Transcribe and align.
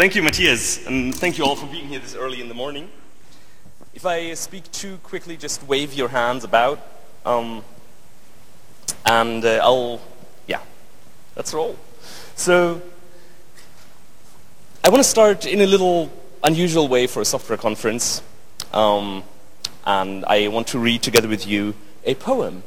Thank 0.00 0.14
you, 0.14 0.22
Matthias, 0.22 0.86
and 0.86 1.14
thank 1.14 1.36
you 1.36 1.44
all 1.44 1.56
for 1.56 1.66
being 1.66 1.86
here 1.86 1.98
this 1.98 2.14
early 2.14 2.40
in 2.40 2.48
the 2.48 2.54
morning. 2.54 2.88
If 3.92 4.06
I 4.06 4.32
speak 4.32 4.72
too 4.72 4.96
quickly, 5.02 5.36
just 5.36 5.62
wave 5.64 5.92
your 5.92 6.08
hands 6.08 6.42
about, 6.42 6.80
um, 7.26 7.62
and 9.04 9.44
uh, 9.44 9.60
I'll, 9.62 10.00
yeah, 10.46 10.62
let's 11.36 11.52
roll. 11.52 11.76
So, 12.34 12.80
I 14.82 14.88
want 14.88 15.00
to 15.00 15.08
start 15.08 15.44
in 15.44 15.60
a 15.60 15.66
little 15.66 16.10
unusual 16.42 16.88
way 16.88 17.06
for 17.06 17.20
a 17.20 17.26
software 17.26 17.58
conference, 17.58 18.22
um, 18.72 19.22
and 19.84 20.24
I 20.24 20.48
want 20.48 20.68
to 20.68 20.78
read 20.78 21.02
together 21.02 21.28
with 21.28 21.46
you 21.46 21.74
a 22.06 22.14
poem. 22.14 22.62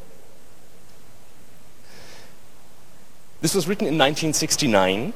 This 3.42 3.56
was 3.56 3.68
written 3.68 3.88
in 3.88 3.98
1969 3.98 5.14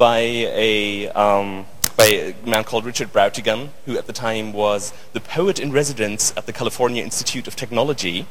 by 0.00 0.20
a, 0.20 1.10
um, 1.10 1.66
by 1.94 2.06
a 2.06 2.34
man 2.46 2.64
called 2.64 2.86
Richard 2.86 3.12
Brautigan, 3.12 3.68
who 3.84 3.98
at 3.98 4.06
the 4.06 4.14
time 4.14 4.54
was 4.54 4.94
the 5.12 5.20
poet 5.20 5.60
in 5.60 5.72
residence 5.72 6.32
at 6.38 6.46
the 6.46 6.54
California 6.54 7.04
Institute 7.04 7.46
of 7.46 7.54
Technology. 7.54 8.26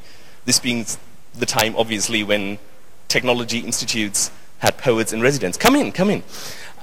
This 0.46 0.60
being 0.60 0.88
the 1.36 1.46
time, 1.46 1.76
obviously, 1.78 2.24
when 2.24 2.58
technology 3.08 3.60
institutes 3.60 4.32
had 4.58 4.80
poets 4.80 5.14
in 5.14 5.22
residence. 5.22 5.58
Come 5.58 5.76
in, 5.76 5.92
come 5.92 6.10
in. 6.10 6.24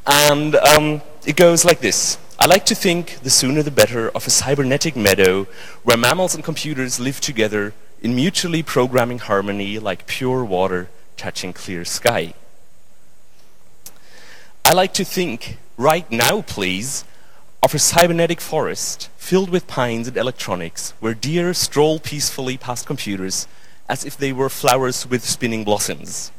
And 0.06 0.54
um, 0.54 1.02
it 1.26 1.34
goes 1.34 1.64
like 1.64 1.80
this. 1.80 2.16
I 2.38 2.46
like 2.46 2.64
to 2.66 2.76
think, 2.76 3.18
the 3.24 3.30
sooner 3.30 3.64
the 3.64 3.72
better, 3.72 4.10
of 4.10 4.24
a 4.24 4.30
cybernetic 4.30 4.94
meadow 4.94 5.48
where 5.82 5.96
mammals 5.96 6.36
and 6.36 6.44
computers 6.44 7.00
live 7.00 7.20
together 7.20 7.74
in 8.02 8.14
mutually 8.14 8.62
programming 8.62 9.18
harmony 9.18 9.80
like 9.80 10.06
pure 10.06 10.44
water 10.44 10.90
touching 11.16 11.52
clear 11.52 11.84
sky. 11.84 12.34
I 14.66 14.72
like 14.72 14.94
to 14.94 15.04
think, 15.04 15.58
right 15.76 16.10
now 16.10 16.42
please, 16.42 17.04
of 17.62 17.72
a 17.72 17.78
cybernetic 17.78 18.40
forest 18.40 19.08
filled 19.16 19.48
with 19.48 19.68
pines 19.68 20.08
and 20.08 20.16
electronics 20.16 20.92
where 20.98 21.14
deer 21.14 21.54
stroll 21.54 22.00
peacefully 22.00 22.56
past 22.56 22.84
computers 22.84 23.46
as 23.88 24.04
if 24.04 24.16
they 24.16 24.32
were 24.32 24.48
flowers 24.48 25.08
with 25.08 25.24
spinning 25.24 25.62
blossoms. 25.62 26.32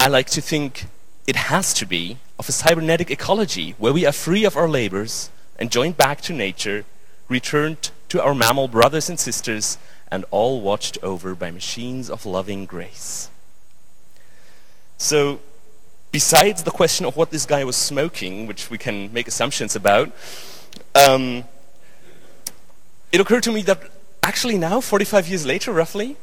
I 0.00 0.08
like 0.08 0.26
to 0.30 0.40
think 0.40 0.86
it 1.28 1.36
has 1.36 1.72
to 1.74 1.86
be 1.86 2.18
of 2.36 2.48
a 2.48 2.52
cybernetic 2.52 3.12
ecology 3.12 3.76
where 3.78 3.92
we 3.92 4.04
are 4.04 4.10
free 4.10 4.44
of 4.44 4.56
our 4.56 4.68
labors 4.68 5.30
and 5.60 5.70
joined 5.70 5.96
back 5.96 6.20
to 6.22 6.32
nature, 6.32 6.84
returned 7.28 7.92
to 8.08 8.20
our 8.20 8.34
mammal 8.34 8.66
brothers 8.66 9.08
and 9.08 9.20
sisters, 9.20 9.78
and 10.10 10.24
all 10.32 10.60
watched 10.60 10.98
over 11.00 11.36
by 11.36 11.52
machines 11.52 12.10
of 12.10 12.26
loving 12.26 12.66
grace. 12.66 13.30
So, 14.98 15.38
besides 16.16 16.62
the 16.62 16.70
question 16.70 17.04
of 17.04 17.14
what 17.14 17.30
this 17.30 17.44
guy 17.44 17.62
was 17.62 17.76
smoking, 17.76 18.46
which 18.46 18.70
we 18.70 18.78
can 18.78 19.12
make 19.12 19.28
assumptions 19.28 19.76
about, 19.76 20.10
um, 20.94 21.44
it 23.12 23.20
occurred 23.20 23.42
to 23.42 23.52
me 23.52 23.60
that 23.60 23.78
actually 24.22 24.56
now, 24.56 24.80
45 24.80 25.28
years 25.28 25.44
later, 25.44 25.74
roughly, 25.74 26.16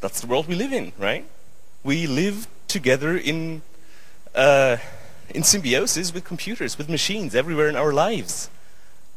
that's 0.00 0.20
the 0.20 0.28
world 0.28 0.46
we 0.46 0.54
live 0.54 0.72
in, 0.72 0.92
right? 0.96 1.24
We 1.82 2.06
live 2.06 2.46
together 2.68 3.16
in, 3.16 3.62
uh, 4.36 4.76
in 5.34 5.42
symbiosis 5.42 6.14
with 6.14 6.22
computers, 6.22 6.78
with 6.78 6.88
machines 6.88 7.34
everywhere 7.34 7.68
in 7.68 7.74
our 7.74 7.92
lives. 7.92 8.50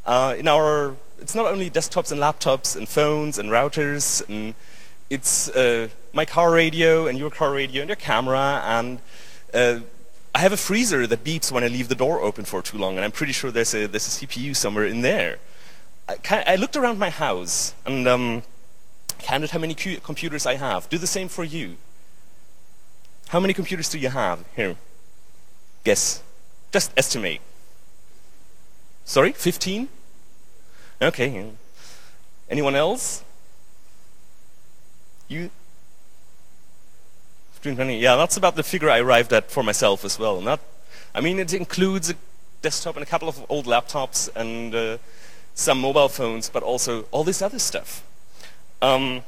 Uh, 0.03 0.33
in 0.35 0.47
our, 0.47 0.95
it's 1.19 1.35
not 1.35 1.45
only 1.45 1.69
desktops 1.69 2.11
and 2.11 2.19
laptops 2.19 2.75
and 2.75 2.89
phones 2.89 3.37
and 3.37 3.51
routers, 3.51 4.27
and 4.27 4.55
it's 5.11 5.47
uh, 5.49 5.89
my 6.11 6.25
car 6.25 6.49
radio 6.49 7.05
and 7.05 7.19
your 7.19 7.29
car 7.29 7.51
radio 7.53 7.81
and 7.83 7.89
your 7.89 8.01
camera 8.09 8.63
and 8.65 8.97
uh, 9.53 9.81
I 10.35 10.39
have 10.39 10.51
a 10.51 10.57
freezer 10.57 11.05
that 11.05 11.23
beeps 11.23 11.51
when 11.51 11.63
I 11.63 11.67
leave 11.67 11.89
the 11.89 11.95
door 11.95 12.21
open 12.21 12.43
for 12.45 12.61
too 12.61 12.77
long, 12.77 12.95
and 12.95 13.05
I'm 13.05 13.11
pretty 13.11 13.33
sure 13.33 13.51
there's 13.51 13.73
a, 13.73 13.85
there's 13.85 14.07
a 14.07 14.25
CPU 14.25 14.55
somewhere 14.55 14.85
in 14.85 15.01
there. 15.01 15.37
I, 16.09 16.43
I 16.47 16.55
looked 16.55 16.75
around 16.75 16.97
my 16.97 17.09
house 17.09 17.75
and 17.85 18.07
um, 18.07 18.43
counted 19.19 19.51
how 19.51 19.59
many 19.59 19.75
computers 19.75 20.45
I 20.45 20.55
have. 20.55 20.89
Do 20.89 20.97
the 20.97 21.07
same 21.07 21.27
for 21.27 21.43
you. 21.43 21.77
How 23.29 23.39
many 23.39 23.53
computers 23.53 23.89
do 23.89 23.99
you 23.99 24.09
have? 24.09 24.43
Here. 24.55 24.75
Guess. 25.83 26.23
Just 26.71 26.91
estimate. 26.97 27.41
Sorry? 29.05 29.31
15? 29.33 29.87
Okay. 31.01 31.51
Anyone 32.49 32.75
else? 32.75 33.23
You? 35.27 35.51
Yeah, 37.65 38.17
that's 38.17 38.35
about 38.35 38.57
the 38.57 38.63
figure 38.63 38.89
I 38.89 38.99
arrived 38.99 39.31
at 39.31 39.49
for 39.49 39.63
myself 39.63 40.03
as 40.03 40.19
well. 40.19 40.41
Not, 40.41 40.59
I 41.15 41.21
mean, 41.21 41.39
it 41.39 41.53
includes 41.53 42.09
a 42.09 42.15
desktop 42.61 42.97
and 42.97 43.03
a 43.03 43.05
couple 43.05 43.29
of 43.29 43.45
old 43.49 43.65
laptops 43.65 44.29
and 44.35 44.75
uh, 44.75 44.97
some 45.55 45.79
mobile 45.79 46.09
phones, 46.09 46.49
but 46.49 46.61
also 46.61 47.03
all 47.11 47.23
this 47.23 47.41
other 47.41 47.59
stuff. 47.59 48.03
Um, 48.81 49.23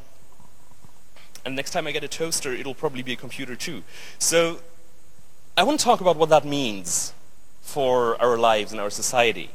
and 1.45 1.55
next 1.55 1.71
time 1.71 1.87
I 1.87 1.91
get 1.91 2.03
a 2.03 2.09
toaster, 2.09 2.51
it'll 2.51 2.75
probably 2.75 3.03
be 3.03 3.13
a 3.13 3.15
computer 3.15 3.55
too. 3.55 3.83
So 4.19 4.59
I 5.55 5.63
want 5.63 5.79
to 5.79 5.85
talk 5.85 6.01
about 6.01 6.17
what 6.17 6.27
that 6.27 6.43
means 6.43 7.13
for 7.61 8.21
our 8.21 8.37
lives 8.37 8.73
and 8.73 8.81
our 8.81 8.89
society. 8.89 9.51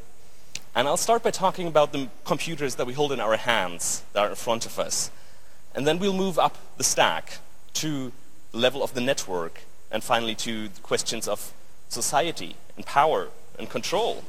And 0.73 0.87
I'll 0.87 0.97
start 0.97 1.21
by 1.21 1.29
talking 1.29 1.67
about 1.67 1.91
the 1.91 2.09
computers 2.25 2.75
that 2.75 2.87
we 2.87 2.93
hold 2.93 3.11
in 3.11 3.19
our 3.19 3.37
hands 3.37 4.01
that 4.13 4.21
are 4.21 4.29
in 4.29 4.35
front 4.35 4.65
of 4.65 4.79
us. 4.79 5.11
And 5.75 5.85
then 5.85 5.99
we'll 5.99 6.13
move 6.13 6.39
up 6.39 6.57
the 6.77 6.83
stack 6.83 7.37
to 7.73 8.11
level 8.53 8.83
of 8.83 8.93
the 8.93 9.01
network, 9.01 9.61
and 9.91 10.03
finally 10.03 10.35
to 10.35 10.69
questions 10.83 11.27
of 11.27 11.53
society 11.89 12.55
and 12.75 12.85
power 12.85 13.29
and 13.59 13.69
control. 13.69 14.23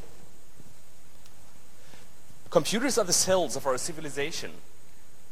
Computers 2.51 2.99
are 2.99 3.05
the 3.05 3.13
cells 3.13 3.57
of 3.57 3.67
our 3.67 3.79
civilization, 3.79 4.51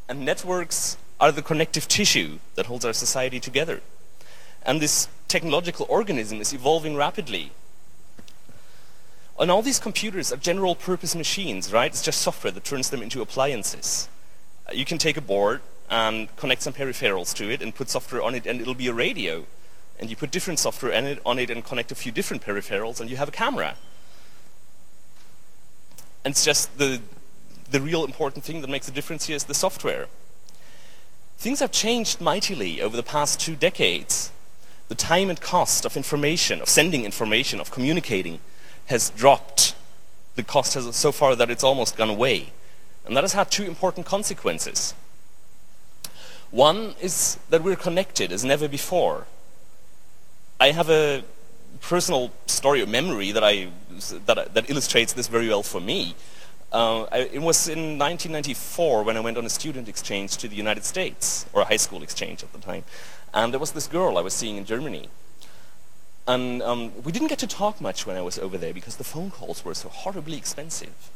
and 0.08 0.24
networks 0.24 0.96
are 1.20 1.30
the 1.30 1.42
connective 1.42 1.86
tissue 1.86 2.38
that 2.54 2.66
holds 2.66 2.84
our 2.84 2.94
society 2.94 3.38
together. 3.38 3.80
And 4.62 4.80
this 4.80 5.08
technological 5.28 5.86
organism 5.88 6.40
is 6.40 6.52
evolving 6.52 6.96
rapidly. 6.96 7.52
And 9.38 9.50
all 9.50 9.62
these 9.62 9.78
computers 9.78 10.32
are 10.32 10.36
general 10.36 10.74
purpose 10.74 11.14
machines, 11.14 11.72
right? 11.72 11.90
It's 11.90 12.02
just 12.02 12.20
software 12.20 12.50
that 12.50 12.64
turns 12.64 12.90
them 12.90 13.02
into 13.02 13.22
appliances. 13.22 14.08
You 14.72 14.84
can 14.84 14.98
take 14.98 15.16
a 15.16 15.22
board 15.22 15.60
and 15.90 16.34
connect 16.36 16.62
some 16.62 16.72
peripherals 16.72 17.34
to 17.34 17.50
it 17.50 17.60
and 17.60 17.74
put 17.74 17.90
software 17.90 18.22
on 18.22 18.34
it 18.34 18.46
and 18.46 18.60
it'll 18.60 18.74
be 18.74 18.86
a 18.86 18.94
radio. 18.94 19.44
And 19.98 20.08
you 20.08 20.16
put 20.16 20.30
different 20.30 20.58
software 20.58 20.94
on 20.96 21.04
it, 21.04 21.20
on 21.26 21.38
it 21.38 21.50
and 21.50 21.64
connect 21.64 21.90
a 21.92 21.94
few 21.94 22.12
different 22.12 22.42
peripherals 22.42 23.00
and 23.00 23.10
you 23.10 23.16
have 23.16 23.28
a 23.28 23.32
camera. 23.32 23.74
And 26.24 26.32
it's 26.32 26.44
just 26.44 26.78
the, 26.78 27.00
the 27.70 27.80
real 27.80 28.04
important 28.04 28.44
thing 28.44 28.60
that 28.60 28.70
makes 28.70 28.88
a 28.88 28.92
difference 28.92 29.26
here 29.26 29.36
is 29.36 29.44
the 29.44 29.54
software. 29.54 30.06
Things 31.38 31.60
have 31.60 31.72
changed 31.72 32.20
mightily 32.20 32.80
over 32.80 32.96
the 32.96 33.02
past 33.02 33.40
two 33.40 33.56
decades. 33.56 34.30
The 34.88 34.94
time 34.94 35.30
and 35.30 35.40
cost 35.40 35.84
of 35.84 35.96
information, 35.96 36.60
of 36.60 36.68
sending 36.68 37.04
information, 37.04 37.60
of 37.60 37.70
communicating 37.70 38.40
has 38.86 39.10
dropped. 39.10 39.74
The 40.36 40.42
cost 40.42 40.74
has 40.74 40.94
so 40.94 41.12
far 41.12 41.34
that 41.36 41.50
it's 41.50 41.64
almost 41.64 41.96
gone 41.96 42.10
away. 42.10 42.52
And 43.06 43.16
that 43.16 43.24
has 43.24 43.32
had 43.32 43.50
two 43.50 43.64
important 43.64 44.06
consequences. 44.06 44.94
One 46.50 46.94
is 47.00 47.38
that 47.50 47.62
we're 47.62 47.76
connected 47.76 48.32
as 48.32 48.44
never 48.44 48.68
before. 48.68 49.26
I 50.58 50.72
have 50.72 50.90
a 50.90 51.22
personal 51.80 52.32
story 52.46 52.82
or 52.82 52.86
memory 52.86 53.32
that, 53.32 53.44
I, 53.44 53.68
that, 54.26 54.54
that 54.54 54.68
illustrates 54.68 55.12
this 55.12 55.28
very 55.28 55.48
well 55.48 55.62
for 55.62 55.80
me. 55.80 56.14
Uh, 56.72 57.04
I, 57.04 57.18
it 57.32 57.42
was 57.42 57.68
in 57.68 57.98
1994 57.98 59.02
when 59.02 59.16
I 59.16 59.20
went 59.20 59.36
on 59.36 59.44
a 59.44 59.50
student 59.50 59.88
exchange 59.88 60.36
to 60.38 60.48
the 60.48 60.56
United 60.56 60.84
States, 60.84 61.46
or 61.52 61.62
a 61.62 61.64
high 61.64 61.76
school 61.76 62.02
exchange 62.02 62.42
at 62.42 62.52
the 62.52 62.58
time. 62.58 62.84
And 63.32 63.52
there 63.52 63.60
was 63.60 63.72
this 63.72 63.86
girl 63.86 64.18
I 64.18 64.20
was 64.20 64.34
seeing 64.34 64.56
in 64.56 64.64
Germany. 64.64 65.08
And 66.26 66.62
um, 66.62 66.92
we 67.02 67.10
didn't 67.12 67.28
get 67.28 67.38
to 67.40 67.46
talk 67.46 67.80
much 67.80 68.06
when 68.06 68.16
I 68.16 68.22
was 68.22 68.38
over 68.38 68.58
there 68.58 68.74
because 68.74 68.96
the 68.96 69.04
phone 69.04 69.30
calls 69.30 69.64
were 69.64 69.74
so 69.74 69.88
horribly 69.88 70.36
expensive. 70.36 71.10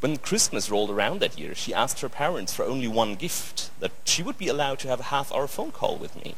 When 0.00 0.16
Christmas 0.16 0.70
rolled 0.70 0.90
around 0.90 1.20
that 1.20 1.38
year, 1.38 1.54
she 1.54 1.74
asked 1.74 2.00
her 2.00 2.08
parents 2.08 2.54
for 2.54 2.64
only 2.64 2.86
one 2.86 3.16
gift, 3.16 3.70
that 3.80 3.90
she 4.04 4.22
would 4.22 4.38
be 4.38 4.48
allowed 4.48 4.78
to 4.80 4.88
have 4.88 5.00
a 5.00 5.04
half 5.04 5.32
hour 5.32 5.48
phone 5.48 5.72
call 5.72 5.96
with 5.96 6.14
me. 6.22 6.36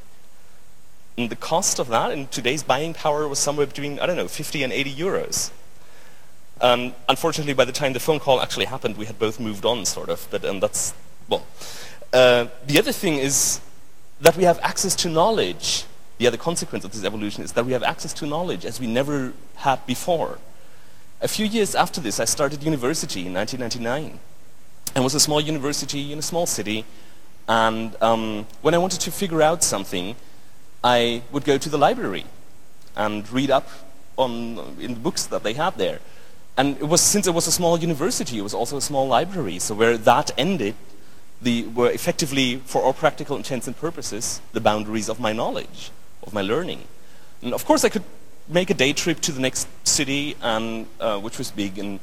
And 1.19 1.29
the 1.29 1.37
cost 1.37 1.79
of 1.79 1.89
that 1.89 2.11
in 2.11 2.29
today's 2.29 2.63
buying 2.63 2.95
power 2.95 3.29
was 3.29 3.39
somewhere 3.39 3.67
between, 3.67 3.99
I 3.99 4.07
don't 4.07 4.17
know, 4.17 4.29
50 4.29 4.63
and 4.63 4.73
80 4.73 4.95
euros. 4.95 5.51
Um, 6.63 6.95
unfortunately, 7.09 7.53
by 7.53 7.67
the 7.67 7.73
time 7.73 7.93
the 7.93 8.01
phone 8.01 8.19
call 8.19 8.41
actually 8.41 8.67
happened, 8.67 8.97
we 8.97 9.07
had 9.07 9.19
both 9.19 9.39
moved 9.39 9.67
on, 9.67 9.85
sort 9.85 10.09
of. 10.09 10.27
But 10.31 10.45
um, 10.45 10.61
that's, 10.61 10.95
well. 11.29 11.45
Uh, 12.13 12.47
the 12.67 12.79
other 12.79 12.93
thing 12.93 13.19
is 13.19 13.61
that 14.21 14.37
we 14.37 14.45
have 14.45 14.59
access 14.63 14.95
to 14.97 15.09
knowledge. 15.09 15.85
The 16.19 16.27
other 16.27 16.37
consequence 16.37 16.85
of 16.85 16.93
this 16.93 17.05
evolution 17.05 17.45
is 17.45 17.53
that 17.53 17.65
we 17.65 17.73
have 17.73 17.83
access 17.83 18.13
to 18.15 18.27
knowledge 18.27 18.65
as 18.65 18.81
we 18.81 18.87
never 18.87 19.33
had 19.57 19.85
before. 19.87 20.39
A 21.23 21.29
few 21.29 21.45
years 21.45 21.75
after 21.75 22.01
this, 22.01 22.19
I 22.19 22.25
started 22.25 22.63
university 22.63 23.27
in 23.27 23.35
1999. 23.35 24.19
It 24.97 25.01
was 25.01 25.15
a 25.15 25.21
small 25.21 25.39
university 25.39 26.15
in 26.15 26.19
a 26.19 26.23
small 26.23 26.47
city. 26.47 26.87
And 27.47 27.95
um, 28.01 28.47
when 28.63 28.73
I 28.73 28.79
wanted 28.79 29.01
to 29.03 29.11
figure 29.11 29.43
out 29.43 29.63
something, 29.63 30.17
I 30.83 31.23
would 31.31 31.45
go 31.45 31.59
to 31.59 31.69
the 31.69 31.77
library 31.77 32.25
and 32.97 33.31
read 33.31 33.51
up 33.51 33.69
on, 34.17 34.77
in 34.81 34.95
the 34.95 35.01
books 35.01 35.27
that 35.27 35.43
they 35.43 35.53
had 35.53 35.77
there. 35.77 36.01
And 36.57 36.79
it 36.79 36.89
was, 36.89 37.03
since 37.03 37.27
it 37.27 37.35
was 37.35 37.47
a 37.47 37.53
small 37.53 37.79
university, 37.79 38.39
it 38.39 38.43
was 38.43 38.55
also 38.55 38.79
a 38.79 38.83
small 38.83 39.07
library. 39.07 39.59
So 39.59 39.75
where 39.75 39.99
that 39.99 40.31
ended, 40.39 40.75
the, 41.43 41.65
were 41.65 41.91
effectively, 41.91 42.57
for 42.65 42.81
all 42.83 42.95
practical 42.95 43.37
intents 43.37 43.67
and 43.67 43.77
purposes, 43.77 44.41
the 44.55 44.61
boundaries 44.61 45.11
of 45.11 45.21
my 45.21 45.35
knowledge, 45.35 45.91
of 46.23 46.33
my 46.33 46.41
learning. 46.41 46.85
And 47.43 47.53
of 47.53 47.67
course, 47.67 47.85
I 47.85 47.91
could 47.91 48.05
make 48.51 48.71
a 48.71 48.75
day 48.75 48.93
trip 48.93 49.21
to 49.21 49.33
the 49.33 49.41
next 49.41 49.69
city, 49.87 50.37
and, 50.43 50.87
uh, 51.01 51.19
which 51.19 51.39
was 51.39 51.51
big, 51.51 51.79
and 51.79 52.01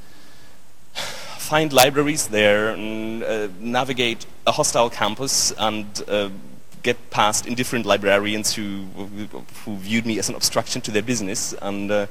find 0.94 1.74
libraries 1.74 2.28
there, 2.28 2.70
and 2.70 3.24
uh, 3.24 3.48
navigate 3.60 4.26
a 4.46 4.52
hostile 4.52 4.90
campus, 4.90 5.52
and 5.58 6.04
uh, 6.08 6.30
get 6.84 7.10
past 7.10 7.46
indifferent 7.46 7.86
librarians 7.86 8.56
who, 8.56 8.86
who 9.66 9.76
viewed 9.78 10.06
me 10.06 10.18
as 10.20 10.30
an 10.30 10.36
obstruction 10.36 10.82
to 10.82 10.92
their 10.92 11.02
business, 11.02 11.54
and 11.62 11.92
uh, 11.92 12.08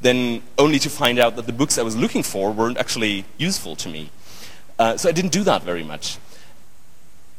then 0.00 0.42
only 0.56 0.78
to 0.78 0.88
find 0.88 1.18
out 1.18 1.36
that 1.36 1.46
the 1.46 1.52
books 1.52 1.78
I 1.78 1.82
was 1.82 1.96
looking 1.96 2.22
for 2.22 2.52
weren't 2.52 2.78
actually 2.78 3.24
useful 3.38 3.76
to 3.76 3.88
me. 3.88 4.10
Uh, 4.78 4.96
so 4.96 5.08
I 5.08 5.12
didn't 5.12 5.32
do 5.32 5.42
that 5.44 5.62
very 5.62 5.84
much. 5.84 6.18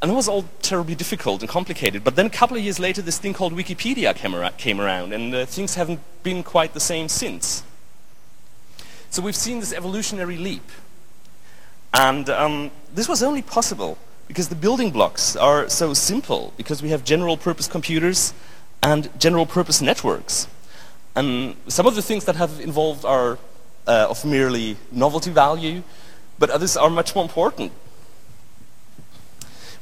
And 0.01 0.11
it 0.11 0.15
was 0.15 0.27
all 0.27 0.45
terribly 0.61 0.95
difficult 0.95 1.41
and 1.41 1.49
complicated. 1.49 2.03
But 2.03 2.15
then 2.15 2.25
a 2.25 2.29
couple 2.29 2.57
of 2.57 2.63
years 2.63 2.79
later, 2.79 3.01
this 3.03 3.19
thing 3.19 3.33
called 3.33 3.53
Wikipedia 3.53 4.15
came, 4.15 4.33
around, 4.33 4.57
came 4.57 4.81
around 4.81 5.13
and 5.13 5.33
uh, 5.33 5.45
things 5.45 5.75
haven't 5.75 5.99
been 6.23 6.41
quite 6.43 6.73
the 6.73 6.79
same 6.79 7.07
since. 7.07 7.63
So 9.11 9.21
we've 9.21 9.35
seen 9.35 9.59
this 9.59 9.73
evolutionary 9.73 10.37
leap. 10.37 10.67
And 11.93 12.29
um, 12.29 12.71
this 12.93 13.07
was 13.07 13.21
only 13.21 13.41
possible 13.41 13.97
because 14.27 14.49
the 14.49 14.55
building 14.55 14.91
blocks 14.91 15.35
are 15.35 15.67
so 15.69 15.93
simple, 15.93 16.53
because 16.55 16.81
we 16.81 16.89
have 16.89 17.03
general 17.03 17.35
purpose 17.35 17.67
computers 17.67 18.33
and 18.81 19.09
general 19.19 19.45
purpose 19.45 19.81
networks. 19.81 20.47
And 21.15 21.55
some 21.67 21.85
of 21.85 21.95
the 21.95 22.01
things 22.01 22.25
that 22.25 22.37
have 22.37 22.61
involved 22.61 23.03
are 23.03 23.37
uh, 23.85 24.07
of 24.09 24.23
merely 24.23 24.77
novelty 24.91 25.31
value, 25.31 25.83
but 26.39 26.49
others 26.49 26.77
are 26.77 26.89
much 26.89 27.13
more 27.13 27.25
important. 27.25 27.73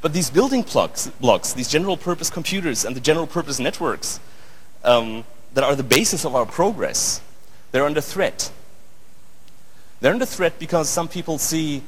But 0.00 0.12
these 0.12 0.30
building 0.30 0.62
blocks, 0.62 1.08
blocks 1.20 1.52
these 1.52 1.68
general 1.68 1.96
purpose 1.96 2.30
computers 2.30 2.84
and 2.84 2.96
the 2.96 3.00
general 3.00 3.26
purpose 3.26 3.58
networks 3.58 4.20
um, 4.82 5.24
that 5.54 5.64
are 5.64 5.76
the 5.76 5.82
basis 5.82 6.24
of 6.24 6.34
our 6.34 6.46
progress, 6.46 7.20
they're 7.72 7.84
under 7.84 8.00
threat. 8.00 8.50
They're 10.00 10.12
under 10.12 10.26
threat 10.26 10.58
because 10.58 10.88
some 10.88 11.08
people 11.08 11.38
see 11.38 11.82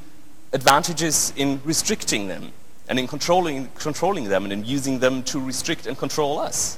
advantages 0.51 1.33
in 1.35 1.59
restricting 1.63 2.27
them 2.27 2.51
and 2.87 2.99
in 2.99 3.07
controlling, 3.07 3.69
controlling 3.75 4.25
them 4.25 4.43
and 4.43 4.53
in 4.53 4.65
using 4.65 4.99
them 4.99 5.23
to 5.23 5.39
restrict 5.39 5.87
and 5.87 5.97
control 5.97 6.37
us. 6.37 6.77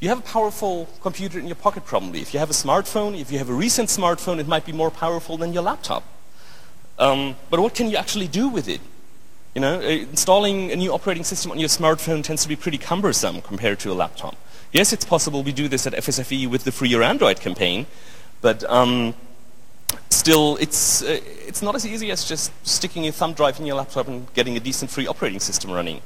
You 0.00 0.08
have 0.08 0.20
a 0.20 0.22
powerful 0.22 0.88
computer 1.02 1.38
in 1.38 1.46
your 1.46 1.56
pocket 1.56 1.84
probably. 1.84 2.22
If 2.22 2.32
you 2.32 2.40
have 2.40 2.48
a 2.48 2.54
smartphone, 2.54 3.20
if 3.20 3.30
you 3.30 3.36
have 3.36 3.50
a 3.50 3.54
recent 3.54 3.90
smartphone, 3.90 4.38
it 4.38 4.48
might 4.48 4.64
be 4.64 4.72
more 4.72 4.90
powerful 4.90 5.36
than 5.36 5.52
your 5.52 5.62
laptop. 5.62 6.04
Um, 7.00 7.34
but 7.48 7.60
what 7.60 7.74
can 7.74 7.88
you 7.88 7.96
actually 7.96 8.28
do 8.28 8.48
with 8.48 8.68
it? 8.68 8.80
You 9.54 9.62
know, 9.62 9.80
uh, 9.80 9.82
installing 9.82 10.70
a 10.70 10.76
new 10.76 10.92
operating 10.92 11.24
system 11.24 11.50
on 11.50 11.58
your 11.58 11.70
smartphone 11.70 12.22
tends 12.22 12.42
to 12.42 12.48
be 12.48 12.54
pretty 12.54 12.78
cumbersome 12.78 13.40
compared 13.40 13.80
to 13.80 13.90
a 13.90 13.94
laptop. 13.94 14.36
Yes, 14.72 14.92
it's 14.92 15.04
possible 15.04 15.42
we 15.42 15.52
do 15.52 15.66
this 15.66 15.86
at 15.86 15.94
FSFE 15.94 16.48
with 16.48 16.64
the 16.64 16.70
Free 16.70 16.90
Your 16.90 17.02
Android 17.02 17.40
campaign, 17.40 17.86
but 18.42 18.62
um, 18.70 19.14
still, 20.10 20.56
it's, 20.60 21.02
uh, 21.02 21.18
it's 21.48 21.62
not 21.62 21.74
as 21.74 21.86
easy 21.86 22.10
as 22.10 22.24
just 22.28 22.52
sticking 22.66 23.08
a 23.08 23.12
thumb 23.12 23.32
drive 23.32 23.58
in 23.58 23.66
your 23.66 23.76
laptop 23.76 24.06
and 24.06 24.32
getting 24.34 24.56
a 24.56 24.60
decent 24.60 24.90
free 24.90 25.06
operating 25.06 25.40
system 25.40 25.70
running. 25.72 26.02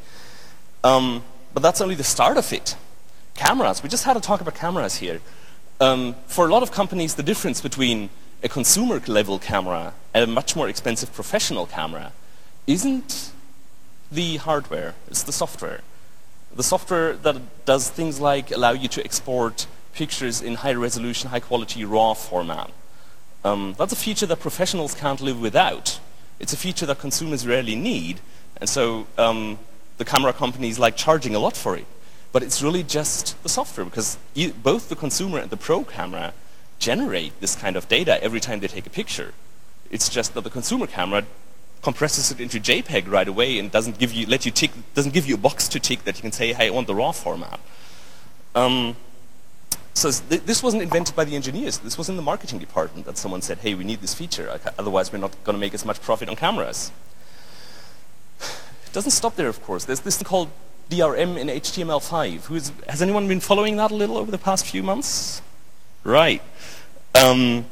Um, 0.84 1.24
but 1.52 1.62
that's 1.62 1.80
only 1.80 1.96
the 1.96 2.04
start 2.04 2.38
of 2.38 2.50
it. 2.52 2.76
Cameras, 3.34 3.82
we 3.82 3.88
just 3.88 4.04
had 4.04 4.16
a 4.16 4.20
talk 4.20 4.40
about 4.40 4.54
cameras 4.54 4.96
here. 4.96 5.20
Um, 5.80 6.14
for 6.28 6.46
a 6.46 6.52
lot 6.52 6.62
of 6.62 6.70
companies, 6.70 7.16
the 7.16 7.22
difference 7.24 7.60
between 7.60 8.10
a 8.42 8.48
consumer 8.48 9.00
level 9.06 9.38
camera 9.38 9.94
and 10.12 10.24
a 10.24 10.26
much 10.26 10.54
more 10.56 10.68
expensive 10.68 11.12
professional 11.12 11.66
camera 11.66 12.12
isn't 12.66 13.30
the 14.10 14.36
hardware, 14.36 14.94
it's 15.08 15.22
the 15.22 15.32
software. 15.32 15.80
The 16.54 16.62
software 16.62 17.14
that 17.14 17.64
does 17.64 17.90
things 17.90 18.20
like 18.20 18.50
allow 18.50 18.72
you 18.72 18.88
to 18.88 19.04
export 19.04 19.66
pictures 19.92 20.40
in 20.40 20.54
high 20.54 20.74
resolution, 20.74 21.30
high 21.30 21.40
quality 21.40 21.84
RAW 21.84 22.14
format. 22.14 22.70
Um, 23.44 23.74
that's 23.78 23.92
a 23.92 23.96
feature 23.96 24.26
that 24.26 24.40
professionals 24.40 24.94
can't 24.94 25.20
live 25.20 25.40
without. 25.40 25.98
It's 26.38 26.52
a 26.52 26.56
feature 26.56 26.86
that 26.86 26.98
consumers 26.98 27.46
rarely 27.46 27.76
need, 27.76 28.20
and 28.58 28.68
so 28.68 29.06
um, 29.18 29.58
the 29.98 30.04
camera 30.04 30.32
companies 30.32 30.78
like 30.78 30.96
charging 30.96 31.34
a 31.34 31.38
lot 31.38 31.56
for 31.56 31.76
it. 31.76 31.86
But 32.32 32.42
it's 32.42 32.62
really 32.62 32.82
just 32.82 33.40
the 33.42 33.48
software, 33.48 33.84
because 33.84 34.18
you, 34.34 34.52
both 34.52 34.88
the 34.88 34.96
consumer 34.96 35.38
and 35.38 35.50
the 35.50 35.56
pro 35.56 35.84
camera 35.84 36.32
generate 36.84 37.32
this 37.40 37.54
kind 37.56 37.76
of 37.76 37.88
data 37.88 38.22
every 38.22 38.40
time 38.40 38.60
they 38.60 38.68
take 38.68 38.86
a 38.86 38.90
picture. 39.00 39.32
It's 39.90 40.08
just 40.10 40.34
that 40.34 40.44
the 40.44 40.50
consumer 40.50 40.86
camera 40.86 41.24
compresses 41.82 42.30
it 42.30 42.40
into 42.40 42.58
JPEG 42.60 43.10
right 43.10 43.28
away 43.28 43.58
and 43.58 43.70
doesn't 43.70 43.98
give 43.98 44.12
you 44.12 44.26
let 44.26 44.44
you 44.46 44.52
tick 44.60 44.70
doesn't 44.94 45.14
give 45.14 45.26
you 45.28 45.34
a 45.34 45.42
box 45.48 45.68
to 45.68 45.78
tick 45.80 46.04
that 46.04 46.16
you 46.16 46.22
can 46.22 46.32
say, 46.32 46.52
hey, 46.52 46.66
I 46.68 46.70
want 46.70 46.86
the 46.86 46.94
raw 46.94 47.12
format. 47.12 47.58
Um, 48.54 48.96
so 50.00 50.10
th 50.10 50.42
this 50.50 50.60
wasn't 50.66 50.82
invented 50.88 51.14
by 51.20 51.24
the 51.28 51.36
engineers. 51.40 51.74
This 51.78 51.96
was 52.00 52.08
in 52.12 52.16
the 52.20 52.26
marketing 52.32 52.58
department 52.66 53.02
that 53.08 53.16
someone 53.22 53.42
said, 53.48 53.58
hey, 53.64 53.72
we 53.80 53.84
need 53.90 54.00
this 54.04 54.14
feature. 54.20 54.46
Otherwise, 54.80 55.06
we're 55.12 55.24
not 55.26 55.32
going 55.44 55.56
to 55.58 55.64
make 55.66 55.74
as 55.80 55.84
much 55.90 55.98
profit 56.08 56.28
on 56.32 56.36
cameras. 56.36 56.78
It 58.88 58.92
doesn't 58.98 59.16
stop 59.20 59.34
there, 59.36 59.50
of 59.54 59.60
course. 59.66 59.82
There's 59.88 60.04
this 60.06 60.16
thing 60.18 60.28
called 60.32 60.50
DRM 60.90 61.32
in 61.42 61.46
HTML5. 61.64 62.20
Who's, 62.48 62.66
has 62.92 63.00
anyone 63.06 63.24
been 63.32 63.44
following 63.50 63.74
that 63.80 63.90
a 63.90 63.96
little 64.02 64.18
over 64.20 64.30
the 64.36 64.44
past 64.48 64.62
few 64.66 64.82
months? 64.82 65.42
Right. 66.04 66.42
Um, 67.14 67.66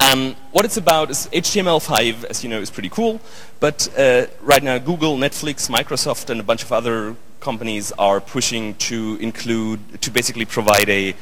and 0.00 0.34
what 0.50 0.64
it's 0.64 0.76
about 0.76 1.10
is 1.10 1.28
HTML5, 1.32 2.24
as 2.24 2.42
you 2.42 2.50
know, 2.50 2.60
is 2.60 2.70
pretty 2.70 2.88
cool. 2.88 3.20
But 3.60 3.88
uh, 3.96 4.26
right 4.42 4.62
now, 4.62 4.78
Google, 4.78 5.16
Netflix, 5.16 5.70
Microsoft, 5.70 6.30
and 6.30 6.40
a 6.40 6.42
bunch 6.42 6.64
of 6.64 6.72
other 6.72 7.14
companies 7.38 7.92
are 7.92 8.20
pushing 8.20 8.74
to 8.74 9.16
include, 9.20 10.02
to 10.02 10.10
basically 10.10 10.46
provide 10.46 10.88
a, 10.88 11.14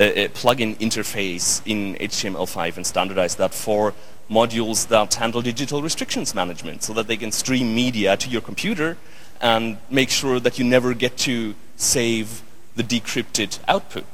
a, 0.00 0.24
a 0.24 0.28
plugin 0.30 0.76
interface 0.78 1.62
in 1.64 1.94
HTML5 1.96 2.76
and 2.76 2.86
standardize 2.86 3.36
that 3.36 3.54
for 3.54 3.94
modules 4.28 4.88
that 4.88 5.14
handle 5.14 5.42
digital 5.42 5.80
restrictions 5.80 6.34
management 6.34 6.82
so 6.82 6.92
that 6.94 7.06
they 7.06 7.16
can 7.16 7.30
stream 7.30 7.74
media 7.74 8.16
to 8.16 8.28
your 8.28 8.40
computer 8.40 8.96
and 9.40 9.76
make 9.90 10.10
sure 10.10 10.40
that 10.40 10.58
you 10.58 10.64
never 10.64 10.94
get 10.94 11.16
to 11.18 11.54
save 11.76 12.42
the 12.74 12.82
decrypted 12.82 13.58
output 13.68 14.04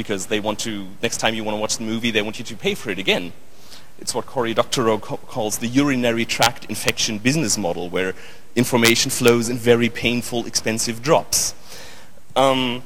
because 0.00 0.28
they 0.28 0.40
want 0.40 0.58
to, 0.60 0.86
next 1.02 1.18
time 1.18 1.34
you 1.34 1.44
want 1.44 1.54
to 1.54 1.60
watch 1.60 1.76
the 1.76 1.84
movie, 1.84 2.10
they 2.10 2.22
want 2.22 2.38
you 2.38 2.44
to 2.46 2.56
pay 2.56 2.74
for 2.74 2.88
it 2.88 2.98
again. 2.98 3.34
It's 3.98 4.14
what 4.14 4.24
Cory 4.24 4.54
Doctorow 4.54 4.96
calls 4.96 5.58
the 5.58 5.66
urinary 5.66 6.24
tract 6.24 6.64
infection 6.70 7.18
business 7.18 7.58
model, 7.58 7.90
where 7.90 8.14
information 8.56 9.10
flows 9.10 9.50
in 9.50 9.58
very 9.58 9.90
painful, 9.90 10.46
expensive 10.46 11.02
drops. 11.02 11.54
Um, 12.34 12.82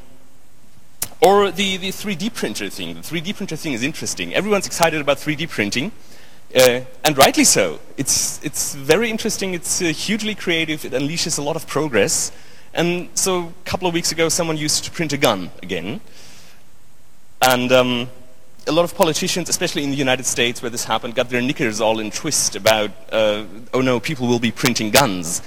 or 1.21 1.53
the, 1.53 1.77
the 1.77 1.91
3D 1.91 2.35
printer 2.35 2.69
thing. 2.69 2.95
The 2.95 3.01
3D 3.01 3.37
printer 3.37 3.55
thing 3.55 3.75
is 3.75 3.85
interesting. 3.85 4.35
Everyone's 4.35 4.67
excited 4.67 5.01
about 5.01 5.19
3D 5.19 5.49
printing, 5.49 5.93
uh, 6.57 6.81
and 7.05 7.17
rightly 7.17 7.45
so. 7.45 7.79
It's, 7.97 8.45
it's 8.45 8.75
very 8.75 9.09
interesting, 9.09 9.55
it's 9.55 9.81
uh, 9.81 9.85
hugely 9.85 10.35
creative, 10.35 10.85
it 10.85 10.91
unleashes 10.91 11.39
a 11.39 11.43
lot 11.43 11.55
of 11.55 11.69
progress. 11.69 12.33
And 12.75 13.09
so 13.15 13.55
a 13.63 13.65
couple 13.65 13.87
of 13.87 13.95
weeks 13.95 14.11
ago, 14.11 14.29
someone 14.29 14.57
used 14.57 14.83
to 14.83 14.91
print 14.91 15.13
a 15.13 15.17
gun 15.17 15.53
again. 15.63 16.01
And 17.47 17.71
um, 17.73 18.09
a 18.67 18.73
lot 18.73 18.87
of 18.87 18.95
politicians, 18.95 19.51
especially 19.51 19.85
in 19.85 19.91
the 19.91 19.97
United 19.97 20.25
States 20.25 20.63
where 20.63 20.71
this 20.71 20.85
happened, 20.85 21.15
got 21.15 21.29
their 21.29 21.43
knickers 21.43 21.79
all 21.79 22.01
in 22.01 22.11
twist 22.11 22.57
about, 22.57 22.91
uh, 23.13 23.45
oh 23.75 23.83
no, 23.83 24.01
people 24.01 24.27
will 24.27 24.39
be 24.39 24.51
printing 24.51 24.91
guns. 24.91 25.43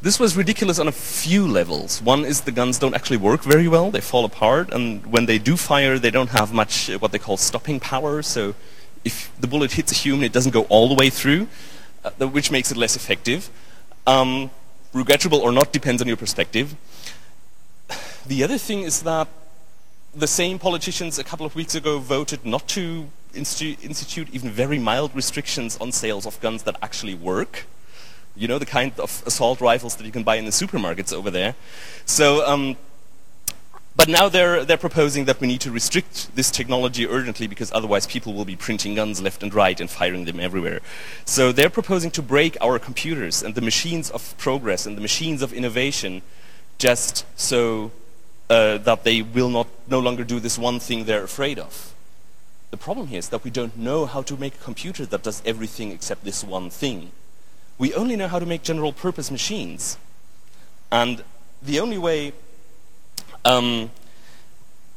This 0.00 0.18
was 0.18 0.34
ridiculous 0.34 0.78
on 0.78 0.88
a 0.88 0.92
few 0.92 1.46
levels. 1.46 2.00
One 2.00 2.24
is 2.24 2.40
the 2.40 2.52
guns 2.52 2.78
don't 2.78 2.94
actually 2.94 3.18
work 3.18 3.42
very 3.42 3.68
well, 3.68 3.90
they 3.90 4.00
fall 4.00 4.24
apart, 4.24 4.72
and 4.72 5.04
when 5.04 5.26
they 5.26 5.36
do 5.36 5.58
fire, 5.58 5.98
they 5.98 6.10
don't 6.10 6.30
have 6.30 6.54
much 6.54 6.88
uh, 6.88 6.98
what 6.98 7.12
they 7.12 7.18
call 7.18 7.36
stopping 7.36 7.78
power, 7.78 8.22
so 8.22 8.54
if 9.04 9.30
the 9.38 9.46
bullet 9.46 9.72
hits 9.72 9.92
a 9.92 9.94
human, 9.94 10.24
it 10.24 10.32
doesn't 10.32 10.52
go 10.52 10.62
all 10.70 10.88
the 10.88 10.94
way 10.94 11.10
through, 11.10 11.48
uh, 12.02 12.10
which 12.28 12.50
makes 12.50 12.70
it 12.70 12.78
less 12.78 12.96
effective. 12.96 13.50
Um, 14.06 14.50
regrettable 14.94 15.40
or 15.40 15.52
not 15.52 15.70
depends 15.70 16.00
on 16.00 16.08
your 16.08 16.16
perspective. 16.16 16.74
The 18.24 18.44
other 18.44 18.56
thing 18.56 18.82
is 18.82 19.02
that 19.02 19.28
the 20.14 20.26
same 20.26 20.58
politicians 20.58 21.18
a 21.18 21.24
couple 21.24 21.46
of 21.46 21.54
weeks 21.54 21.74
ago 21.74 21.98
voted 21.98 22.44
not 22.44 22.68
to 22.68 23.08
institu 23.32 23.82
institute 23.82 24.28
even 24.32 24.50
very 24.50 24.78
mild 24.78 25.14
restrictions 25.14 25.78
on 25.78 25.90
sales 25.90 26.26
of 26.26 26.38
guns 26.40 26.64
that 26.64 26.76
actually 26.82 27.14
work. 27.14 27.64
You 28.36 28.48
know, 28.48 28.58
the 28.58 28.66
kind 28.66 28.92
of 28.98 29.22
assault 29.26 29.60
rifles 29.60 29.96
that 29.96 30.04
you 30.04 30.12
can 30.12 30.22
buy 30.22 30.36
in 30.36 30.44
the 30.44 30.50
supermarkets 30.50 31.12
over 31.12 31.30
there. 31.30 31.54
So, 32.04 32.46
um, 32.46 32.76
but 33.94 34.08
now 34.08 34.28
they're, 34.30 34.64
they're 34.64 34.78
proposing 34.78 35.26
that 35.26 35.38
we 35.40 35.46
need 35.46 35.60
to 35.62 35.70
restrict 35.70 36.34
this 36.34 36.50
technology 36.50 37.06
urgently 37.06 37.46
because 37.46 37.70
otherwise 37.72 38.06
people 38.06 38.32
will 38.32 38.46
be 38.46 38.56
printing 38.56 38.94
guns 38.94 39.20
left 39.20 39.42
and 39.42 39.52
right 39.52 39.78
and 39.78 39.90
firing 39.90 40.24
them 40.24 40.40
everywhere. 40.40 40.80
So 41.26 41.52
they're 41.52 41.70
proposing 41.70 42.10
to 42.12 42.22
break 42.22 42.56
our 42.62 42.78
computers 42.78 43.42
and 43.42 43.54
the 43.54 43.60
machines 43.60 44.10
of 44.10 44.34
progress 44.38 44.86
and 44.86 44.96
the 44.96 45.02
machines 45.02 45.42
of 45.42 45.52
innovation 45.52 46.22
just 46.78 47.26
so 47.38 47.92
uh, 48.52 48.76
that 48.76 49.02
they 49.02 49.22
will 49.22 49.48
not 49.48 49.66
no 49.88 49.98
longer 49.98 50.24
do 50.24 50.38
this 50.38 50.58
one 50.58 50.78
thing 50.78 51.04
they're 51.04 51.24
afraid 51.24 51.58
of. 51.58 51.94
The 52.70 52.76
problem 52.76 53.06
here 53.06 53.18
is 53.18 53.30
that 53.30 53.44
we 53.44 53.50
don't 53.50 53.78
know 53.78 54.04
how 54.04 54.20
to 54.20 54.36
make 54.36 54.54
a 54.56 54.64
computer 54.64 55.06
that 55.06 55.22
does 55.22 55.42
everything 55.46 55.90
except 55.90 56.22
this 56.22 56.44
one 56.44 56.68
thing. 56.68 57.12
We 57.78 57.94
only 57.94 58.14
know 58.14 58.28
how 58.28 58.38
to 58.38 58.44
make 58.44 58.62
general 58.62 58.92
purpose 58.92 59.30
machines. 59.30 59.96
And 60.90 61.24
the 61.62 61.80
only 61.80 61.96
way, 61.96 62.34
um, 63.46 63.90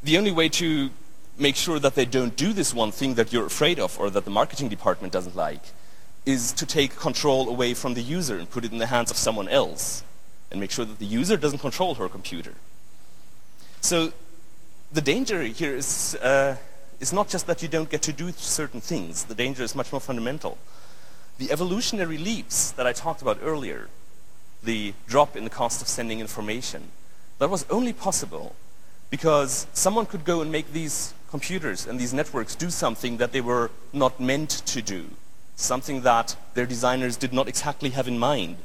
the 0.03 0.17
only 0.17 0.33
way 0.33 0.49
to 0.49 0.89
make 1.37 1.55
sure 1.55 1.79
that 1.79 1.95
they 1.95 2.05
don't 2.05 2.35
do 2.35 2.51
this 2.51 2.73
one 2.73 2.91
thing 2.91 3.13
that 3.15 3.31
you're 3.31 3.45
afraid 3.45 3.79
of 3.79 3.97
or 3.97 4.09
that 4.09 4.25
the 4.25 4.31
marketing 4.31 4.67
department 4.67 5.13
doesn't 5.13 5.35
like 5.35 5.63
is 6.25 6.51
to 6.53 6.65
take 6.65 6.97
control 6.97 7.47
away 7.47 7.73
from 7.73 7.93
the 7.93 8.01
user 8.01 8.37
and 8.37 8.49
put 8.49 8.65
it 8.65 8.73
in 8.73 8.79
the 8.79 8.87
hands 8.87 9.11
of 9.11 9.17
someone 9.17 9.47
else 9.47 10.03
and 10.51 10.59
make 10.59 10.71
sure 10.71 10.83
that 10.83 10.99
the 10.99 11.05
user 11.05 11.37
doesn't 11.37 11.59
control 11.59 11.95
her 11.95 12.09
computer. 12.09 12.55
So 13.85 14.11
the 14.91 15.01
danger 15.01 15.43
here 15.43 15.75
is, 15.75 16.15
uh, 16.15 16.55
is 16.99 17.13
not 17.13 17.29
just 17.29 17.45
that 17.45 17.61
you 17.61 17.67
don't 17.67 17.87
get 17.87 18.01
to 18.01 18.11
do 18.11 18.31
certain 18.31 18.81
things. 18.81 19.25
The 19.25 19.35
danger 19.35 19.61
is 19.61 19.75
much 19.75 19.91
more 19.91 20.01
fundamental. 20.01 20.57
The 21.37 21.51
evolutionary 21.51 22.17
leaps 22.17 22.71
that 22.71 22.87
I 22.87 22.93
talked 22.93 23.21
about 23.21 23.37
earlier, 23.43 23.89
the 24.63 24.95
drop 25.05 25.35
in 25.37 25.43
the 25.43 25.51
cost 25.51 25.83
of 25.83 25.87
sending 25.87 26.19
information, 26.19 26.89
that 27.37 27.51
was 27.51 27.63
only 27.69 27.93
possible 27.93 28.55
because 29.11 29.67
someone 29.73 30.07
could 30.07 30.25
go 30.25 30.41
and 30.41 30.51
make 30.51 30.73
these 30.73 31.13
computers 31.29 31.85
and 31.85 31.99
these 31.99 32.11
networks 32.11 32.55
do 32.55 32.71
something 32.71 33.17
that 33.17 33.33
they 33.33 33.41
were 33.41 33.69
not 33.93 34.19
meant 34.19 34.49
to 34.65 34.81
do, 34.81 35.11
something 35.57 36.01
that 36.01 36.35
their 36.55 36.65
designers 36.65 37.17
did 37.17 37.33
not 37.33 37.47
exactly 37.47 37.91
have 37.91 38.07
in 38.07 38.17
mind. 38.17 38.57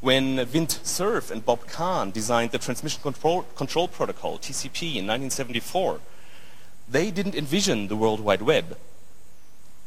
When 0.00 0.44
Vint 0.44 0.80
Cerf 0.84 1.30
and 1.30 1.44
Bob 1.44 1.66
Kahn 1.66 2.12
designed 2.12 2.52
the 2.52 2.58
Transmission 2.58 3.02
Control, 3.02 3.42
Control 3.56 3.88
Protocol, 3.88 4.38
TCP, 4.38 4.96
in 4.96 5.06
1974, 5.06 6.00
they 6.88 7.10
didn't 7.10 7.34
envision 7.34 7.88
the 7.88 7.96
World 7.96 8.20
Wide 8.20 8.42
Web, 8.42 8.78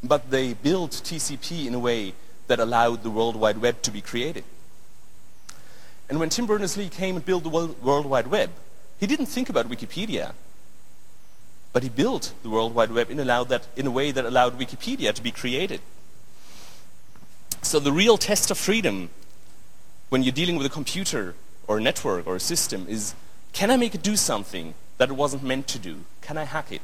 but 0.03 0.29
they 0.29 0.53
built 0.53 0.91
TCP 0.91 1.65
in 1.65 1.73
a 1.73 1.79
way 1.79 2.13
that 2.47 2.59
allowed 2.59 3.03
the 3.03 3.09
World 3.09 3.37
Wide 3.37 3.59
Web 3.59 3.81
to 3.83 3.91
be 3.91 4.01
created. 4.01 4.43
And 6.09 6.19
when 6.19 6.29
Tim 6.29 6.45
Berners-Lee 6.45 6.89
came 6.89 7.15
and 7.15 7.25
built 7.25 7.43
the 7.43 7.49
World 7.49 8.05
Wide 8.05 8.27
Web, 8.27 8.49
he 8.99 9.07
didn't 9.07 9.27
think 9.27 9.49
about 9.49 9.69
Wikipedia, 9.69 10.33
but 11.71 11.83
he 11.83 11.89
built 11.89 12.33
the 12.43 12.49
World 12.49 12.75
Wide 12.75 12.91
Web 12.91 13.09
in, 13.09 13.17
that, 13.17 13.67
in 13.77 13.87
a 13.87 13.91
way 13.91 14.11
that 14.11 14.25
allowed 14.25 14.59
Wikipedia 14.59 15.13
to 15.13 15.23
be 15.23 15.31
created. 15.31 15.79
So 17.61 17.79
the 17.79 17.93
real 17.93 18.17
test 18.17 18.51
of 18.51 18.57
freedom 18.57 19.09
when 20.11 20.23
you're 20.23 20.33
dealing 20.33 20.57
with 20.57 20.65
a 20.65 20.69
computer 20.69 21.35
or 21.69 21.77
a 21.77 21.81
network 21.81 22.27
or 22.27 22.35
a 22.35 22.39
system 22.39 22.85
is, 22.89 23.15
can 23.53 23.71
I 23.71 23.77
make 23.77 23.95
it 23.95 24.03
do 24.03 24.17
something 24.17 24.73
that 24.97 25.07
it 25.07 25.13
wasn't 25.13 25.41
meant 25.41 25.69
to 25.69 25.79
do? 25.79 26.03
Can 26.19 26.37
I 26.37 26.43
hack 26.43 26.69
it? 26.69 26.81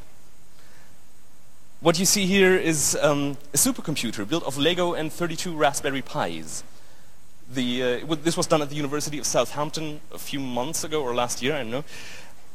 What 1.82 2.00
you 2.00 2.06
see 2.06 2.26
here 2.26 2.56
is 2.56 2.98
um, 3.02 3.36
a 3.54 3.58
supercomputer 3.58 4.26
built 4.26 4.46
of 4.46 4.58
Lego 4.58 4.94
and 4.94 5.12
32 5.12 5.54
Raspberry 5.54 6.02
Pis. 6.02 6.64
The, 7.54 8.02
uh, 8.08 8.16
this 8.16 8.38
was 8.38 8.48
done 8.48 8.62
at 8.62 8.70
the 8.70 8.78
University 8.78 9.20
of 9.20 9.26
Southampton 9.26 10.00
a 10.14 10.18
few 10.18 10.40
months 10.40 10.86
ago 10.86 11.04
or 11.04 11.14
last 11.14 11.44
year, 11.44 11.56
I 11.56 11.58
don't 11.64 11.72
know. 11.72 11.84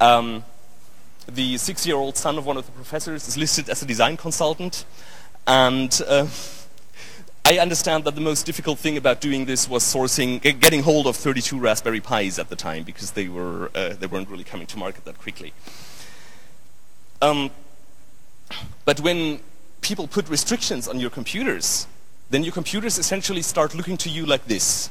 Um, 0.00 0.44
the 1.26 1.58
six-year-old 1.58 2.16
son 2.16 2.38
of 2.38 2.46
one 2.46 2.56
of 2.56 2.64
the 2.64 2.72
professors 2.72 3.28
is 3.28 3.36
listed 3.36 3.68
as 3.68 3.82
a 3.82 3.84
design 3.84 4.16
consultant, 4.16 4.86
and 5.46 6.00
uh, 6.08 6.26
I 7.44 7.58
understand 7.58 8.04
that 8.04 8.14
the 8.14 8.20
most 8.20 8.46
difficult 8.46 8.78
thing 8.78 8.96
about 8.96 9.20
doing 9.20 9.46
this 9.46 9.68
was 9.68 9.82
sourcing, 9.82 10.40
getting 10.60 10.82
hold 10.82 11.08
of 11.08 11.16
32 11.16 11.58
Raspberry 11.58 12.00
Pis 12.00 12.38
at 12.38 12.48
the 12.48 12.56
time 12.56 12.84
because 12.84 13.10
they 13.10 13.26
were 13.26 13.70
uh, 13.74 13.94
they 13.94 14.06
weren't 14.06 14.28
really 14.28 14.44
coming 14.44 14.66
to 14.68 14.78
market 14.78 15.04
that 15.04 15.18
quickly. 15.18 15.52
Um, 17.20 17.50
but 18.84 19.00
when 19.00 19.40
people 19.80 20.06
put 20.06 20.28
restrictions 20.28 20.86
on 20.86 21.00
your 21.00 21.10
computers, 21.10 21.88
then 22.30 22.44
your 22.44 22.52
computers 22.52 22.96
essentially 22.96 23.42
start 23.42 23.74
looking 23.74 23.96
to 23.98 24.08
you 24.08 24.24
like 24.24 24.46
this. 24.46 24.88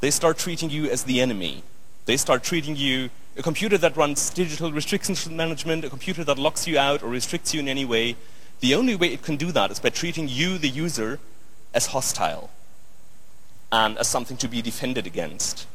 They 0.00 0.12
start 0.12 0.38
treating 0.38 0.70
you 0.70 0.88
as 0.88 1.02
the 1.02 1.20
enemy. 1.20 1.64
They 2.06 2.16
start 2.16 2.44
treating 2.44 2.76
you 2.76 3.10
a 3.36 3.42
computer 3.42 3.76
that 3.78 3.96
runs 3.96 4.30
digital 4.30 4.70
restrictions 4.70 5.28
management, 5.28 5.84
a 5.84 5.90
computer 5.90 6.22
that 6.24 6.38
locks 6.38 6.66
you 6.68 6.78
out 6.78 7.02
or 7.02 7.08
restricts 7.08 7.52
you 7.52 7.60
in 7.60 7.68
any 7.68 7.84
way. 7.84 8.14
The 8.60 8.76
only 8.76 8.94
way 8.94 9.08
it 9.08 9.22
can 9.22 9.36
do 9.36 9.50
that 9.50 9.72
is 9.72 9.80
by 9.80 9.90
treating 9.90 10.28
you, 10.28 10.58
the 10.58 10.68
user, 10.68 11.18
as 11.74 11.86
hostile 11.86 12.50
and 13.70 13.96
as 13.98 14.08
something 14.08 14.36
to 14.36 14.48
be 14.48 14.60
defended 14.62 15.06
against. 15.06 15.66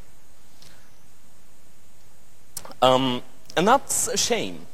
Um, 2.82 3.24
and 3.56 3.68
that's 3.68 4.08
a 4.08 4.18
shame 4.18 4.68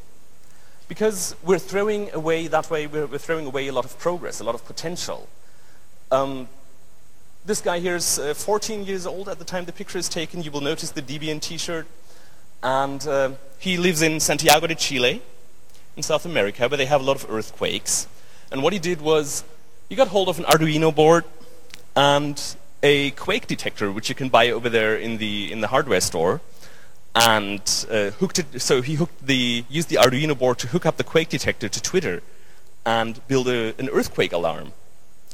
because 0.89 1.35
we're 1.41 1.59
throwing 1.59 2.11
away 2.13 2.47
that 2.47 2.69
way, 2.69 2.85
we're, 2.85 3.05
we're, 3.05 3.17
throwing 3.17 3.45
away 3.45 3.67
a 3.67 3.73
lot 3.73 3.85
of 3.85 3.97
progress, 3.97 4.41
a 4.41 4.43
lot 4.43 4.55
of 4.55 4.65
potential. 4.65 5.29
Um, 6.11 6.49
this 7.45 7.61
guy 7.61 7.79
here 7.79 7.95
is 7.95 8.19
uh, 8.19 8.33
14 8.33 8.85
years 8.85 9.05
old 9.05 9.29
at 9.29 9.39
the 9.39 9.45
time 9.45 9.65
the 9.65 9.71
picture 9.71 9.97
is 9.97 10.09
taken. 10.09 10.43
You 10.43 10.51
will 10.51 10.61
notice 10.61 10.91
the 10.91 11.01
Debian 11.01 11.41
t-shirt. 11.41 11.87
And 12.61 13.05
uh, 13.07 13.31
he 13.59 13.77
lives 13.77 14.01
in 14.01 14.19
Santiago 14.19 14.67
de 14.67 14.75
Chile, 14.75 15.21
in 15.97 16.03
South 16.03 16.25
America, 16.25 16.67
where 16.67 16.77
they 16.77 16.85
have 16.85 17.01
a 17.01 17.03
lot 17.03 17.15
of 17.15 17.29
earthquakes. 17.29 18.07
And 18.51 18.63
what 18.63 18.73
he 18.73 18.79
did 18.79 19.01
was 19.01 19.43
he 19.89 19.95
got 19.95 20.07
hold 20.09 20.29
of 20.29 20.39
an 20.39 20.45
Arduino 20.45 20.93
board 20.93 21.25
and 21.95 22.41
a 22.81 23.11
quake 23.11 23.47
detector, 23.47 23.91
which 23.91 24.09
you 24.09 24.15
can 24.15 24.29
buy 24.29 24.49
over 24.49 24.69
there 24.69 24.95
in 24.95 25.17
the 25.17 25.51
in 25.51 25.61
the 25.61 25.67
hardware 25.67 26.01
store, 26.01 26.41
and 27.15 27.85
uh, 27.89 28.09
hooked 28.11 28.39
it. 28.39 28.61
So 28.61 28.81
he 28.81 28.95
hooked 28.95 29.25
the 29.25 29.65
used 29.69 29.89
the 29.89 29.97
Arduino 29.97 30.37
board 30.37 30.59
to 30.59 30.67
hook 30.67 30.85
up 30.85 30.97
the 30.97 31.03
quake 31.03 31.29
detector 31.29 31.69
to 31.69 31.81
Twitter, 31.81 32.21
and 32.85 33.25
build 33.27 33.47
a, 33.47 33.73
an 33.79 33.89
earthquake 33.89 34.33
alarm. 34.33 34.73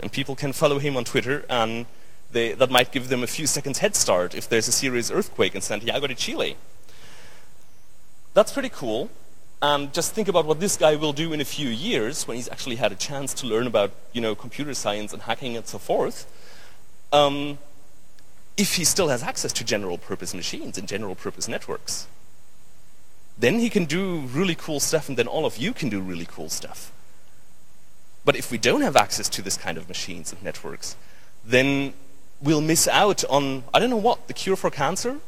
And 0.01 0.11
people 0.11 0.35
can 0.35 0.53
follow 0.53 0.79
him 0.79 0.95
on 0.95 1.03
Twitter, 1.03 1.45
and 1.49 1.85
they, 2.31 2.53
that 2.53 2.69
might 2.69 2.91
give 2.91 3.09
them 3.09 3.23
a 3.23 3.27
few 3.27 3.47
seconds 3.47 3.79
head 3.79 3.95
start 3.95 4.35
if 4.35 4.47
there's 4.47 4.67
a 4.67 4.71
serious 4.71 5.11
earthquake 5.11 5.55
in 5.55 5.61
Santiago 5.61 6.07
de 6.07 6.15
Chile. 6.15 6.55
That's 8.33 8.51
pretty 8.53 8.69
cool. 8.69 9.09
And 9.61 9.93
just 9.93 10.13
think 10.13 10.27
about 10.29 10.45
what 10.45 10.59
this 10.59 10.77
guy 10.77 10.95
will 10.95 11.11
do 11.11 11.33
in 11.33 11.41
a 11.41 11.45
few 11.45 11.67
years 11.67 12.27
when 12.27 12.37
he's 12.37 12.49
actually 12.49 12.77
had 12.77 12.91
a 12.91 12.95
chance 12.95 13.33
to 13.35 13.47
learn 13.47 13.67
about, 13.67 13.91
you 14.13 14.21
know, 14.21 14.33
computer 14.33 14.73
science 14.73 15.11
and 15.11 15.23
hacking 15.23 15.57
and 15.57 15.67
so 15.67 15.77
forth. 15.77 16.25
Um, 17.11 17.57
if 18.55 18.75
he 18.75 18.85
still 18.85 19.09
has 19.09 19.21
access 19.21 19.51
to 19.53 19.63
general 19.63 19.97
purpose 19.97 20.33
machines 20.33 20.77
and 20.77 20.87
general 20.87 21.15
purpose 21.15 21.47
networks. 21.47 22.07
Then 23.37 23.59
he 23.59 23.69
can 23.69 23.85
do 23.85 24.19
really 24.19 24.55
cool 24.55 24.79
stuff 24.79 25.07
and 25.07 25.17
then 25.17 25.27
all 25.27 25.45
of 25.45 25.57
you 25.57 25.73
can 25.73 25.89
do 25.89 25.99
really 25.99 26.25
cool 26.25 26.49
stuff. 26.49 26.91
But 28.25 28.35
if 28.35 28.51
we 28.51 28.57
don't 28.57 28.81
have 28.81 28.95
access 28.95 29.29
to 29.29 29.41
this 29.41 29.57
kind 29.57 29.77
of 29.77 29.87
machines 29.87 30.31
and 30.31 30.43
networks, 30.43 30.95
then 31.43 31.93
we'll 32.41 32.61
miss 32.61 32.87
out 32.87 33.23
on, 33.25 33.63
I 33.73 33.79
don't 33.79 33.89
know 33.89 33.97
what, 33.97 34.27
the 34.27 34.33
cure 34.33 34.55
for 34.55 34.69
cancer? 34.69 35.19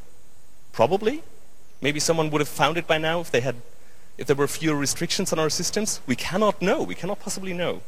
Probably. 0.72 1.24
Maybe 1.82 2.00
someone 2.00 2.30
would 2.32 2.42
have 2.42 2.50
found 2.50 2.78
it 2.78 2.86
by 2.86 2.98
now 2.98 3.22
if 3.22 3.32
they 3.32 3.42
had 3.42 3.56
if 4.18 4.28
there 4.28 4.36
were 4.36 4.48
fewer 4.48 4.76
restrictions 4.76 5.32
on 5.34 5.40
our 5.40 5.50
systems? 5.50 6.02
We 6.06 6.16
cannot 6.16 6.62
know. 6.62 6.84
We 6.84 6.96
cannot 6.96 7.20
possibly 7.20 7.54
know. 7.54 7.82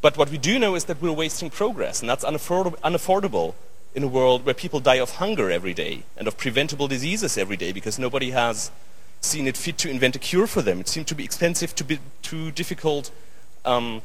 But 0.00 0.16
what 0.16 0.30
we 0.30 0.38
do 0.38 0.58
know 0.58 0.74
is 0.74 0.84
that 0.84 1.02
we're 1.02 1.12
wasting 1.12 1.50
progress, 1.50 2.00
and 2.00 2.08
that's 2.08 2.24
unaffordable, 2.24 3.54
in 3.94 4.02
a 4.02 4.08
world 4.08 4.46
where 4.46 4.54
people 4.54 4.80
die 4.80 4.96
of 4.96 5.16
hunger 5.16 5.50
every 5.50 5.74
day 5.74 6.04
and 6.16 6.28
of 6.28 6.38
preventable 6.38 6.86
diseases 6.86 7.36
every 7.36 7.56
day 7.56 7.72
because 7.72 7.98
nobody 7.98 8.30
has 8.30 8.70
seen 9.20 9.46
it 9.46 9.56
fit 9.56 9.76
to 9.78 9.90
invent 9.90 10.16
a 10.16 10.18
cure 10.18 10.46
for 10.46 10.62
them. 10.62 10.80
It 10.80 10.88
seemed 10.88 11.08
to 11.08 11.14
be 11.14 11.24
expensive, 11.24 11.74
to 11.74 11.84
be 11.84 11.98
too 12.22 12.50
difficult. 12.52 13.10
Um, 13.64 14.02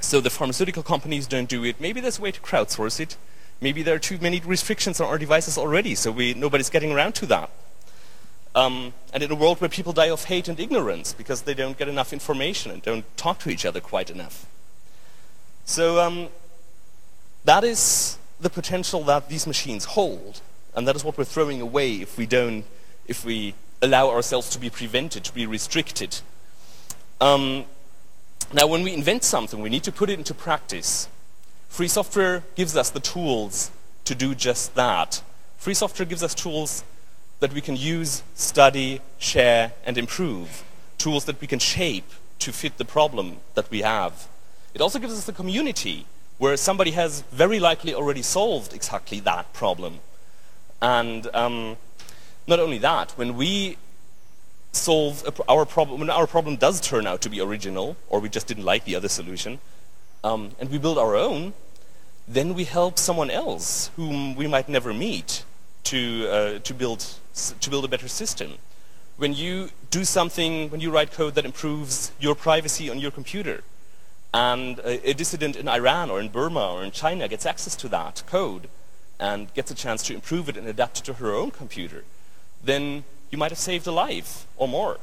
so 0.00 0.20
the 0.20 0.30
pharmaceutical 0.30 0.82
companies 0.82 1.26
don't 1.26 1.48
do 1.48 1.64
it. 1.64 1.80
Maybe 1.80 2.00
there's 2.00 2.18
a 2.18 2.22
way 2.22 2.32
to 2.32 2.40
crowdsource 2.40 3.00
it. 3.00 3.16
Maybe 3.60 3.82
there 3.82 3.96
are 3.96 3.98
too 3.98 4.18
many 4.18 4.40
restrictions 4.40 5.00
on 5.00 5.08
our 5.08 5.18
devices 5.18 5.58
already, 5.58 5.94
so 5.94 6.12
we, 6.12 6.34
nobody's 6.34 6.70
getting 6.70 6.92
around 6.92 7.14
to 7.16 7.26
that. 7.26 7.50
Um, 8.54 8.92
and 9.12 9.22
in 9.22 9.30
a 9.30 9.34
world 9.34 9.60
where 9.60 9.68
people 9.68 9.92
die 9.92 10.10
of 10.10 10.24
hate 10.24 10.48
and 10.48 10.58
ignorance 10.58 11.12
because 11.12 11.42
they 11.42 11.54
don't 11.54 11.78
get 11.78 11.88
enough 11.88 12.12
information 12.12 12.72
and 12.72 12.82
don't 12.82 13.04
talk 13.16 13.38
to 13.40 13.50
each 13.50 13.64
other 13.64 13.80
quite 13.80 14.10
enough. 14.10 14.46
So 15.64 16.00
um, 16.00 16.28
that 17.44 17.62
is 17.62 18.18
the 18.40 18.50
potential 18.50 19.02
that 19.04 19.28
these 19.28 19.46
machines 19.46 19.84
hold, 19.84 20.40
and 20.74 20.88
that 20.88 20.96
is 20.96 21.04
what 21.04 21.18
we're 21.18 21.24
throwing 21.24 21.60
away 21.60 21.96
if 21.96 22.16
we 22.16 22.26
don't, 22.26 22.64
if 23.06 23.24
we 23.24 23.54
allow 23.82 24.10
ourselves 24.10 24.48
to 24.50 24.58
be 24.58 24.70
prevented, 24.70 25.24
to 25.24 25.34
be 25.34 25.46
restricted. 25.46 26.20
Um, 27.20 27.64
now, 28.52 28.66
when 28.66 28.82
we 28.82 28.94
invent 28.94 29.24
something, 29.24 29.60
we 29.60 29.68
need 29.68 29.84
to 29.84 29.92
put 29.92 30.08
it 30.08 30.18
into 30.18 30.34
practice. 30.34 31.08
Free 31.68 31.88
software 31.88 32.44
gives 32.54 32.76
us 32.76 32.90
the 32.90 33.00
tools 33.00 33.70
to 34.04 34.14
do 34.14 34.34
just 34.34 34.74
that. 34.74 35.22
Free 35.58 35.74
software 35.74 36.06
gives 36.06 36.22
us 36.22 36.34
tools 36.34 36.82
that 37.40 37.52
we 37.52 37.60
can 37.60 37.76
use, 37.76 38.22
study, 38.34 39.00
share, 39.18 39.72
and 39.84 39.96
improve. 39.96 40.64
Tools 40.98 41.24
that 41.26 41.40
we 41.40 41.46
can 41.46 41.58
shape 41.58 42.10
to 42.40 42.52
fit 42.52 42.78
the 42.78 42.84
problem 42.84 43.38
that 43.54 43.70
we 43.70 43.82
have. 43.82 44.28
It 44.74 44.80
also 44.80 44.98
gives 44.98 45.14
us 45.14 45.28
a 45.28 45.32
community 45.32 46.06
where 46.38 46.56
somebody 46.56 46.92
has 46.92 47.22
very 47.32 47.58
likely 47.58 47.94
already 47.94 48.22
solved 48.22 48.72
exactly 48.72 49.20
that 49.20 49.52
problem. 49.52 50.00
And 50.80 51.28
um, 51.34 51.76
not 52.46 52.60
only 52.60 52.78
that, 52.78 53.12
when 53.12 53.36
we 53.36 53.76
solve 54.72 55.24
a, 55.26 55.50
our 55.50 55.64
problem, 55.64 56.00
when 56.00 56.10
our 56.10 56.26
problem 56.26 56.56
does 56.56 56.80
turn 56.80 57.06
out 57.06 57.20
to 57.22 57.30
be 57.30 57.40
original, 57.40 57.96
or 58.08 58.20
we 58.20 58.28
just 58.28 58.46
didn't 58.46 58.64
like 58.64 58.84
the 58.84 58.94
other 58.94 59.08
solution, 59.08 59.58
um, 60.22 60.52
and 60.60 60.70
we 60.70 60.78
build 60.78 60.98
our 60.98 61.16
own, 61.16 61.54
then 62.26 62.54
we 62.54 62.64
help 62.64 62.98
someone 62.98 63.30
else 63.30 63.90
whom 63.96 64.36
we 64.36 64.46
might 64.46 64.68
never 64.68 64.92
meet 64.92 65.44
to, 65.84 66.28
uh, 66.28 66.58
to, 66.60 66.74
build, 66.74 67.04
to 67.60 67.70
build 67.70 67.84
a 67.84 67.88
better 67.88 68.08
system. 68.08 68.58
When 69.16 69.32
you 69.34 69.70
do 69.90 70.04
something, 70.04 70.70
when 70.70 70.80
you 70.80 70.90
write 70.90 71.10
code 71.12 71.34
that 71.34 71.44
improves 71.44 72.12
your 72.20 72.34
privacy 72.34 72.88
on 72.90 72.98
your 72.98 73.10
computer, 73.10 73.62
and 74.32 74.78
a, 74.80 75.10
a 75.10 75.14
dissident 75.14 75.56
in 75.56 75.68
Iran 75.68 76.10
or 76.10 76.20
in 76.20 76.28
Burma 76.28 76.72
or 76.74 76.84
in 76.84 76.90
China 76.90 77.28
gets 77.28 77.46
access 77.46 77.74
to 77.76 77.88
that 77.88 78.22
code 78.26 78.68
and 79.18 79.52
gets 79.54 79.70
a 79.70 79.74
chance 79.74 80.02
to 80.04 80.14
improve 80.14 80.48
it 80.48 80.56
and 80.56 80.66
adapt 80.68 80.98
it 80.98 81.04
to 81.04 81.14
her 81.14 81.34
own 81.34 81.50
computer, 81.50 82.04
then 82.62 83.04
you 83.30 83.38
might 83.38 83.50
have 83.50 83.58
saved 83.58 83.86
a 83.86 83.92
life 83.92 84.46
or 84.56 84.68
more. 84.68 84.98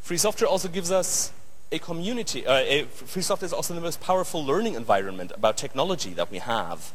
Free 0.00 0.16
software 0.16 0.48
also 0.48 0.68
gives 0.68 0.90
us 0.90 1.32
a 1.72 1.78
community. 1.78 2.46
Uh, 2.46 2.54
a, 2.54 2.84
free 2.84 3.22
software 3.22 3.46
is 3.46 3.52
also 3.52 3.74
the 3.74 3.80
most 3.80 4.00
powerful 4.00 4.44
learning 4.44 4.74
environment 4.74 5.32
about 5.34 5.56
technology 5.56 6.12
that 6.14 6.30
we 6.30 6.38
have. 6.38 6.92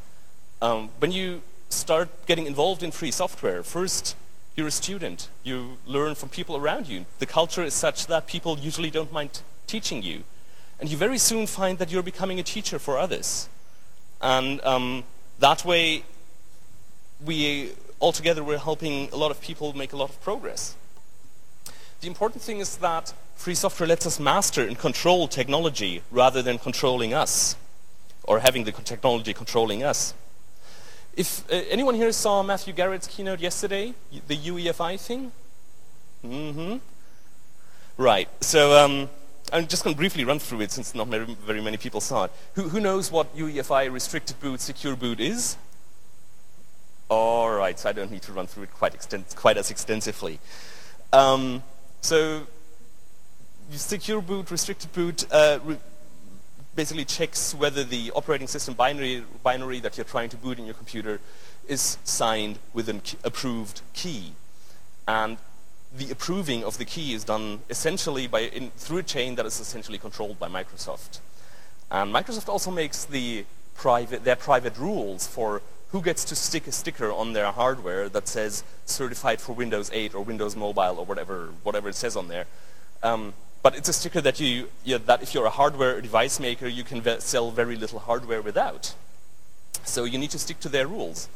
Um, 0.61 0.89
when 0.99 1.11
you 1.11 1.41
start 1.69 2.09
getting 2.25 2.45
involved 2.45 2.83
in 2.83 2.91
free 2.91 3.11
software, 3.11 3.63
first 3.63 4.15
you're 4.55 4.67
a 4.67 4.71
student. 4.71 5.29
You 5.43 5.77
learn 5.85 6.15
from 6.15 6.29
people 6.29 6.55
around 6.55 6.87
you. 6.87 7.05
The 7.19 7.25
culture 7.25 7.63
is 7.63 7.73
such 7.73 8.07
that 8.07 8.25
people 8.25 8.57
usually 8.57 8.89
don't 8.89 9.11
mind 9.11 9.41
teaching 9.67 10.01
you. 10.01 10.23
And 10.79 10.89
you 10.89 10.97
very 10.97 11.17
soon 11.17 11.47
find 11.47 11.77
that 11.79 11.91
you're 11.91 12.03
becoming 12.03 12.39
a 12.39 12.43
teacher 12.43 12.79
for 12.79 12.97
others. 12.97 13.49
And 14.21 14.63
um, 14.63 15.03
that 15.39 15.65
way, 15.65 16.03
we 17.23 17.71
altogether 18.01 18.43
we're 18.43 18.57
helping 18.57 19.09
a 19.11 19.15
lot 19.15 19.31
of 19.31 19.41
people 19.41 19.73
make 19.73 19.93
a 19.93 19.97
lot 19.97 20.09
of 20.09 20.21
progress. 20.21 20.75
The 22.01 22.07
important 22.07 22.41
thing 22.41 22.59
is 22.59 22.77
that 22.77 23.13
free 23.35 23.55
software 23.55 23.87
lets 23.87 24.05
us 24.05 24.19
master 24.19 24.61
and 24.61 24.77
control 24.77 25.27
technology 25.27 26.01
rather 26.11 26.41
than 26.41 26.57
controlling 26.59 27.13
us 27.13 27.55
or 28.23 28.39
having 28.39 28.63
the 28.63 28.71
technology 28.71 29.33
controlling 29.33 29.83
us. 29.83 30.13
If 31.15 31.49
uh, 31.49 31.55
anyone 31.69 31.95
here 31.95 32.11
saw 32.11 32.43
Matthew 32.43 32.73
Garrett's 32.73 33.07
keynote 33.07 33.39
yesterday, 33.39 33.93
the 34.27 34.37
UEFI 34.37 34.99
thing? 34.99 35.31
Mm-hmm. 36.25 36.77
Right. 37.97 38.27
So 38.41 38.83
um, 38.83 39.09
I'm 39.53 39.67
just 39.67 39.83
going 39.83 39.93
to 39.93 39.97
briefly 39.97 40.25
run 40.25 40.39
through 40.39 40.61
it 40.61 40.71
since 40.71 40.93
not 40.93 41.07
very, 41.07 41.61
many 41.61 41.77
people 41.77 42.01
saw 42.01 42.25
it. 42.25 42.31
Who, 42.55 42.63
who, 42.63 42.79
knows 42.79 43.11
what 43.11 43.35
UEFI 43.37 43.91
restricted 43.91 44.39
boot, 44.41 44.59
secure 44.59 44.95
boot 44.95 45.19
is? 45.19 45.55
All 47.07 47.51
right, 47.51 47.77
so 47.77 47.87
I 47.87 47.93
don't 47.93 48.11
need 48.11 48.23
to 48.23 48.33
run 48.33 48.47
through 48.47 48.63
it 48.63 48.73
quite, 48.73 48.95
quite 49.35 49.57
as 49.57 49.71
extensively. 49.71 50.39
Um, 51.13 51.63
so 52.01 52.47
secure 53.71 54.21
boot, 54.21 54.51
restricted 54.51 54.91
boot 54.91 55.25
uh, 55.31 55.59
re 55.63 55.77
basically 56.75 57.05
checks 57.05 57.53
whether 57.55 57.83
the 57.83 58.11
operating 58.15 58.47
system 58.47 58.73
binary, 58.73 59.23
binary 59.43 59.79
that 59.79 59.97
you're 59.97 60.05
trying 60.05 60.29
to 60.29 60.37
boot 60.37 60.59
in 60.59 60.65
your 60.65 60.73
computer 60.75 61.19
is 61.67 61.97
signed 62.03 62.59
with 62.73 62.89
an 62.89 63.01
approved 63.23 63.81
key. 63.93 64.33
And 65.07 65.37
the 65.95 66.11
approving 66.11 66.63
of 66.63 66.77
the 66.77 66.85
key 66.85 67.13
is 67.13 67.23
done 67.23 67.59
essentially 67.69 68.27
by 68.27 68.41
in, 68.41 68.71
through 68.71 68.97
a 68.99 69.03
chain 69.03 69.35
that 69.35 69.45
is 69.45 69.59
essentially 69.59 69.97
controlled 69.97 70.37
by 70.37 70.49
Microsoft. 70.49 71.19
And 71.89 72.13
Microsoft 72.13 72.49
also 72.49 72.71
makes 72.71 73.05
the 73.05 73.45
private, 73.75 74.23
their 74.23 74.35
private 74.35 74.77
rules 74.77 75.27
for 75.27 75.61
who 75.91 76.01
gets 76.01 76.25
to 76.25 76.35
stick 76.35 76.67
a 76.67 76.71
sticker 76.71 77.11
on 77.11 77.33
their 77.33 77.51
hardware 77.51 78.09
that 78.09 78.27
says 78.27 78.63
certified 78.85 79.39
for 79.39 79.53
Windows 79.53 79.89
8 79.93 80.13
or 80.13 80.23
Windows 80.23 80.55
Mobile 80.55 80.97
or 80.97 81.05
whatever, 81.05 81.49
whatever 81.63 81.87
it 81.87 81.95
says 81.95 82.17
on 82.17 82.27
there. 82.27 82.47
Um, 83.03 83.33
but 83.65 83.75
it's 83.75 83.89
a 83.89 83.93
sticker 83.93 84.21
that, 84.21 84.39
you, 84.39 84.67
you 84.83 84.99
that 84.99 85.23
if 85.23 85.33
you're 85.33 85.47
a 85.47 85.57
hardware 85.61 85.99
device 85.99 86.39
maker, 86.39 86.67
you 86.67 86.83
can 86.83 87.01
ve 87.01 87.15
sell 87.17 87.49
very 87.49 87.75
little 87.75 87.97
hardware 87.97 88.39
without. 88.39 88.93
So 89.83 90.03
you 90.03 90.19
need 90.19 90.29
to 90.29 90.37
stick 90.37 90.59
to 90.59 90.69
their 90.69 90.85
rules. 90.85 91.27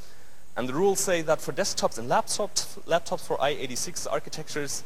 And 0.55 0.69
the 0.69 0.75
rules 0.75 0.99
say 0.99 1.23
that 1.23 1.41
for 1.41 1.51
desktops 1.51 1.97
and 1.97 2.07
laptops, 2.07 2.77
laptops 2.85 3.25
for 3.25 3.35
i86 3.37 4.05
architectures, 4.11 4.83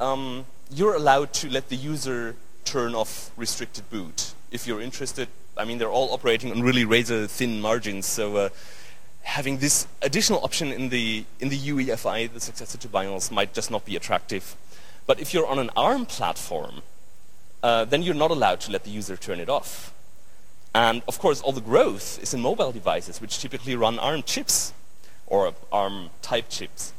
um, 0.00 0.44
you're 0.70 0.94
allowed 0.94 1.32
to 1.40 1.48
let 1.48 1.70
the 1.70 1.76
user 1.76 2.36
turn 2.66 2.94
off 2.94 3.30
restricted 3.38 3.88
boot. 3.88 4.34
If 4.50 4.66
you're 4.66 4.82
interested, 4.82 5.28
I 5.56 5.64
mean, 5.64 5.78
they're 5.78 5.96
all 5.98 6.12
operating 6.12 6.50
on 6.50 6.60
really 6.60 6.84
razor 6.84 7.26
thin 7.26 7.58
margins, 7.62 8.04
so 8.04 8.36
uh, 8.36 8.48
having 9.22 9.60
this 9.60 9.86
additional 10.02 10.44
option 10.44 10.72
in 10.72 10.90
the, 10.90 11.24
in 11.40 11.48
the 11.48 11.58
UEFI, 11.58 12.30
the 12.34 12.40
successor 12.40 12.76
to 12.76 12.88
BIOS, 12.88 13.30
might 13.30 13.54
just 13.54 13.70
not 13.70 13.86
be 13.86 13.96
attractive. 13.96 14.56
But 15.06 15.20
if 15.20 15.32
you're 15.32 15.46
on 15.46 15.58
an 15.58 15.70
ARM 15.76 16.06
platform, 16.06 16.82
uh, 17.62 17.84
then 17.84 18.02
you're 18.02 18.14
not 18.14 18.30
allowed 18.30 18.60
to 18.60 18.72
let 18.72 18.84
the 18.84 18.90
user 18.90 19.16
turn 19.16 19.40
it 19.40 19.48
off. 19.48 19.92
And 20.74 21.02
of 21.08 21.18
course, 21.18 21.40
all 21.40 21.52
the 21.52 21.60
growth 21.60 22.22
is 22.22 22.34
in 22.34 22.40
mobile 22.40 22.72
devices, 22.72 23.20
which 23.20 23.38
typically 23.38 23.76
run 23.76 23.98
ARM 23.98 24.22
chips 24.22 24.72
or 25.26 25.54
ARM 25.72 26.10
type 26.22 26.48
chips. 26.48 26.92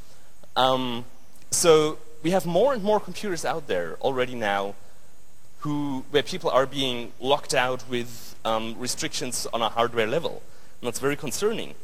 Um, 0.55 1.05
so 1.51 1.99
we 2.23 2.31
have 2.31 2.45
more 2.45 2.73
and 2.73 2.83
more 2.83 2.99
computers 2.99 3.45
out 3.45 3.67
there 3.67 3.95
already 4.01 4.35
now 4.35 4.75
who, 5.59 6.05
where 6.11 6.23
people 6.23 6.49
are 6.49 6.65
being 6.65 7.11
locked 7.19 7.53
out 7.53 7.87
with 7.89 8.35
um, 8.45 8.75
restrictions 8.79 9.47
on 9.53 9.61
a 9.61 9.69
hardware 9.69 10.07
level. 10.07 10.41
And 10.81 10.87
that's 10.87 10.99
very 10.99 11.15
concerning. 11.15 11.75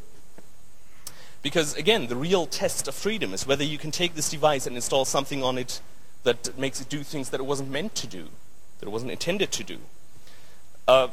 Because 1.42 1.76
again, 1.76 2.06
the 2.06 2.16
real 2.16 2.46
test 2.46 2.88
of 2.88 2.94
freedom 2.94 3.34
is 3.34 3.46
whether 3.46 3.64
you 3.64 3.78
can 3.78 3.90
take 3.90 4.14
this 4.14 4.30
device 4.30 4.66
and 4.66 4.74
install 4.76 5.04
something 5.04 5.42
on 5.42 5.58
it 5.58 5.80
that 6.24 6.58
makes 6.58 6.80
it 6.80 6.88
do 6.88 7.02
things 7.02 7.30
that 7.30 7.40
it 7.40 7.44
wasn't 7.44 7.70
meant 7.70 7.94
to 7.94 8.06
do, 8.06 8.28
that 8.80 8.86
it 8.86 8.90
wasn't 8.90 9.12
intended 9.12 9.52
to 9.52 9.64
do. 9.64 9.78
Uh, 10.86 11.08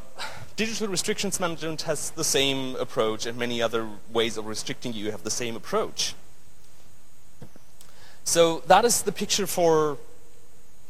digital 0.58 0.88
restrictions 0.88 1.40
management 1.40 1.84
has 1.84 2.12
the 2.12 2.24
same 2.24 2.76
approach, 2.76 3.26
and 3.26 3.38
many 3.38 3.62
other 3.62 3.88
ways 4.12 4.38
of 4.38 4.46
restricting 4.46 4.94
you 4.94 5.12
have 5.12 5.24
the 5.24 5.32
same 5.32 5.56
approach. 5.56 6.14
So 8.24 8.60
that 8.68 8.86
is 8.86 9.02
the 9.04 9.12
picture 9.12 9.48
for 9.48 9.98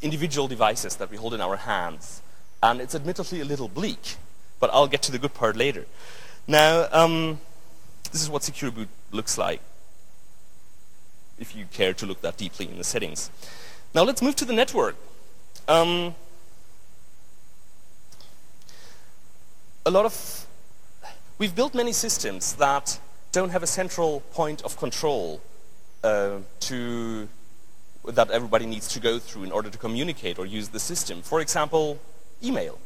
individual 0.01 0.47
devices 0.47 0.95
that 0.95 1.11
we 1.11 1.17
hold 1.17 1.33
in 1.33 1.41
our 1.41 1.57
hands. 1.57 2.21
And 2.63 2.81
it's 2.81 2.95
admittedly 2.95 3.41
a 3.41 3.45
little 3.45 3.67
bleak, 3.67 4.15
but 4.59 4.69
I'll 4.73 4.87
get 4.87 5.01
to 5.03 5.11
the 5.11 5.19
good 5.19 5.33
part 5.33 5.55
later. 5.55 5.85
Now, 6.47 6.87
um, 6.91 7.39
this 8.11 8.21
is 8.21 8.29
what 8.29 8.43
Secure 8.43 8.71
Boot 8.71 8.89
looks 9.11 9.37
like, 9.37 9.61
if 11.39 11.55
you 11.55 11.65
care 11.71 11.93
to 11.93 12.05
look 12.05 12.21
that 12.21 12.37
deeply 12.37 12.67
in 12.67 12.77
the 12.77 12.83
settings. 12.83 13.29
Now 13.93 14.03
let's 14.03 14.21
move 14.21 14.37
to 14.37 14.45
the 14.45 14.53
network. 14.53 14.95
Um, 15.67 16.15
a 19.85 19.91
lot 19.91 20.05
of 20.05 20.47
we've 21.37 21.53
built 21.53 21.75
many 21.75 21.91
systems 21.91 22.53
that 22.53 22.99
don't 23.33 23.49
have 23.49 23.63
a 23.63 23.67
central 23.67 24.21
point 24.31 24.61
of 24.61 24.77
control 24.77 25.41
uh, 26.05 26.37
to 26.61 27.27
that 28.05 28.31
everybody 28.31 28.65
needs 28.65 28.87
to 28.87 28.99
go 29.01 29.19
through 29.19 29.43
in 29.43 29.51
order 29.51 29.69
to 29.69 29.77
communicate 29.77 30.39
or 30.39 30.45
use 30.45 30.69
the 30.69 30.79
system. 30.79 31.21
For 31.21 31.41
example, 31.41 31.99
email 32.41 32.79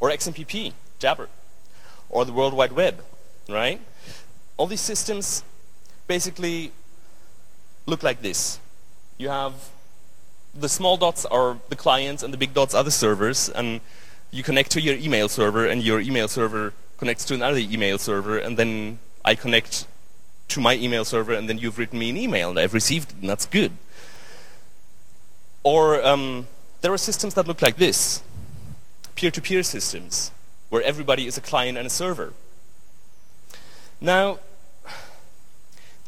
or 0.00 0.10
XMPP, 0.10 0.72
Jabber, 0.98 1.28
or 2.08 2.24
the 2.24 2.32
World 2.32 2.54
Wide 2.54 2.72
Web, 2.72 3.04
right? 3.48 3.80
All 4.56 4.66
these 4.66 4.80
systems 4.80 5.44
basically 6.08 6.72
look 7.86 8.02
like 8.02 8.22
this. 8.22 8.58
You 9.16 9.28
have 9.28 9.54
the 10.60 10.68
small 10.68 10.96
dots 10.96 11.24
are 11.26 11.58
the 11.68 11.76
clients 11.76 12.22
and 12.22 12.32
the 12.32 12.38
big 12.38 12.54
dots 12.54 12.74
are 12.74 12.84
the 12.84 12.90
servers, 12.90 13.48
and 13.48 13.80
you 14.30 14.42
connect 14.42 14.70
to 14.72 14.80
your 14.80 14.96
email 14.96 15.28
server, 15.28 15.66
and 15.66 15.82
your 15.82 16.00
email 16.00 16.28
server 16.28 16.72
connects 16.98 17.24
to 17.24 17.34
another 17.34 17.58
email 17.58 17.98
server, 17.98 18.38
and 18.38 18.56
then 18.56 18.98
I 19.24 19.34
connect 19.34 19.86
to 20.48 20.60
my 20.60 20.74
email 20.74 21.04
server, 21.04 21.32
and 21.32 21.48
then 21.48 21.58
you've 21.58 21.78
written 21.78 21.98
me 21.98 22.10
an 22.10 22.16
email, 22.16 22.50
and 22.50 22.58
I've 22.58 22.74
received 22.74 23.12
it, 23.12 23.16
and 23.20 23.30
that's 23.30 23.46
good. 23.46 23.72
Or 25.62 26.04
um, 26.04 26.46
there 26.80 26.92
are 26.92 26.98
systems 26.98 27.34
that 27.34 27.46
look 27.46 27.62
like 27.62 27.76
this 27.76 28.22
peer-to-peer 29.14 29.60
-peer 29.60 29.66
systems, 29.66 30.30
where 30.70 30.82
everybody 30.82 31.26
is 31.26 31.36
a 31.36 31.40
client 31.40 31.76
and 31.78 31.86
a 31.86 31.90
server. 31.90 32.32
Now, 34.00 34.38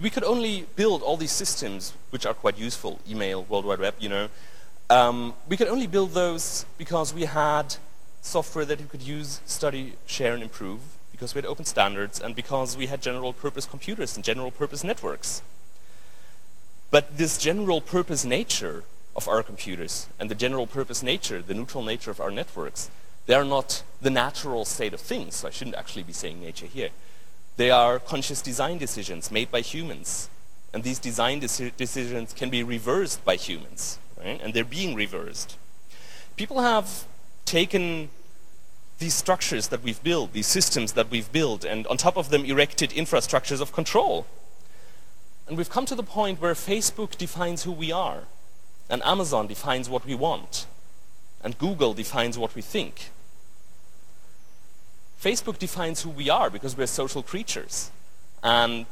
we 0.03 0.11
could 0.11 0.25
only 0.25 0.67
build 0.75 1.01
all 1.03 1.17
these 1.17 1.31
systems, 1.31 1.93
which 2.11 2.27
are 2.27 2.35
quite 2.35 2.59
useful, 2.59 3.01
email, 3.09 3.45
World 3.45 3.65
Wide 3.65 3.79
Web, 3.79 3.95
you 4.01 4.09
know. 4.09 4.29
Um, 4.91 5.35
we 5.49 5.57
could 5.57 5.69
only 5.69 5.87
build 5.87 6.11
those 6.11 6.67
because 6.77 7.15
we 7.15 7.25
had 7.25 7.77
software 8.21 8.65
that 8.65 8.81
we 8.81 8.87
could 8.87 9.03
use, 9.03 9.41
study, 9.47 9.95
share, 10.07 10.35
and 10.35 10.43
improve, 10.43 10.81
because 11.12 11.35
we 11.35 11.38
had 11.38 11.47
open 11.47 11.65
standards, 11.65 12.21
and 12.21 12.35
because 12.35 12.77
we 12.77 12.87
had 12.87 13.01
general 13.01 13.33
purpose 13.33 13.65
computers 13.65 14.17
and 14.17 14.25
general 14.25 14.51
purpose 14.51 14.83
networks. 14.83 15.41
But 16.91 17.17
this 17.17 17.38
general 17.38 17.81
purpose 17.81 18.25
nature 18.25 18.83
of 19.15 19.29
our 19.29 19.43
computers 19.43 20.09
and 20.19 20.29
the 20.29 20.35
general 20.35 20.67
purpose 20.67 21.03
nature, 21.03 21.41
the 21.41 21.55
neutral 21.55 21.85
nature 21.85 22.11
of 22.11 22.21
our 22.21 22.31
networks, 22.31 22.91
they 23.27 23.35
are 23.35 23.45
not 23.45 23.85
the 24.01 24.11
natural 24.11 24.65
state 24.65 24.93
of 24.93 25.01
things. 25.01 25.37
So 25.37 25.49
I 25.49 25.51
shouldn't 25.51 25.77
actually 25.77 26.03
be 26.03 26.12
saying 26.12 26.41
nature 26.41 26.67
here. 26.67 26.91
They 27.57 27.71
are 27.71 27.99
conscious 27.99 28.41
design 28.43 28.79
decisions 28.79 29.31
made 29.31 29.51
by 29.51 29.61
humans. 29.61 30.29
And 30.73 30.83
these 30.83 30.99
design 30.99 31.41
deci 31.41 31.77
decisions 31.77 32.33
can 32.33 32.49
be 32.49 32.62
reversed 32.62 33.25
by 33.25 33.37
humans, 33.37 33.99
right? 34.19 34.41
And 34.43 34.55
they're 34.55 34.65
being 34.65 34.95
reversed. 34.95 35.57
People 36.37 36.61
have 36.61 37.05
taken 37.45 38.09
these 38.99 39.15
structures 39.15 39.69
that 39.69 39.83
we've 39.83 40.03
built, 40.03 40.33
these 40.33 40.47
systems 40.47 40.93
that 40.93 41.11
we've 41.11 41.31
built, 41.31 41.65
and 41.65 41.87
on 41.88 41.97
top 41.97 42.17
of 42.17 42.31
them 42.31 42.45
erected 42.45 42.91
infrastructures 42.91 43.61
of 43.61 43.73
control. 43.73 44.27
And 45.47 45.59
we've 45.59 45.69
come 45.69 45.87
to 45.87 45.95
the 45.95 46.03
point 46.03 46.41
where 46.41 46.55
Facebook 46.55 47.19
defines 47.19 47.65
who 47.65 47.73
we 47.73 47.93
are, 47.93 48.25
and 48.88 49.03
Amazon 49.05 49.47
defines 49.47 49.91
what 49.91 50.07
we 50.07 50.15
want, 50.15 50.67
and 51.43 51.59
Google 51.59 51.93
defines 51.93 52.38
what 52.38 52.55
we 52.55 52.62
think. 52.62 53.11
Facebook 55.23 55.59
defines 55.59 56.03
who 56.03 56.11
we 56.11 56.29
are 56.29 56.51
because 56.51 56.77
we're 56.77 56.89
social 56.89 57.23
creatures. 57.23 57.91
And 58.43 58.87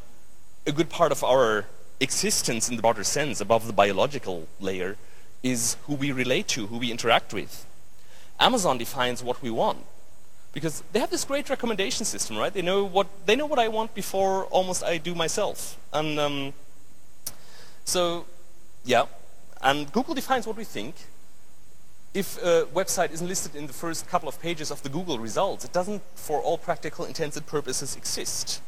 a 0.65 0.73
good 0.73 0.89
part 0.89 1.11
of 1.11 1.25
our 1.25 1.67
existence 1.99 2.69
in 2.69 2.77
the 2.77 2.83
broader 2.83 3.03
sense, 3.03 3.41
above 3.41 3.67
the 3.67 3.73
biological 3.73 4.47
layer, 4.61 4.97
is 5.43 5.77
who 5.87 5.95
we 5.95 6.13
relate 6.13 6.47
to, 6.49 6.69
who 6.69 6.79
we 6.79 6.91
interact 6.91 7.35
with. 7.35 7.67
Amazon 8.39 8.79
defines 8.79 9.23
what 9.23 9.43
we 9.43 9.51
want 9.51 9.85
because 10.53 10.83
they 10.93 11.01
have 11.01 11.11
this 11.11 11.25
great 11.25 11.51
recommendation 11.51 12.05
system, 12.05 12.37
right? 12.37 12.53
They 12.53 12.63
know 12.63 12.85
what 12.85 13.07
they 13.27 13.37
know 13.37 13.47
what 13.47 13.59
I 13.59 13.69
want 13.69 13.95
before 13.95 14.45
almost 14.47 14.83
I 14.83 14.99
do 14.99 15.15
myself, 15.15 15.79
and 15.93 16.19
um, 16.19 16.53
so 17.85 18.27
yeah. 18.85 19.07
And 19.63 19.93
Google 19.93 20.15
defines 20.15 20.47
what 20.47 20.57
we 20.57 20.65
think. 20.65 20.95
If 22.13 22.43
a 22.43 22.67
website 22.75 23.13
isn't 23.13 23.27
listed 23.27 23.55
in 23.55 23.67
the 23.67 23.73
first 23.73 24.09
couple 24.09 24.29
of 24.29 24.41
pages 24.41 24.71
of 24.71 24.83
the 24.83 24.89
Google 24.89 25.19
results, 25.19 25.65
it 25.65 25.73
doesn't, 25.73 26.03
for 26.15 26.41
all 26.41 26.59
practical 26.59 27.05
intents 27.05 27.37
and 27.37 27.47
purposes, 27.47 27.97
exist. 27.97 28.61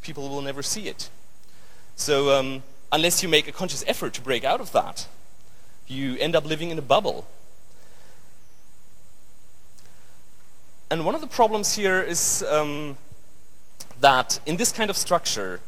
People 0.00 0.28
will 0.28 0.42
never 0.42 0.62
see 0.62 0.88
it. 0.88 1.10
So 1.96 2.38
um, 2.38 2.62
unless 2.90 3.22
you 3.22 3.28
make 3.28 3.46
a 3.46 3.52
conscious 3.52 3.84
effort 3.86 4.14
to 4.14 4.20
break 4.22 4.44
out 4.44 4.60
of 4.60 4.72
that, 4.72 5.06
you 5.86 6.16
end 6.16 6.34
up 6.34 6.46
living 6.46 6.70
in 6.70 6.78
a 6.78 6.82
bubble 6.82 7.26
And 10.92 11.06
one 11.06 11.14
of 11.14 11.22
the 11.22 11.26
problems 11.26 11.74
here 11.74 12.02
is 12.02 12.44
um, 12.50 12.98
that 14.02 14.38
in 14.44 14.58
this 14.58 14.72
kind 14.72 14.90
of 14.90 14.96
structure, 14.98 15.60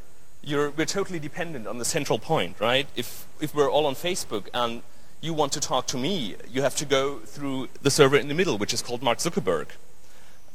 we're 0.47 0.85
totally 0.85 1.19
dependent 1.19 1.67
on 1.67 1.79
the 1.79 1.85
central 1.87 2.19
point, 2.19 2.61
right? 2.61 2.87
If, 2.95 3.27
if 3.41 3.55
we're 3.55 3.71
all 3.71 3.87
on 3.87 3.95
Facebook 3.95 4.49
and 4.53 4.83
you 5.25 5.33
want 5.35 5.53
to 5.53 5.61
talk 5.61 5.87
to 5.89 5.97
me, 5.97 6.37
you 6.51 6.63
have 6.63 6.77
to 6.77 6.85
go 6.85 7.19
through 7.21 7.69
the 7.83 7.91
server 7.91 8.17
in 8.17 8.29
the 8.29 8.35
middle, 8.35 8.59
which 8.59 8.75
is 8.75 8.83
called 8.83 9.03
Mark 9.03 9.19
Zuckerberg, 9.19 9.69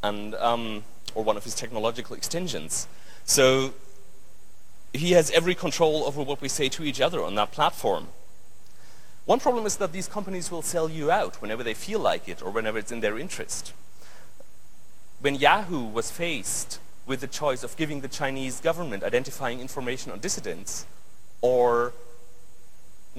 and, 0.04 0.36
um, 0.36 0.84
or 1.16 1.24
one 1.24 1.38
of 1.38 1.44
his 1.44 1.56
technological 1.56 2.16
extensions. 2.16 2.88
So 3.26 3.74
he 4.94 5.12
has 5.12 5.32
every 5.32 5.56
control 5.56 6.04
over 6.04 6.22
what 6.22 6.42
we 6.42 6.50
say 6.50 6.70
to 6.70 6.84
each 6.84 7.02
other 7.02 7.24
on 7.24 7.36
that 7.36 7.52
platform. 7.52 8.08
One 9.26 9.40
problem 9.40 9.66
is 9.66 9.78
that 9.78 9.92
these 9.92 10.08
companies 10.08 10.50
will 10.52 10.62
sell 10.62 10.90
you 10.90 11.12
out 11.12 11.42
whenever 11.42 11.64
they 11.64 11.74
feel 11.74 12.00
like 12.00 12.28
it 12.30 12.42
or 12.42 12.50
whenever 12.50 12.78
it's 12.78 12.92
in 12.92 13.00
their 13.00 13.18
interest 13.18 13.74
when 15.22 15.36
Yahoo 15.36 15.84
was 15.84 16.12
faced 16.12 16.80
with 17.06 17.22
the 17.22 17.28
choice 17.28 17.64
of 17.64 17.76
giving 17.76 18.02
the 18.02 18.08
Chinese 18.08 18.60
government 18.60 19.04
identifying 19.04 19.60
information 19.60 20.12
on 20.12 20.20
dissidents 20.20 20.86
or 21.42 21.94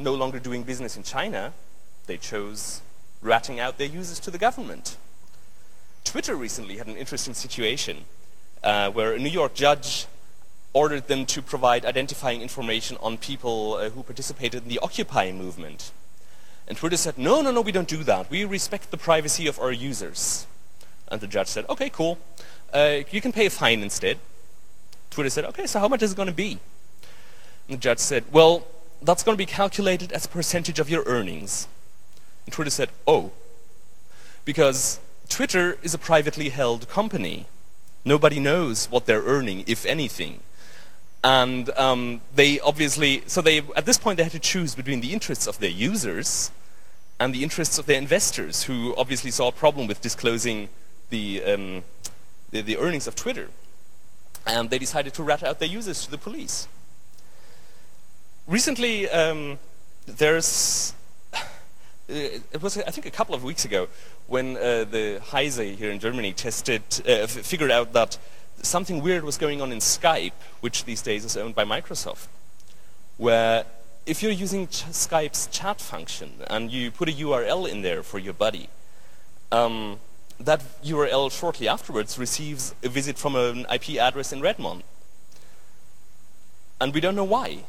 no 0.01 0.15
longer 0.15 0.39
doing 0.39 0.63
business 0.63 0.97
in 0.97 1.03
China, 1.03 1.53
they 2.07 2.17
chose 2.17 2.83
ratting 3.23 3.61
out 3.61 3.79
their 3.79 3.87
users 3.87 4.19
to 4.21 4.31
the 4.31 4.39
government. 4.39 4.97
Twitter 6.05 6.35
recently 6.35 6.79
had 6.79 6.87
an 6.87 6.97
interesting 6.97 7.35
situation 7.35 8.05
uh, 8.65 8.91
where 8.91 9.13
a 9.13 9.19
New 9.19 9.29
York 9.29 9.55
judge 9.55 10.07
ordered 10.73 11.09
them 11.09 11.27
to 11.27 11.43
provide 11.43 11.85
identifying 11.85 12.43
information 12.43 12.97
on 13.01 13.19
people 13.19 13.75
uh, 13.75 13.91
who 13.91 14.03
participated 14.03 14.63
in 14.63 14.69
the 14.69 14.79
Occupy 14.79 15.33
movement. 15.33 15.93
And 16.69 16.79
Twitter 16.79 16.97
said, 16.97 17.19
no, 17.19 17.43
no, 17.43 17.51
no, 17.51 17.61
we 17.61 17.73
don't 17.73 17.89
do 17.89 18.05
that. 18.05 18.31
We 18.31 18.45
respect 18.45 18.91
the 18.91 18.97
privacy 18.97 19.49
of 19.49 19.59
our 19.59 19.73
users. 19.73 20.47
And 21.09 21.21
the 21.21 21.27
judge 21.27 21.49
said, 21.49 21.65
okay, 21.69 21.91
cool. 21.91 22.19
Uh, 22.73 22.99
you 23.11 23.21
can 23.21 23.33
pay 23.33 23.47
a 23.47 23.51
fine 23.51 23.83
instead. 23.83 24.19
Twitter 25.11 25.31
said, 25.31 25.45
okay, 25.47 25.67
so 25.67 25.81
how 25.81 25.89
much 25.89 26.03
is 26.03 26.13
it 26.13 26.17
going 26.17 26.29
to 26.29 26.35
be? 26.35 26.61
And 27.67 27.77
the 27.77 27.81
judge 27.81 27.99
said, 27.99 28.25
well, 28.31 28.65
that's 29.03 29.23
going 29.23 29.35
to 29.35 29.39
be 29.39 29.47
calculated 29.47 30.13
as 30.13 30.27
a 30.27 30.29
percentage 30.29 30.79
of 30.79 30.91
your 30.91 31.03
earnings. 31.07 31.69
And 32.47 32.53
Twitter 32.53 32.71
said, 32.71 32.91
oh, 33.07 33.33
because 34.45 35.01
Twitter 35.29 35.79
is 35.83 35.95
a 35.95 35.99
privately 35.99 36.49
held 36.49 36.89
company. 36.89 37.47
Nobody 38.05 38.41
knows 38.41 38.91
what 38.91 39.07
they're 39.07 39.23
earning, 39.23 39.65
if 39.67 39.87
anything. 39.87 40.41
And 41.23 41.71
um, 41.79 42.23
they 42.35 42.61
obviously, 42.61 43.23
so 43.27 43.43
they, 43.43 43.59
at 43.77 43.87
this 43.87 43.99
point, 43.99 44.17
they 44.17 44.23
had 44.23 44.33
to 44.33 44.39
choose 44.39 44.75
between 44.75 45.01
the 45.01 45.13
interests 45.13 45.47
of 45.47 45.59
their 45.59 45.71
users 45.71 46.51
and 47.19 47.35
the 47.35 47.43
interests 47.43 47.79
of 47.79 47.85
their 47.85 47.99
investors, 47.99 48.65
who 48.65 48.95
obviously 48.97 49.31
saw 49.31 49.49
a 49.49 49.53
problem 49.53 49.87
with 49.87 50.01
disclosing 50.01 50.71
the, 51.11 51.43
um, 51.45 51.85
the, 52.51 52.63
the 52.63 52.79
earnings 52.79 53.07
of 53.07 53.15
Twitter. 53.15 53.49
And 54.47 54.71
they 54.71 54.79
decided 54.79 55.13
to 55.15 55.23
rat 55.23 55.43
out 55.43 55.59
their 55.59 55.69
users 55.69 56.05
to 56.07 56.11
the 56.11 56.17
police. 56.17 56.67
Recently, 58.47 59.09
um, 59.09 59.59
there's 60.07 60.95
it 62.09 62.61
was 62.61 62.77
I 62.79 62.91
think 62.91 63.07
a 63.07 63.11
couple 63.11 63.35
of 63.35 63.45
weeks 63.45 63.65
ago 63.65 63.89
when 64.27 64.57
uh, 64.57 64.85
the 64.85 65.21
Heise 65.23 65.59
here 65.79 65.91
in 65.91 66.01
Germany 66.01 66.33
tested 66.33 66.83
uh, 67.09 67.27
figured 67.27 67.71
out 67.71 67.93
that 67.93 68.19
something 68.63 69.03
weird 69.03 69.25
was 69.25 69.39
going 69.39 69.61
on 69.63 69.73
in 69.73 69.79
Skype, 69.79 70.33
which 70.61 70.85
these 70.85 71.03
days 71.03 71.25
is 71.25 71.37
owned 71.37 71.55
by 71.55 71.65
Microsoft, 71.65 72.27
where 73.17 73.65
if 74.07 74.23
you're 74.23 74.33
using 74.33 74.67
ch 74.67 74.85
Skype's 74.91 75.47
chat 75.47 75.81
function 75.81 76.33
and 76.49 76.73
you 76.73 76.91
put 76.91 77.09
a 77.09 77.13
URL 77.13 77.69
in 77.69 77.83
there 77.83 78.03
for 78.03 78.19
your 78.19 78.35
buddy, 78.35 78.69
um, 79.53 80.01
that 80.39 80.63
URL 80.83 81.31
shortly 81.31 81.69
afterwards 81.69 82.19
receives 82.19 82.75
a 82.83 82.89
visit 82.89 83.19
from 83.19 83.37
an 83.37 83.67
IP 83.73 83.97
address 83.97 84.33
in 84.33 84.41
Redmond. 84.41 84.83
And 86.81 86.95
we 86.95 87.01
don't 87.01 87.15
know 87.15 87.25
why. 87.25 87.65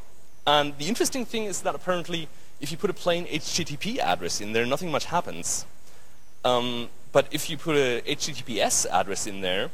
And 0.45 0.77
the 0.77 0.87
interesting 0.87 1.25
thing 1.25 1.45
is 1.45 1.61
that 1.61 1.75
apparently 1.75 2.27
if 2.61 2.71
you 2.71 2.77
put 2.77 2.89
a 2.89 2.93
plain 2.93 3.25
HTTP 3.25 3.97
address 3.97 4.39
in 4.39 4.53
there, 4.53 4.65
nothing 4.65 4.91
much 4.91 5.05
happens. 5.05 5.65
Um, 6.45 6.89
but 7.11 7.27
if 7.31 7.49
you 7.49 7.57
put 7.57 7.75
a 7.75 8.01
HTTPS 8.01 8.85
address 8.89 9.27
in 9.27 9.41
there, 9.41 9.71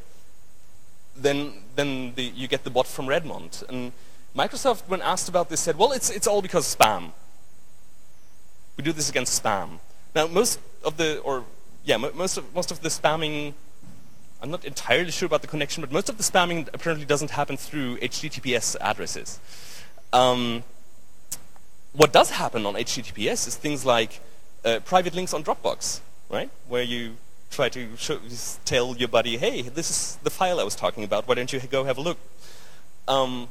then, 1.16 1.54
then 1.76 2.14
the, 2.16 2.24
you 2.24 2.48
get 2.48 2.64
the 2.64 2.70
bot 2.70 2.88
from 2.88 3.08
Redmond. 3.08 3.64
And 3.70 3.92
Microsoft, 4.36 4.84
when 4.88 5.02
asked 5.02 5.28
about 5.28 5.50
this, 5.50 5.60
said, 5.60 5.78
well, 5.78 5.92
it's, 5.92 6.10
it's 6.10 6.28
all 6.28 6.42
because 6.42 6.76
spam. 6.76 7.12
We 8.78 8.84
do 8.84 8.94
this 8.94 9.10
against 9.10 9.42
spam. 9.42 9.80
Now, 10.16 10.28
most 10.28 10.60
of 10.84 10.98
the, 10.98 11.20
or 11.20 11.44
yeah, 11.84 11.98
most 11.98 12.38
of, 12.38 12.56
most 12.56 12.72
of 12.72 12.82
the 12.82 12.90
spamming, 12.90 13.54
I'm 14.42 14.52
not 14.52 14.64
entirely 14.66 15.12
sure 15.12 15.26
about 15.26 15.42
the 15.42 15.48
connection, 15.48 15.82
but 15.82 15.92
most 15.92 16.10
of 16.10 16.18
the 16.18 16.24
spamming 16.24 16.70
apparently 16.74 17.06
doesn't 17.06 17.32
happen 17.32 17.58
through 17.58 17.98
HTTPS 17.98 18.78
addresses. 18.80 19.40
Um, 20.14 20.64
what 21.94 22.14
does 22.14 22.30
happen 22.32 22.66
on 22.66 22.76
HTTPS 22.76 23.48
is 23.48 23.56
things 23.56 23.86
like 23.86 24.22
uh, 24.64 24.80
private 24.86 25.16
links 25.16 25.34
on 25.34 25.44
Dropbox, 25.44 26.02
right? 26.30 26.50
Where 26.68 26.84
you 26.84 27.18
try 27.50 27.70
to 27.70 27.88
show, 27.98 28.20
tell 28.66 28.96
your 28.96 29.08
buddy, 29.08 29.38
hey, 29.38 29.62
this 29.64 29.90
is 29.90 30.20
the 30.24 30.30
file 30.30 30.60
I 30.60 30.64
was 30.64 30.76
talking 30.76 31.04
about, 31.04 31.28
why 31.28 31.36
don't 31.36 31.52
you 31.52 31.60
go 31.60 31.84
have 31.86 31.98
a 31.98 32.02
look? 32.02 32.18
Um, 33.08 33.48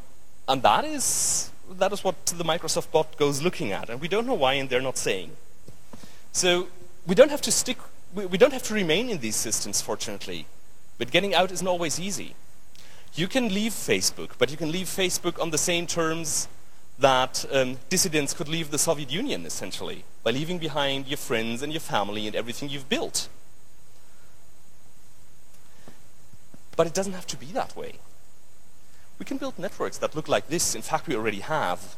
and 0.49 0.63
that 0.63 0.85
is, 0.85 1.51
that 1.71 1.93
is 1.93 2.05
what 2.05 2.27
the 2.27 2.45
Microsoft 2.45 2.91
bot 2.93 3.17
goes 3.17 3.43
looking 3.43 3.73
at, 3.73 3.89
and 3.89 4.01
we 4.01 4.09
don't 4.09 4.27
know 4.27 4.35
why, 4.35 4.55
and 4.55 4.69
they're 4.69 4.83
not 4.83 4.99
saying. 4.99 5.33
So 6.33 6.69
we 7.07 7.15
don't 7.15 7.31
have 7.31 7.43
to 7.43 7.53
stick 7.53 7.79
we, 8.17 8.27
we 8.27 8.39
don't 8.39 8.53
have 8.53 8.63
to 8.65 8.75
remain 8.75 9.11
in 9.11 9.19
these 9.19 9.37
systems, 9.37 9.81
fortunately. 9.81 10.47
But 10.99 11.11
getting 11.11 11.35
out 11.35 11.53
isn't 11.53 11.67
always 11.67 12.01
easy. 12.01 12.35
You 13.17 13.29
can 13.29 13.53
leave 13.53 13.73
Facebook, 13.73 14.33
but 14.39 14.51
you 14.51 14.59
can 14.59 14.71
leave 14.71 14.87
Facebook 14.87 15.41
on 15.41 15.49
the 15.49 15.57
same 15.57 15.87
terms 15.87 16.49
that 16.99 17.47
um, 17.51 17.79
dissidents 17.89 18.35
could 18.35 18.47
leave 18.47 18.71
the 18.71 18.79
Soviet 18.79 19.11
Union, 19.11 19.47
essentially, 19.47 20.05
by 20.23 20.33
leaving 20.33 20.59
behind 20.59 21.07
your 21.07 21.17
friends 21.17 21.63
and 21.63 21.73
your 21.73 21.81
family 21.81 22.27
and 22.27 22.37
everything 22.37 22.69
you've 22.69 22.91
built. 22.91 23.31
But 26.77 26.87
it 26.87 26.93
doesn't 26.93 27.15
have 27.15 27.27
to 27.29 27.39
be 27.39 27.47
that 27.47 27.75
way. 27.75 27.95
We 29.19 29.25
can 29.25 29.39
build 29.39 29.59
networks 29.59 29.97
that 29.99 30.15
look 30.15 30.29
like 30.29 30.49
this. 30.49 30.75
In 30.75 30.83
fact, 30.83 31.07
we 31.07 31.17
already 31.17 31.41
have. 31.41 31.97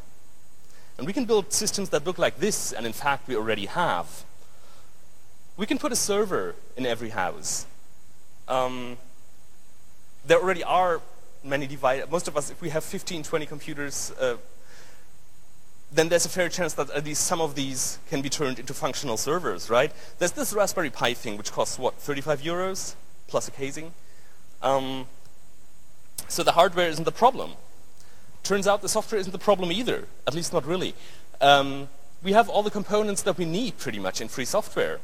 And 0.99 1.07
we 1.07 1.13
can 1.13 1.25
build 1.25 1.53
systems 1.53 1.89
that 1.91 2.07
look 2.07 2.19
like 2.19 2.39
this, 2.39 2.73
and 2.73 2.87
in 2.87 2.93
fact, 2.93 3.27
we 3.27 3.35
already 3.35 3.67
have. 3.67 4.25
We 5.57 5.67
can 5.67 5.79
put 5.79 5.91
a 5.91 5.97
server 5.97 6.55
in 6.77 6.87
every 6.87 7.09
house. 7.11 7.67
Um, 8.47 8.99
there 10.29 10.39
already 10.39 10.63
are 10.63 11.01
many 11.43 11.67
devices. 11.67 12.09
Most 12.11 12.29
of 12.29 12.37
us, 12.37 12.51
if 12.51 12.61
we 12.61 12.69
have 12.69 12.85
15, 12.85 13.23
20 13.23 13.47
computers, 13.47 14.13
uh, 14.21 14.37
then 15.91 16.11
there's 16.11 16.27
a 16.27 16.29
fair 16.29 16.51
chance 16.51 16.75
that 16.75 16.91
at 16.91 17.05
least 17.05 17.25
some 17.25 17.41
of 17.41 17.55
these 17.55 17.99
can 18.11 18.21
be 18.21 18.29
turned 18.29 18.59
into 18.59 18.75
functional 18.75 19.17
servers, 19.17 19.71
right? 19.71 19.91
There's 20.19 20.33
this 20.33 20.53
Raspberry 20.53 20.91
Pi 20.91 21.15
thing, 21.15 21.39
which 21.39 21.51
costs, 21.51 21.79
what, 21.79 21.95
35 21.95 22.43
euros 22.43 22.95
plus 23.27 23.49
a 23.49 23.51
casing? 23.51 23.93
Um, 24.61 25.07
so 26.29 26.43
the 26.43 26.53
hardware 26.53 26.89
isn't 26.89 27.05
the 27.05 27.13
problem. 27.13 27.53
turns 28.43 28.67
out 28.67 28.83
the 28.83 28.89
software 28.89 29.19
isn't 29.19 29.33
the 29.33 29.39
problem 29.39 29.73
either, 29.73 30.09
at 30.27 30.35
least 30.35 30.53
not 30.53 30.67
really. 30.67 30.95
Um, 31.41 31.89
we 32.23 32.33
have 32.33 32.49
all 32.51 32.63
the 32.63 32.71
components 32.71 33.23
that 33.23 33.39
we 33.39 33.45
need 33.47 33.79
pretty 33.79 33.99
much 33.99 34.21
in 34.21 34.29
free 34.29 34.45
software. 34.45 35.01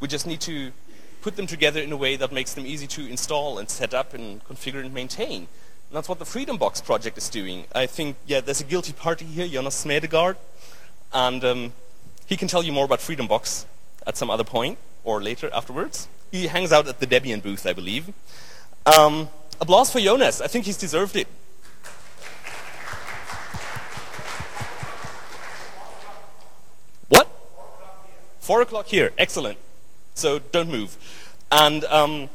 We 0.00 0.08
just 0.08 0.26
need 0.26 0.40
to 0.42 0.72
put 1.20 1.36
them 1.36 1.46
together 1.46 1.80
in 1.80 1.92
a 1.92 1.96
way 1.96 2.16
that 2.16 2.32
makes 2.32 2.54
them 2.54 2.66
easy 2.66 2.86
to 2.86 3.08
install 3.08 3.58
and 3.58 3.68
set 3.68 3.94
up 3.94 4.14
and 4.14 4.44
configure 4.44 4.84
and 4.84 4.94
maintain. 4.94 5.48
And 5.88 5.96
that's 5.96 6.08
what 6.08 6.18
the 6.18 6.24
Freedom 6.24 6.56
Box 6.56 6.80
project 6.80 7.16
is 7.18 7.28
doing. 7.28 7.64
I 7.74 7.86
think, 7.86 8.16
yeah, 8.26 8.40
there's 8.40 8.60
a 8.60 8.64
guilty 8.64 8.92
party 8.92 9.24
here, 9.24 9.48
Jonas 9.48 9.74
Smedegaard, 9.74 10.36
and 11.12 11.44
um, 11.44 11.72
he 12.26 12.36
can 12.36 12.48
tell 12.48 12.62
you 12.62 12.72
more 12.72 12.84
about 12.84 13.00
Freedom 13.00 13.26
Box 13.26 13.66
at 14.06 14.16
some 14.16 14.30
other 14.30 14.44
point 14.44 14.78
or 15.04 15.22
later 15.22 15.50
afterwards. 15.52 16.08
He 16.30 16.46
hangs 16.46 16.72
out 16.72 16.86
at 16.88 17.00
the 17.00 17.06
Debian 17.06 17.42
booth, 17.42 17.66
I 17.66 17.72
believe. 17.72 18.12
Um, 18.84 19.30
applause 19.60 19.90
for 19.90 20.00
Jonas. 20.00 20.40
I 20.40 20.46
think 20.46 20.66
he's 20.66 20.76
deserved 20.76 21.16
it. 21.16 21.26
What? 27.08 27.28
Four 28.40 28.60
o'clock 28.60 28.86
here. 28.86 29.12
Excellent. 29.16 29.58
So 30.18 30.40
don't 30.40 30.68
move. 30.68 30.98
And 31.52 31.84
um, 31.84 32.28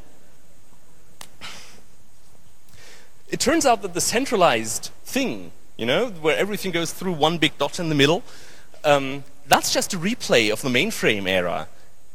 it 3.29 3.41
turns 3.41 3.65
out 3.65 3.81
that 3.81 3.93
the 3.93 3.99
centralized 3.99 4.89
thing, 5.03 5.51
you 5.75 5.85
know, 5.85 6.07
where 6.07 6.37
everything 6.37 6.71
goes 6.71 6.93
through 6.93 7.11
one 7.11 7.37
big 7.37 7.57
dot 7.57 7.79
in 7.79 7.89
the 7.89 7.95
middle, 7.95 8.23
um, 8.85 9.25
that's 9.47 9.73
just 9.73 9.93
a 9.93 9.97
replay 9.97 10.49
of 10.49 10.61
the 10.61 10.69
mainframe 10.69 11.27
era. 11.27 11.67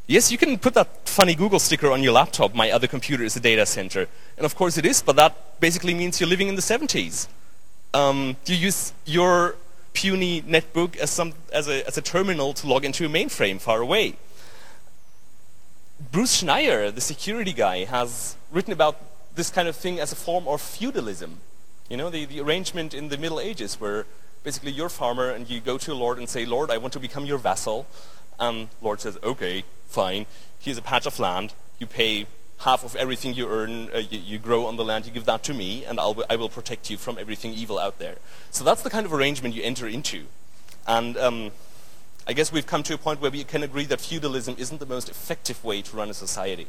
Yes, 0.07 0.31
you 0.31 0.39
can 0.39 0.57
put 0.57 0.73
that 0.73 1.07
funny 1.07 1.35
Google 1.35 1.59
sticker 1.59 1.91
on 1.91 2.01
your 2.01 2.13
laptop, 2.13 2.55
my 2.55 2.71
other 2.71 2.87
computer 2.87 3.23
is 3.23 3.35
a 3.35 3.39
data 3.39 3.67
center. 3.67 4.07
And 4.37 4.45
of 4.47 4.55
course 4.55 4.75
it 4.79 4.87
is, 4.87 5.03
but 5.03 5.17
that 5.17 5.59
basically 5.59 5.93
means 5.93 6.19
you're 6.19 6.29
living 6.29 6.47
in 6.47 6.55
the 6.55 6.63
70s. 6.63 7.27
Um, 7.93 8.37
you 8.47 8.55
use 8.55 8.91
your 9.05 9.55
puny 9.93 10.41
netbook 10.41 10.97
as, 10.97 11.11
some, 11.11 11.33
as, 11.53 11.67
a, 11.67 11.85
as 11.85 11.95
a 11.95 12.01
terminal 12.01 12.53
to 12.53 12.65
log 12.65 12.85
into 12.85 13.05
a 13.05 13.09
mainframe 13.09 13.61
far 13.61 13.81
away. 13.81 14.15
Bruce 15.99 16.41
Schneier, 16.41 16.95
the 16.95 17.01
security 17.01 17.51
guy, 17.51 17.83
has 17.83 18.37
written 18.51 18.71
about 18.71 18.97
this 19.35 19.49
kind 19.49 19.67
of 19.67 19.75
thing 19.75 19.99
as 19.99 20.11
a 20.13 20.15
form 20.15 20.47
of 20.47 20.61
feudalism. 20.61 21.41
You 21.89 21.97
know, 21.97 22.09
the, 22.09 22.25
the 22.25 22.39
arrangement 22.39 22.93
in 22.93 23.09
the 23.09 23.17
Middle 23.17 23.39
Ages 23.39 23.81
where 23.81 24.05
basically 24.43 24.71
you're 24.71 24.87
a 24.87 24.89
farmer 24.89 25.29
and 25.29 25.49
you 25.49 25.59
go 25.59 25.77
to 25.77 25.91
a 25.91 25.93
lord 25.93 26.17
and 26.17 26.29
say, 26.29 26.45
Lord, 26.45 26.71
I 26.71 26.77
want 26.77 26.93
to 26.93 26.99
become 26.99 27.25
your 27.25 27.37
vassal. 27.37 27.85
And 28.39 28.69
Lord 28.81 29.01
says, 29.01 29.17
okay, 29.21 29.63
fine, 29.87 30.25
here's 30.59 30.77
a 30.77 30.81
patch 30.81 31.05
of 31.05 31.19
land, 31.19 31.53
you 31.79 31.85
pay 31.85 32.27
half 32.59 32.85
of 32.85 32.95
everything 32.95 33.33
you 33.33 33.49
earn, 33.49 33.89
uh, 33.93 33.97
you, 33.97 34.19
you, 34.19 34.37
grow 34.37 34.65
on 34.65 34.77
the 34.77 34.85
land, 34.85 35.05
you 35.05 35.11
give 35.11 35.25
that 35.25 35.43
to 35.43 35.53
me, 35.53 35.83
and 35.85 35.99
I'll, 35.99 36.23
I 36.29 36.35
will 36.35 36.49
protect 36.49 36.89
you 36.89 36.97
from 36.97 37.17
everything 37.17 37.53
evil 37.53 37.77
out 37.79 37.99
there. 37.99 38.17
So 38.51 38.63
that's 38.63 38.81
the 38.81 38.89
kind 38.89 39.05
of 39.05 39.13
arrangement 39.13 39.55
you 39.55 39.63
enter 39.63 39.87
into. 39.87 40.25
And 40.87 41.17
um, 41.17 41.51
I 42.29 42.33
guess 42.33 42.51
we've 42.51 42.67
come 42.67 42.83
to 42.83 42.93
a 42.93 42.97
point 42.99 43.21
where 43.21 43.31
we 43.31 43.43
can 43.43 43.63
agree 43.63 43.85
that 43.85 43.99
feudalism 43.99 44.53
isn't 44.59 44.79
the 44.79 44.85
most 44.85 45.09
effective 45.09 45.63
way 45.63 45.81
to 45.81 45.97
run 45.97 46.11
a 46.11 46.13
society. 46.13 46.67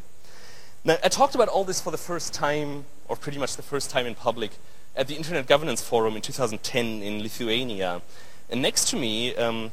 Now, 0.84 0.96
I 1.04 1.10
talked 1.10 1.34
about 1.34 1.48
all 1.48 1.64
this 1.64 1.82
for 1.82 1.90
the 1.90 1.98
first 1.98 2.32
time, 2.32 2.86
or 3.08 3.14
pretty 3.14 3.36
much 3.38 3.56
the 3.56 3.62
first 3.62 3.90
time 3.90 4.06
in 4.06 4.14
public, 4.14 4.52
at 4.96 5.06
the 5.06 5.16
Internet 5.16 5.46
Governance 5.46 5.82
Forum 5.82 6.16
in 6.16 6.22
2010 6.22 7.02
in 7.02 7.22
Lithuania. 7.22 8.00
And 8.48 8.62
next 8.62 8.88
to 8.88 8.96
me, 8.96 9.36
um, 9.36 9.72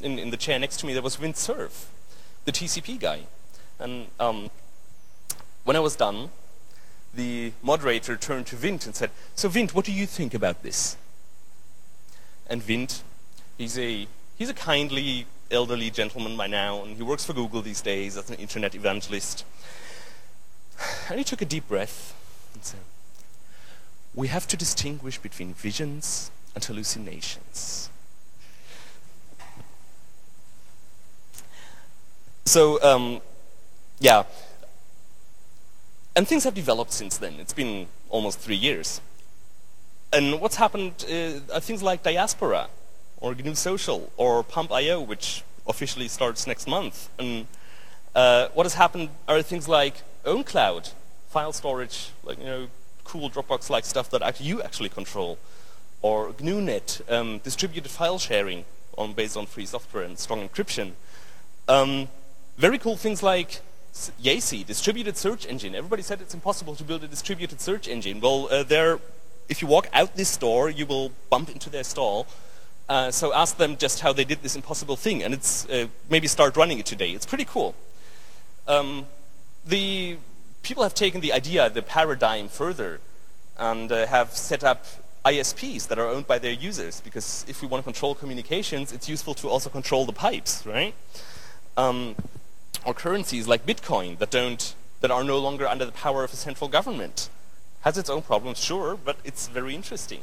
in, 0.00 0.18
in, 0.18 0.30
the 0.30 0.38
chair 0.38 0.58
next 0.58 0.78
to 0.78 0.86
me, 0.86 0.94
there 0.94 1.02
was 1.02 1.16
Vint 1.16 1.36
Cerf, 1.36 1.90
the 2.46 2.52
TCP 2.52 2.98
guy. 2.98 3.24
And 3.78 4.06
um, 4.18 4.48
when 5.64 5.76
I 5.76 5.80
was 5.80 5.96
done, 5.96 6.30
the 7.12 7.52
moderator 7.62 8.16
turned 8.16 8.46
to 8.46 8.56
Vint 8.56 8.86
and 8.86 8.94
said, 8.94 9.10
So 9.34 9.50
Vint, 9.50 9.74
what 9.74 9.84
do 9.84 9.92
you 9.92 10.06
think 10.06 10.32
about 10.32 10.62
this? 10.62 10.96
And 12.48 12.62
Vint, 12.62 13.02
he's 13.58 13.78
a, 13.78 14.08
he's 14.36 14.48
a 14.48 14.54
kindly 14.54 15.26
elderly 15.50 15.90
gentleman 15.90 16.36
by 16.36 16.46
now, 16.46 16.82
and 16.82 16.96
he 16.96 17.02
works 17.02 17.24
for 17.24 17.32
Google 17.32 17.62
these 17.62 17.80
days 17.80 18.16
as 18.16 18.30
an 18.30 18.36
internet 18.36 18.74
evangelist. 18.74 19.44
And 21.08 21.18
he 21.18 21.24
took 21.24 21.40
a 21.40 21.44
deep 21.44 21.68
breath 21.68 22.14
and 22.54 22.62
said, 22.62 22.80
We 24.14 24.28
have 24.28 24.46
to 24.48 24.56
distinguish 24.56 25.18
between 25.18 25.54
visions 25.54 26.30
and 26.54 26.64
hallucinations. 26.64 27.90
So, 32.44 32.80
um, 32.82 33.20
yeah. 33.98 34.22
And 36.14 36.26
things 36.26 36.44
have 36.44 36.54
developed 36.54 36.92
since 36.92 37.18
then. 37.18 37.34
It's 37.40 37.52
been 37.52 37.88
almost 38.08 38.38
three 38.38 38.56
years. 38.56 39.00
And 40.12 40.40
what's 40.40 40.56
happened 40.56 41.04
uh, 41.10 41.54
are 41.54 41.60
things 41.60 41.82
like 41.82 42.02
Diaspora, 42.02 42.68
or 43.26 43.34
GNU 43.34 43.56
Social, 43.56 44.12
or 44.16 44.44
Pump.io, 44.44 45.00
which 45.00 45.42
officially 45.66 46.06
starts 46.06 46.46
next 46.46 46.68
month. 46.68 47.08
And 47.18 47.48
uh, 48.14 48.48
what 48.54 48.66
has 48.66 48.74
happened 48.74 49.08
are 49.26 49.42
things 49.42 49.68
like 49.68 49.94
OwnCloud, 50.24 50.92
file 51.28 51.52
storage, 51.52 52.10
like 52.22 52.38
you 52.38 52.44
know, 52.44 52.68
cool 53.02 53.28
Dropbox-like 53.28 53.84
stuff 53.84 54.08
that 54.10 54.22
actually 54.22 54.46
you 54.46 54.62
actually 54.62 54.90
control, 54.90 55.38
or 56.02 56.30
GNUnet, 56.34 57.02
um, 57.10 57.38
distributed 57.38 57.90
file 57.90 58.18
sharing 58.20 58.64
on, 58.96 59.12
based 59.12 59.36
on 59.36 59.46
free 59.46 59.66
software 59.66 60.04
and 60.04 60.16
strong 60.18 60.48
encryption. 60.48 60.92
Um, 61.66 62.08
very 62.56 62.78
cool 62.78 62.96
things 62.96 63.24
like 63.24 63.60
YaCy, 64.22 64.64
distributed 64.64 65.16
search 65.16 65.46
engine. 65.46 65.74
Everybody 65.74 66.02
said 66.02 66.20
it's 66.20 66.34
impossible 66.34 66.76
to 66.76 66.84
build 66.84 67.02
a 67.02 67.08
distributed 67.08 67.60
search 67.60 67.88
engine. 67.88 68.20
Well, 68.20 68.48
uh, 68.52 68.62
there, 68.62 69.00
if 69.48 69.62
you 69.62 69.66
walk 69.66 69.88
out 69.92 70.14
this 70.14 70.36
door, 70.36 70.70
you 70.70 70.86
will 70.86 71.10
bump 71.28 71.50
into 71.50 71.68
their 71.68 71.84
stall. 71.84 72.28
Uh, 72.88 73.10
so 73.10 73.34
ask 73.34 73.56
them 73.56 73.76
just 73.76 74.00
how 74.00 74.12
they 74.12 74.24
did 74.24 74.42
this 74.42 74.54
impossible 74.54 74.96
thing, 74.96 75.22
and 75.22 75.34
it's 75.34 75.68
uh, 75.68 75.86
maybe 76.08 76.28
start 76.28 76.56
running 76.56 76.78
it 76.78 76.86
today. 76.86 77.10
It's 77.10 77.26
pretty 77.26 77.44
cool. 77.44 77.74
Um, 78.68 79.06
the 79.66 80.18
people 80.62 80.82
have 80.82 80.94
taken 80.94 81.20
the 81.20 81.32
idea, 81.32 81.68
the 81.68 81.82
paradigm 81.82 82.48
further, 82.48 83.00
and 83.58 83.90
uh, 83.90 84.06
have 84.06 84.36
set 84.36 84.62
up 84.62 84.84
ISPs 85.24 85.88
that 85.88 85.98
are 85.98 86.06
owned 86.06 86.28
by 86.28 86.38
their 86.38 86.52
users. 86.52 87.00
Because 87.00 87.44
if 87.48 87.60
we 87.60 87.66
want 87.66 87.82
to 87.82 87.84
control 87.84 88.14
communications, 88.14 88.92
it's 88.92 89.08
useful 89.08 89.34
to 89.34 89.48
also 89.48 89.68
control 89.68 90.06
the 90.06 90.12
pipes, 90.12 90.64
right? 90.64 90.94
Um, 91.76 92.14
or 92.84 92.94
currencies 92.94 93.48
like 93.48 93.66
Bitcoin 93.66 94.18
that 94.18 94.30
don't 94.30 94.74
that 95.00 95.10
are 95.10 95.24
no 95.24 95.38
longer 95.38 95.66
under 95.66 95.84
the 95.84 95.92
power 95.92 96.24
of 96.24 96.32
a 96.32 96.36
central 96.36 96.68
government. 96.68 97.28
Has 97.82 97.98
its 97.98 98.08
own 98.08 98.22
problems, 98.22 98.58
sure, 98.58 98.96
but 98.96 99.16
it's 99.24 99.48
very 99.48 99.74
interesting. 99.74 100.22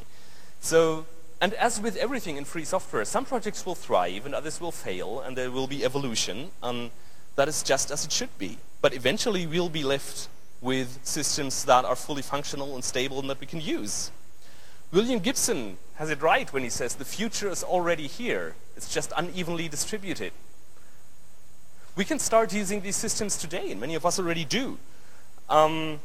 So, 0.60 1.06
and 1.44 1.52
as 1.52 1.78
with 1.78 1.98
everything 1.98 2.38
in 2.38 2.46
free 2.46 2.64
software, 2.64 3.04
some 3.04 3.26
projects 3.26 3.66
will 3.66 3.74
thrive 3.74 4.24
and 4.24 4.34
others 4.34 4.62
will 4.62 4.72
fail, 4.72 5.20
and 5.20 5.36
there 5.36 5.50
will 5.50 5.66
be 5.66 5.84
evolution, 5.84 6.52
and 6.62 6.90
that 7.36 7.48
is 7.48 7.62
just 7.62 7.90
as 7.90 8.02
it 8.06 8.12
should 8.12 8.38
be. 8.38 8.56
But 8.80 8.94
eventually, 8.94 9.46
we'll 9.46 9.68
be 9.68 9.84
left 9.84 10.28
with 10.62 11.00
systems 11.02 11.66
that 11.66 11.84
are 11.84 11.96
fully 11.96 12.22
functional 12.22 12.74
and 12.74 12.82
stable 12.82 13.20
and 13.20 13.28
that 13.28 13.40
we 13.40 13.46
can 13.46 13.60
use. 13.60 14.10
William 14.90 15.18
Gibson 15.20 15.76
has 15.96 16.08
it 16.08 16.22
right 16.22 16.50
when 16.50 16.62
he 16.62 16.70
says 16.70 16.94
the 16.94 17.04
future 17.04 17.50
is 17.50 17.62
already 17.62 18.06
here. 18.06 18.54
It's 18.74 18.88
just 18.88 19.12
unevenly 19.14 19.68
distributed. 19.68 20.32
We 21.94 22.06
can 22.06 22.20
start 22.20 22.54
using 22.54 22.80
these 22.80 22.96
systems 22.96 23.36
today, 23.36 23.70
and 23.70 23.78
many 23.78 23.94
of 23.94 24.06
us 24.06 24.18
already 24.18 24.46
do. 24.46 24.78
Um, 25.50 26.00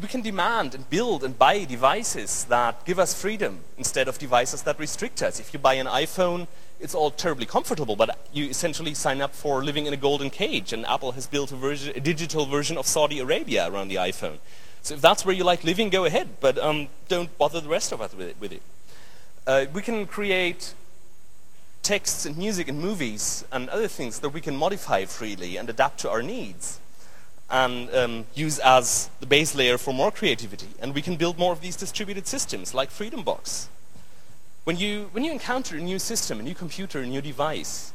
we 0.00 0.08
can 0.08 0.20
demand 0.20 0.74
and 0.74 0.88
build 0.90 1.24
and 1.24 1.38
buy 1.38 1.64
devices 1.64 2.44
that 2.44 2.84
give 2.84 2.98
us 2.98 3.14
freedom 3.14 3.60
instead 3.78 4.08
of 4.08 4.18
devices 4.18 4.62
that 4.62 4.78
restrict 4.78 5.22
us. 5.22 5.40
If 5.40 5.52
you 5.52 5.58
buy 5.58 5.74
an 5.74 5.86
iPhone, 5.86 6.48
it's 6.80 6.94
all 6.94 7.10
terribly 7.10 7.46
comfortable, 7.46 7.96
but 7.96 8.18
you 8.32 8.46
essentially 8.46 8.94
sign 8.94 9.22
up 9.22 9.34
for 9.34 9.64
living 9.64 9.86
in 9.86 9.94
a 9.94 9.96
golden 9.96 10.28
cage, 10.28 10.72
and 10.72 10.84
Apple 10.86 11.12
has 11.12 11.26
built 11.26 11.52
a, 11.52 11.56
version, 11.56 11.92
a 11.96 12.00
digital 12.00 12.44
version 12.44 12.76
of 12.76 12.86
Saudi 12.86 13.18
Arabia 13.20 13.70
around 13.70 13.88
the 13.88 13.94
iPhone. 13.94 14.38
So 14.82 14.94
if 14.94 15.00
that's 15.00 15.24
where 15.24 15.34
you 15.34 15.44
like 15.44 15.64
living, 15.64 15.88
go 15.88 16.04
ahead, 16.04 16.28
but 16.40 16.58
um, 16.58 16.88
don't 17.08 17.36
bother 17.38 17.60
the 17.60 17.68
rest 17.68 17.92
of 17.92 18.00
us 18.00 18.14
with 18.14 18.28
it. 18.28 18.36
With 18.38 18.52
it. 18.52 18.62
Uh, 19.46 19.66
we 19.72 19.80
can 19.80 20.06
create 20.06 20.74
texts 21.82 22.26
and 22.26 22.36
music 22.36 22.68
and 22.68 22.80
movies 22.80 23.44
and 23.50 23.68
other 23.70 23.88
things 23.88 24.18
that 24.18 24.30
we 24.30 24.40
can 24.40 24.56
modify 24.56 25.04
freely 25.04 25.56
and 25.56 25.70
adapt 25.70 26.00
to 26.00 26.10
our 26.10 26.22
needs 26.22 26.80
and 27.48 27.94
um, 27.94 28.26
use 28.34 28.58
as 28.58 29.08
the 29.20 29.26
base 29.26 29.54
layer 29.54 29.78
for 29.78 29.94
more 29.94 30.10
creativity. 30.10 30.68
And 30.80 30.94
we 30.94 31.02
can 31.02 31.16
build 31.16 31.38
more 31.38 31.52
of 31.52 31.60
these 31.60 31.76
distributed 31.76 32.26
systems 32.26 32.74
like 32.74 32.90
Freedom 32.90 33.22
Box. 33.22 33.68
When 34.64 34.76
you, 34.76 35.08
when 35.12 35.22
you 35.22 35.30
encounter 35.30 35.76
a 35.76 35.80
new 35.80 35.98
system, 35.98 36.40
a 36.40 36.42
new 36.42 36.54
computer, 36.54 37.00
a 37.00 37.06
new 37.06 37.22
device, 37.22 37.92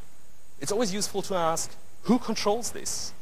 it's 0.62 0.72
always 0.72 0.94
useful 0.94 1.22
to 1.24 1.36
ask, 1.36 1.76
who 2.04 2.18
controls 2.18 2.72
this? 2.72 3.14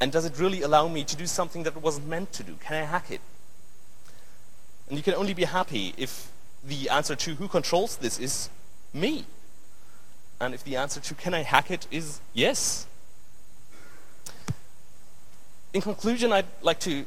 And 0.00 0.12
does 0.12 0.24
it 0.24 0.38
really 0.38 0.62
allow 0.62 0.88
me 0.88 1.04
to 1.04 1.16
do 1.16 1.26
something 1.26 1.64
that 1.64 1.74
it 1.74 1.82
wasn't 1.82 2.06
meant 2.06 2.32
to 2.34 2.42
do? 2.42 2.54
Can 2.60 2.76
I 2.76 2.84
hack 2.84 3.10
it? 3.10 3.20
And 4.88 4.96
you 4.96 5.02
can 5.02 5.14
only 5.14 5.34
be 5.34 5.44
happy 5.44 5.94
if 5.96 6.30
the 6.62 6.88
answer 6.90 7.16
to 7.16 7.34
who 7.34 7.48
controls 7.48 7.96
this 7.96 8.18
is 8.18 8.50
me. 8.92 9.24
And 10.40 10.54
if 10.54 10.62
the 10.62 10.76
answer 10.76 11.00
to 11.00 11.14
can 11.14 11.34
I 11.34 11.42
hack 11.42 11.70
it 11.70 11.86
is 11.90 12.20
yes. 12.34 12.86
In 15.76 15.82
conclusion, 15.82 16.32
I'd 16.32 16.46
like 16.62 16.80
to 16.80 17.04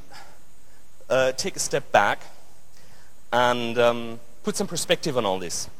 uh, 1.09 1.31
take 1.31 1.55
a 1.55 1.59
step 1.59 1.91
back 1.91 2.21
and 3.33 3.75
um, 3.79 4.19
put 4.43 4.55
some 4.55 4.67
perspective 4.67 5.17
on 5.17 5.25
all 5.25 5.39
this. 5.39 5.71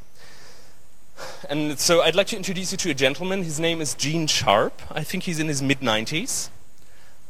And 1.52 1.78
so 1.78 2.02
I'd 2.02 2.16
like 2.16 2.26
to 2.34 2.36
introduce 2.36 2.72
you 2.72 2.80
to 2.80 2.90
a 2.90 2.96
gentleman. 2.96 3.44
His 3.44 3.60
name 3.60 3.80
is 3.80 3.94
Gene 3.94 4.26
Sharp. 4.26 4.82
I 4.90 5.04
think 5.04 5.26
he's 5.26 5.40
in 5.40 5.48
his 5.48 5.62
mid 5.62 5.82
90s. 5.82 6.50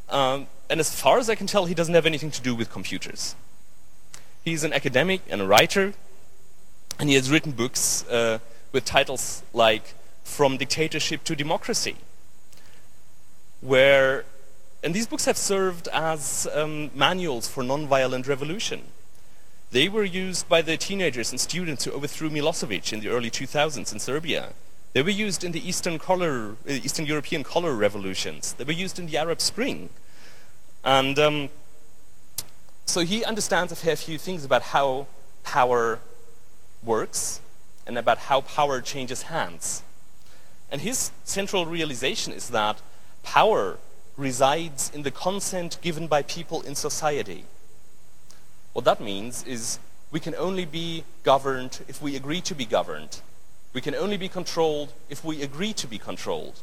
Um, 0.08 0.46
and 0.70 0.80
as 0.80 0.98
far 0.98 1.18
as 1.18 1.28
I 1.28 1.34
can 1.34 1.46
tell, 1.46 1.66
he 1.66 1.74
doesn't 1.74 1.94
have 1.94 2.06
anything 2.06 2.30
to 2.30 2.40
do 2.40 2.54
with 2.54 2.70
computers. 2.70 3.34
He's 4.42 4.64
an 4.64 4.72
academic 4.72 5.20
and 5.28 5.42
a 5.42 5.46
writer, 5.46 5.92
and 6.98 7.10
he 7.10 7.16
has 7.16 7.30
written 7.30 7.52
books 7.52 8.08
uh, 8.08 8.38
with 8.72 8.86
titles 8.86 9.42
like 9.52 9.92
From 10.24 10.56
Dictatorship 10.56 11.22
to 11.24 11.36
Democracy, 11.36 11.96
where, 13.60 14.24
and 14.82 14.94
these 14.94 15.06
books 15.06 15.26
have 15.26 15.36
served 15.36 15.88
as 15.88 16.48
um, 16.54 16.90
manuals 16.94 17.46
for 17.46 17.62
nonviolent 17.62 18.26
revolution. 18.26 18.82
They 19.72 19.88
were 19.88 20.04
used 20.04 20.48
by 20.48 20.62
the 20.62 20.76
teenagers 20.76 21.30
and 21.30 21.40
students 21.40 21.84
who 21.84 21.92
overthrew 21.92 22.30
Milosevic 22.30 22.92
in 22.92 23.00
the 23.00 23.08
early 23.08 23.30
2000s 23.30 23.92
in 23.92 23.98
Serbia. 23.98 24.52
They 24.94 25.02
were 25.02 25.10
used 25.10 25.44
in 25.44 25.52
the 25.52 25.66
Eastern, 25.68 25.98
color, 25.98 26.56
uh, 26.68 26.72
Eastern 26.72 27.06
European 27.06 27.44
color 27.44 27.74
revolutions. 27.74 28.54
They 28.54 28.64
were 28.64 28.72
used 28.72 28.98
in 28.98 29.06
the 29.06 29.18
Arab 29.18 29.40
Spring. 29.40 29.90
And 30.82 31.18
um, 31.18 31.50
so 32.86 33.00
he 33.00 33.24
understands 33.24 33.70
a 33.70 33.76
fair 33.76 33.94
few 33.94 34.18
things 34.18 34.44
about 34.44 34.62
how 34.62 35.06
power 35.44 36.00
works 36.82 37.40
and 37.86 37.96
about 37.96 38.18
how 38.18 38.40
power 38.40 38.80
changes 38.80 39.22
hands. 39.22 39.82
And 40.72 40.80
his 40.80 41.12
central 41.24 41.66
realization 41.66 42.32
is 42.32 42.48
that 42.48 42.80
power 43.22 43.78
resides 44.20 44.92
in 44.94 45.02
the 45.02 45.10
consent 45.10 45.78
given 45.80 46.06
by 46.06 46.22
people 46.22 46.60
in 46.62 46.74
society. 46.74 47.44
What 48.74 48.84
that 48.84 49.00
means 49.00 49.42
is 49.44 49.78
we 50.12 50.20
can 50.20 50.34
only 50.34 50.66
be 50.66 51.04
governed 51.22 51.80
if 51.88 52.02
we 52.02 52.14
agree 52.14 52.40
to 52.42 52.54
be 52.54 52.66
governed. 52.66 53.22
We 53.72 53.80
can 53.80 53.94
only 53.94 54.16
be 54.16 54.28
controlled 54.28 54.92
if 55.08 55.24
we 55.24 55.42
agree 55.42 55.72
to 55.72 55.86
be 55.86 55.98
controlled. 55.98 56.60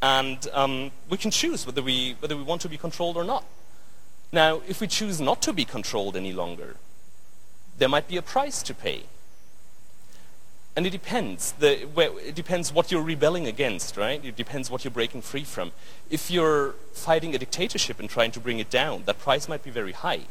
And 0.00 0.48
um, 0.52 0.90
we 1.08 1.16
can 1.16 1.30
choose 1.30 1.66
whether 1.66 1.82
we, 1.82 2.16
whether 2.20 2.36
we 2.36 2.42
want 2.42 2.62
to 2.62 2.68
be 2.68 2.76
controlled 2.76 3.16
or 3.16 3.24
not. 3.24 3.44
Now, 4.32 4.62
if 4.66 4.80
we 4.80 4.86
choose 4.86 5.20
not 5.20 5.42
to 5.42 5.52
be 5.52 5.64
controlled 5.64 6.16
any 6.16 6.32
longer, 6.32 6.76
there 7.78 7.88
might 7.88 8.08
be 8.08 8.16
a 8.16 8.22
price 8.22 8.62
to 8.64 8.74
pay. 8.74 9.04
And 10.76 10.86
it 10.86 10.90
depends. 10.90 11.52
The, 11.52 11.88
it 12.26 12.34
depends 12.34 12.72
what 12.72 12.90
you're 12.90 13.02
rebelling 13.02 13.46
against, 13.46 13.96
right? 13.96 14.24
It 14.24 14.34
depends 14.34 14.70
what 14.70 14.84
you're 14.84 14.90
breaking 14.90 15.22
free 15.22 15.44
from. 15.44 15.70
If 16.10 16.30
you're 16.30 16.74
fighting 16.92 17.34
a 17.34 17.38
dictatorship 17.38 18.00
and 18.00 18.10
trying 18.10 18.32
to 18.32 18.40
bring 18.40 18.58
it 18.58 18.70
down, 18.70 19.04
that 19.06 19.20
price 19.20 19.48
might 19.48 19.62
be 19.62 19.70
very 19.70 19.92
high. 19.92 20.22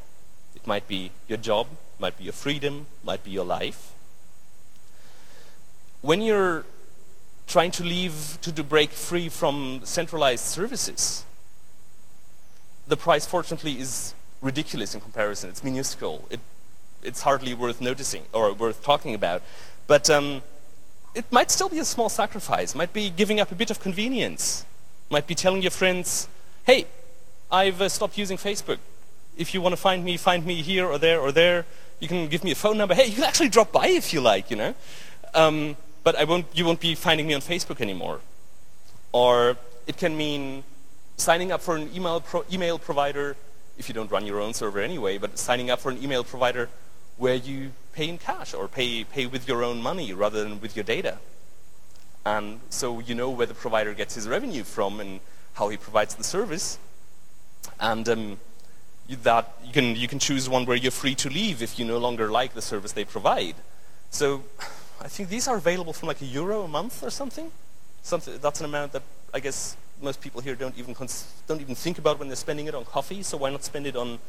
It 0.56 0.67
might 0.67 0.88
be 0.88 1.12
your 1.29 1.38
job, 1.38 1.67
might 1.97 2.17
be 2.17 2.25
your 2.25 2.34
freedom, 2.34 2.88
might 3.03 3.23
be 3.23 3.32
your 3.32 3.45
life. 3.45 3.93
When 6.01 6.21
you're 6.21 6.65
trying 7.47 7.71
to 7.71 7.84
leave, 7.84 8.38
to, 8.41 8.51
to 8.51 8.63
break 8.63 8.91
free 8.91 9.29
from 9.29 9.82
centralized 9.86 10.43
services, 10.43 11.23
the 12.86 12.97
price, 12.97 13.25
fortunately, 13.25 13.79
is 13.79 14.13
ridiculous 14.41 14.93
in 14.93 14.99
comparison. 14.99 15.49
It's 15.49 15.63
minuscule. 15.63 16.27
It, 16.29 16.41
it's 17.01 17.21
hardly 17.21 17.53
worth 17.53 17.79
noticing 17.79 18.23
or 18.34 18.51
worth 18.53 18.84
talking 18.84 19.15
about. 19.15 19.41
But 19.88 20.10
um, 20.10 20.41
it 21.13 21.26
might 21.32 21.52
still 21.52 21.69
be 21.69 21.80
a 21.80 21.86
small 21.86 22.10
sacrifice. 22.10 22.76
Might 22.76 22.93
be 22.93 23.10
giving 23.10 23.39
up 23.39 23.52
a 23.52 23.56
bit 23.56 23.69
of 23.69 23.80
convenience. 23.80 24.65
Might 25.10 25.28
be 25.28 25.36
telling 25.36 25.62
your 25.62 25.72
friends, 25.72 26.28
hey, 26.65 26.88
I've 27.52 27.82
uh, 27.82 27.89
stopped 27.89 28.17
using 28.17 28.38
Facebook. 28.38 28.80
If 29.38 29.54
you 29.54 29.62
want 29.62 29.74
to 29.74 29.78
find 29.82 30.04
me, 30.04 30.17
find 30.17 30.46
me 30.46 30.62
here 30.62 30.86
or 30.86 30.98
there 30.98 31.19
or 31.19 31.32
there. 31.32 31.65
You 32.00 32.08
can 32.08 32.28
give 32.28 32.43
me 32.43 32.52
a 32.52 32.56
phone 32.56 32.78
number. 32.78 32.96
Hey, 32.96 33.08
you 33.08 33.15
can 33.15 33.24
actually 33.24 33.50
drop 33.50 33.72
by 33.72 33.88
if 33.88 34.13
you 34.13 34.22
like, 34.22 34.50
you 34.50 34.58
know. 34.58 34.74
Um, 35.34 35.78
but 36.04 36.15
I 36.15 36.24
won't, 36.24 36.48
you 36.54 36.65
won't 36.65 36.80
be 36.80 36.96
finding 36.96 37.28
me 37.28 37.34
on 37.34 37.41
Facebook 37.41 37.80
anymore. 37.80 38.19
Or 39.12 39.58
it 39.88 39.98
can 39.98 40.17
mean 40.17 40.63
signing 41.17 41.52
up 41.52 41.62
for 41.62 41.76
an 41.76 41.89
email, 41.96 42.22
pro 42.22 42.43
email 42.52 42.80
provider, 42.80 43.36
if 43.78 43.88
you 43.88 43.93
don't 43.93 44.12
run 44.12 44.26
your 44.26 44.39
own 44.39 44.54
server 44.54 44.80
anyway, 44.80 45.17
but 45.17 45.38
signing 45.38 45.69
up 45.69 45.80
for 45.80 45.91
an 45.91 46.02
email 46.04 46.24
provider 46.24 46.69
where 47.17 47.36
you 47.36 47.71
pay 47.93 48.10
in 48.10 48.17
cash 48.17 48.54
or 48.54 48.67
pay, 48.67 49.04
pay 49.04 49.26
with 49.26 49.47
your 49.47 49.63
own 49.63 49.82
money 49.82 50.13
rather 50.13 50.43
than 50.43 50.60
with 50.60 50.76
your 50.76 50.84
data. 50.84 51.17
And 52.26 52.60
so 52.69 52.99
you 52.99 53.15
know 53.15 53.30
where 53.30 53.45
the 53.45 53.54
provider 53.54 53.93
gets 53.93 54.15
his 54.15 54.28
revenue 54.28 54.63
from 54.63 54.99
and 54.99 55.19
how 55.54 55.69
he 55.69 55.78
provides 55.78 56.15
the 56.15 56.23
service. 56.23 56.80
And 57.80 58.08
um, 58.10 58.38
you, 59.08 59.17
that 59.23 59.54
you 59.63 59.73
can, 59.73 59.95
you 59.95 60.08
can 60.08 60.19
choose 60.19 60.49
one 60.49 60.65
where 60.65 60.78
you're 60.78 60.91
free 60.91 61.15
to 61.15 61.30
leave 61.30 61.62
if 61.62 61.78
you 61.78 61.86
no 61.86 61.97
longer 61.97 62.32
like 62.32 62.54
the 62.54 62.62
service 62.62 62.93
they 62.93 63.06
provide. 63.06 63.56
So 64.10 64.43
I 65.02 65.08
think 65.08 65.30
these 65.30 65.47
are 65.47 65.58
available 65.58 65.93
from 65.93 66.08
like 66.08 66.21
a 66.21 66.26
euro 66.26 66.63
a 66.63 66.67
month 66.67 67.04
or 67.04 67.10
something. 67.10 67.52
something 68.04 68.38
that's 68.41 68.60
an 68.60 68.65
amount 68.65 68.93
that 68.93 69.04
I 69.34 69.39
guess 69.39 69.76
most 70.02 70.21
people 70.21 70.41
here 70.41 70.56
don't 70.56 70.78
even, 70.78 70.95
don't 71.47 71.62
even 71.62 71.76
think 71.76 71.97
about 71.97 72.19
when 72.19 72.28
they're 72.28 72.36
spending 72.36 72.67
it 72.67 72.76
on 72.76 72.86
coffee, 72.86 73.23
so 73.23 73.38
why 73.38 73.49
not 73.49 73.63
spend 73.63 73.88
it 73.88 73.95
on 73.95 74.19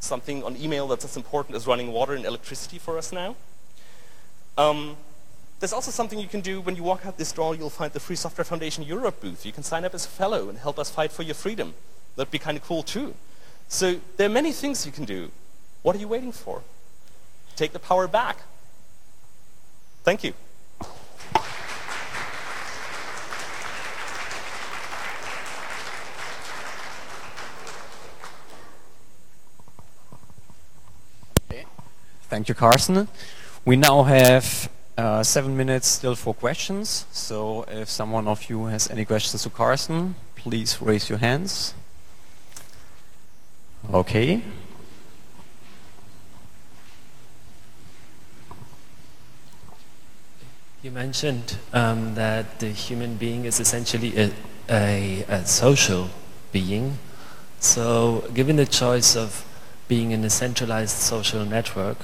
something 0.00 0.42
on 0.42 0.56
email 0.56 0.86
that's 0.86 1.04
as 1.04 1.16
important 1.16 1.56
as 1.56 1.66
running 1.66 1.92
water 1.92 2.14
and 2.14 2.24
electricity 2.24 2.78
for 2.78 2.98
us 2.98 3.12
now. 3.12 3.36
Um, 4.56 4.96
there's 5.60 5.72
also 5.72 5.90
something 5.90 6.18
you 6.18 6.28
can 6.28 6.40
do 6.40 6.60
when 6.60 6.76
you 6.76 6.82
walk 6.82 7.06
out 7.06 7.16
this 7.16 7.32
door, 7.32 7.54
you'll 7.54 7.70
find 7.70 7.92
the 7.92 8.00
Free 8.00 8.16
Software 8.16 8.44
Foundation 8.44 8.84
Europe 8.84 9.20
booth. 9.20 9.46
You 9.46 9.52
can 9.52 9.62
sign 9.62 9.84
up 9.84 9.94
as 9.94 10.04
a 10.04 10.08
fellow 10.08 10.48
and 10.48 10.58
help 10.58 10.78
us 10.78 10.90
fight 10.90 11.10
for 11.10 11.22
your 11.22 11.34
freedom. 11.34 11.74
That'd 12.16 12.30
be 12.30 12.38
kind 12.38 12.56
of 12.56 12.64
cool 12.64 12.82
too. 12.82 13.14
So 13.68 14.00
there 14.16 14.26
are 14.26 14.32
many 14.32 14.52
things 14.52 14.84
you 14.84 14.92
can 14.92 15.04
do. 15.04 15.30
What 15.82 15.96
are 15.96 15.98
you 15.98 16.08
waiting 16.08 16.32
for? 16.32 16.62
Take 17.56 17.72
the 17.72 17.78
power 17.78 18.06
back. 18.06 18.38
Thank 20.02 20.22
you. 20.22 20.34
Thank 32.34 32.48
you, 32.48 32.54
Karsten. 32.56 33.06
We 33.64 33.76
now 33.76 34.02
have 34.02 34.68
uh, 34.98 35.22
seven 35.22 35.56
minutes 35.56 35.86
still 35.86 36.16
for 36.16 36.34
questions. 36.34 37.06
So 37.12 37.64
if 37.68 37.88
someone 37.88 38.26
of 38.26 38.50
you 38.50 38.64
has 38.64 38.90
any 38.90 39.04
questions 39.04 39.44
to 39.44 39.50
Karsten, 39.50 40.16
please 40.34 40.82
raise 40.82 41.08
your 41.08 41.18
hands. 41.18 41.74
Okay. 43.88 44.42
You 50.82 50.90
mentioned 50.90 51.58
um, 51.72 52.16
that 52.16 52.58
the 52.58 52.70
human 52.70 53.14
being 53.14 53.44
is 53.44 53.60
essentially 53.60 54.18
a, 54.18 54.32
a, 54.68 55.24
a 55.28 55.46
social 55.46 56.10
being. 56.50 56.98
So 57.60 58.28
given 58.34 58.56
the 58.56 58.66
choice 58.66 59.14
of 59.14 59.46
being 59.86 60.10
in 60.10 60.24
a 60.24 60.30
centralized 60.30 60.96
social 60.96 61.44
network, 61.44 61.98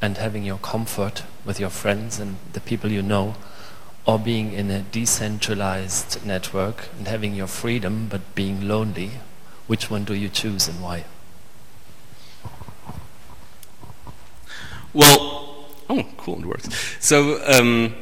and 0.00 0.18
having 0.18 0.44
your 0.44 0.58
comfort 0.58 1.22
with 1.44 1.58
your 1.60 1.70
friends 1.70 2.18
and 2.18 2.36
the 2.52 2.60
people 2.60 2.90
you 2.90 3.02
know, 3.02 3.34
or 4.06 4.18
being 4.18 4.52
in 4.52 4.70
a 4.70 4.82
decentralized 4.82 6.24
network 6.26 6.88
and 6.98 7.08
having 7.08 7.34
your 7.34 7.46
freedom 7.46 8.06
but 8.08 8.34
being 8.34 8.68
lonely, 8.68 9.12
which 9.66 9.90
one 9.90 10.04
do 10.04 10.14
you 10.14 10.28
choose 10.28 10.68
and 10.68 10.82
why? 10.82 11.04
Well, 14.92 15.66
oh, 15.90 16.06
cool, 16.16 16.38
it 16.38 16.46
works. 16.46 16.68
So, 17.00 17.42
um, 17.46 17.94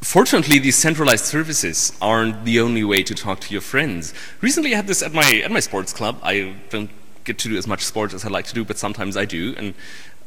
fortunately, 0.00 0.58
these 0.58 0.76
centralized 0.76 1.24
services 1.24 1.96
aren't 2.00 2.44
the 2.44 2.60
only 2.60 2.84
way 2.84 3.02
to 3.02 3.14
talk 3.14 3.40
to 3.40 3.52
your 3.52 3.60
friends. 3.60 4.14
Recently, 4.40 4.72
I 4.72 4.76
had 4.76 4.86
this 4.86 5.02
at 5.02 5.12
my 5.12 5.42
at 5.44 5.50
my 5.50 5.60
sports 5.60 5.92
club. 5.92 6.18
I 6.22 6.54
don't 6.68 6.90
get 7.24 7.38
to 7.38 7.48
do 7.48 7.56
as 7.56 7.66
much 7.66 7.82
sports 7.84 8.14
as 8.14 8.24
I 8.24 8.28
like 8.28 8.46
to 8.46 8.54
do, 8.54 8.64
but 8.64 8.78
sometimes 8.78 9.16
I 9.16 9.24
do. 9.24 9.54
And 9.56 9.74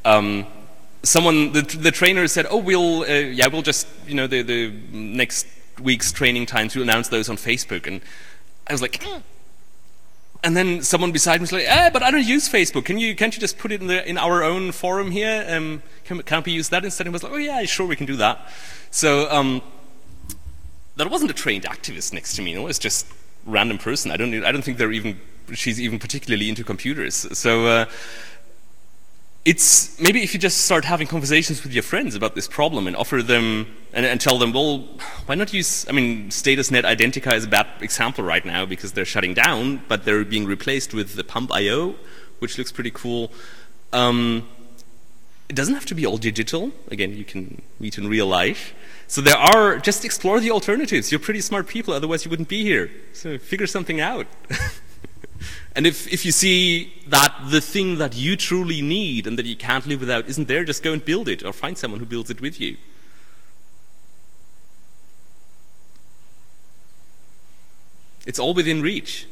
um, 0.06 0.46
someone, 1.04 1.52
the, 1.52 1.62
the 1.62 1.92
trainer 1.92 2.28
said, 2.28 2.46
"Oh, 2.50 2.58
we'll, 2.58 3.02
uh, 3.02 3.06
yeah, 3.06 3.48
we'll 3.48 3.62
just, 3.62 3.88
you 4.08 4.16
know, 4.16 4.28
the, 4.28 4.42
the 4.42 4.74
next 4.92 5.46
week's 5.82 6.12
training 6.12 6.46
times, 6.46 6.76
we'll 6.76 6.84
announce 6.84 7.10
those 7.10 7.30
on 7.30 7.38
Facebook." 7.38 7.88
And 7.88 8.02
I 8.68 8.74
was 8.74 8.82
like, 8.82 9.02
mm. 9.02 9.22
and 10.44 10.58
then 10.58 10.82
someone 10.82 11.12
beside 11.12 11.40
me 11.40 11.44
was 11.44 11.52
like, 11.52 11.68
"Ah, 11.70 11.90
but 11.92 12.04
I 12.04 12.12
don't 12.12 12.26
use 12.26 12.50
Facebook. 12.50 12.86
Can 12.86 12.98
you, 12.98 13.16
can't 13.16 13.36
you 13.36 13.42
just 13.42 13.58
put 13.58 13.72
it 13.72 13.82
in 13.82 13.88
the 13.88 14.08
in 14.08 14.18
our 14.18 14.44
own 14.44 14.72
forum 14.72 15.12
here? 15.12 15.46
Um, 15.48 15.84
can, 16.06 16.22
can't 16.24 16.46
we 16.46 16.54
use 16.54 16.70
that 16.70 16.84
instead?" 16.84 17.08
And 17.08 17.14
I 17.14 17.16
was 17.16 17.24
like, 17.24 17.34
"Oh 17.34 17.38
yeah, 17.38 17.64
sure, 17.64 17.86
we 17.86 17.96
can 17.96 18.06
do 18.06 18.16
that." 18.18 18.50
So 18.92 19.30
um, 19.32 19.62
that 20.96 21.10
wasn't 21.10 21.32
a 21.32 21.34
trained 21.34 21.66
activist 21.66 22.14
next 22.14 22.36
to 22.36 22.42
me. 22.42 22.54
Know, 22.54 22.68
it's 22.68 22.80
just 22.80 23.08
random 23.46 23.78
person. 23.78 24.12
I 24.12 24.18
don't, 24.18 24.34
I 24.46 24.52
don't 24.52 24.64
think 24.64 24.78
they're 24.78 24.92
even, 24.92 25.20
she's 25.54 25.82
even 25.82 26.00
particularly 26.00 26.50
into 26.50 26.64
computers. 26.64 27.28
So. 27.38 27.66
Uh, 27.66 27.86
it's 29.46 30.00
maybe 30.00 30.24
if 30.24 30.34
you 30.34 30.40
just 30.40 30.60
start 30.60 30.86
having 30.86 31.06
conversations 31.06 31.64
with 31.64 31.74
your 31.74 31.84
friends 31.84 32.16
about 32.16 32.34
this 32.34 32.48
problem 32.48 32.88
and 32.88 32.96
offer 32.96 33.22
them 33.22 33.68
and, 33.92 34.06
and, 34.06 34.22
tell 34.22 34.38
them, 34.38 34.54
well, 34.54 34.80
why 35.26 35.36
not 35.36 35.54
use? 35.54 35.86
I 35.90 35.92
mean, 35.92 36.30
StatusNet 36.30 36.84
Identica 36.84 37.34
is 37.34 37.44
a 37.44 37.48
bad 37.48 37.68
example 37.82 38.24
right 38.24 38.46
now 38.46 38.66
because 38.66 38.94
they're 38.94 39.06
shutting 39.06 39.34
down, 39.34 39.82
but 39.88 40.06
they're 40.06 40.24
being 40.24 40.46
replaced 40.46 40.94
with 40.94 41.16
the 41.16 41.24
Pump.io, 41.24 41.96
which 42.40 42.58
looks 42.58 42.72
pretty 42.72 42.92
cool. 42.92 43.32
Um, 43.92 44.48
it 45.50 45.56
doesn't 45.56 45.74
have 45.74 45.86
to 45.88 45.96
be 45.96 46.06
all 46.06 46.18
digital. 46.18 46.72
Again, 46.90 47.16
you 47.16 47.26
can 47.26 47.62
meet 47.80 47.98
in 47.98 48.08
real 48.08 48.28
life. 48.28 48.74
So 49.08 49.20
there 49.20 49.38
are, 49.38 49.78
just 49.78 50.06
explore 50.06 50.40
the 50.40 50.52
alternatives. 50.52 51.12
You're 51.12 51.20
pretty 51.20 51.42
smart 51.42 51.68
people, 51.68 51.94
otherwise 51.94 52.24
you 52.24 52.32
wouldn't 52.32 52.50
be 52.50 52.64
here. 52.64 52.90
So 53.12 53.38
figure 53.38 53.68
something 53.68 54.00
out. 54.00 54.26
and 55.76 55.88
if, 55.88 56.12
if 56.12 56.26
you 56.26 56.32
see 56.32 56.94
that 57.08 57.34
the 57.50 57.62
thing 57.62 57.98
that 57.98 58.16
you 58.16 58.36
truly 58.36 58.82
need 58.82 59.26
and 59.28 59.38
that 59.38 59.46
you 59.46 59.56
can't 59.56 59.86
live 59.86 60.00
without 60.00 60.28
isn't 60.28 60.48
there, 60.48 60.64
just 60.64 60.84
go 60.84 60.94
and 60.94 61.04
build 61.04 61.28
it 61.28 61.44
or 61.44 61.54
find 61.54 61.78
someone 61.78 62.00
who 62.00 62.06
builds 62.06 62.30
it 62.30 62.42
with 62.42 62.60
you. 62.60 62.78
It's 68.26 68.40
all 68.40 68.54
within 68.54 68.82
reach. 68.82 69.28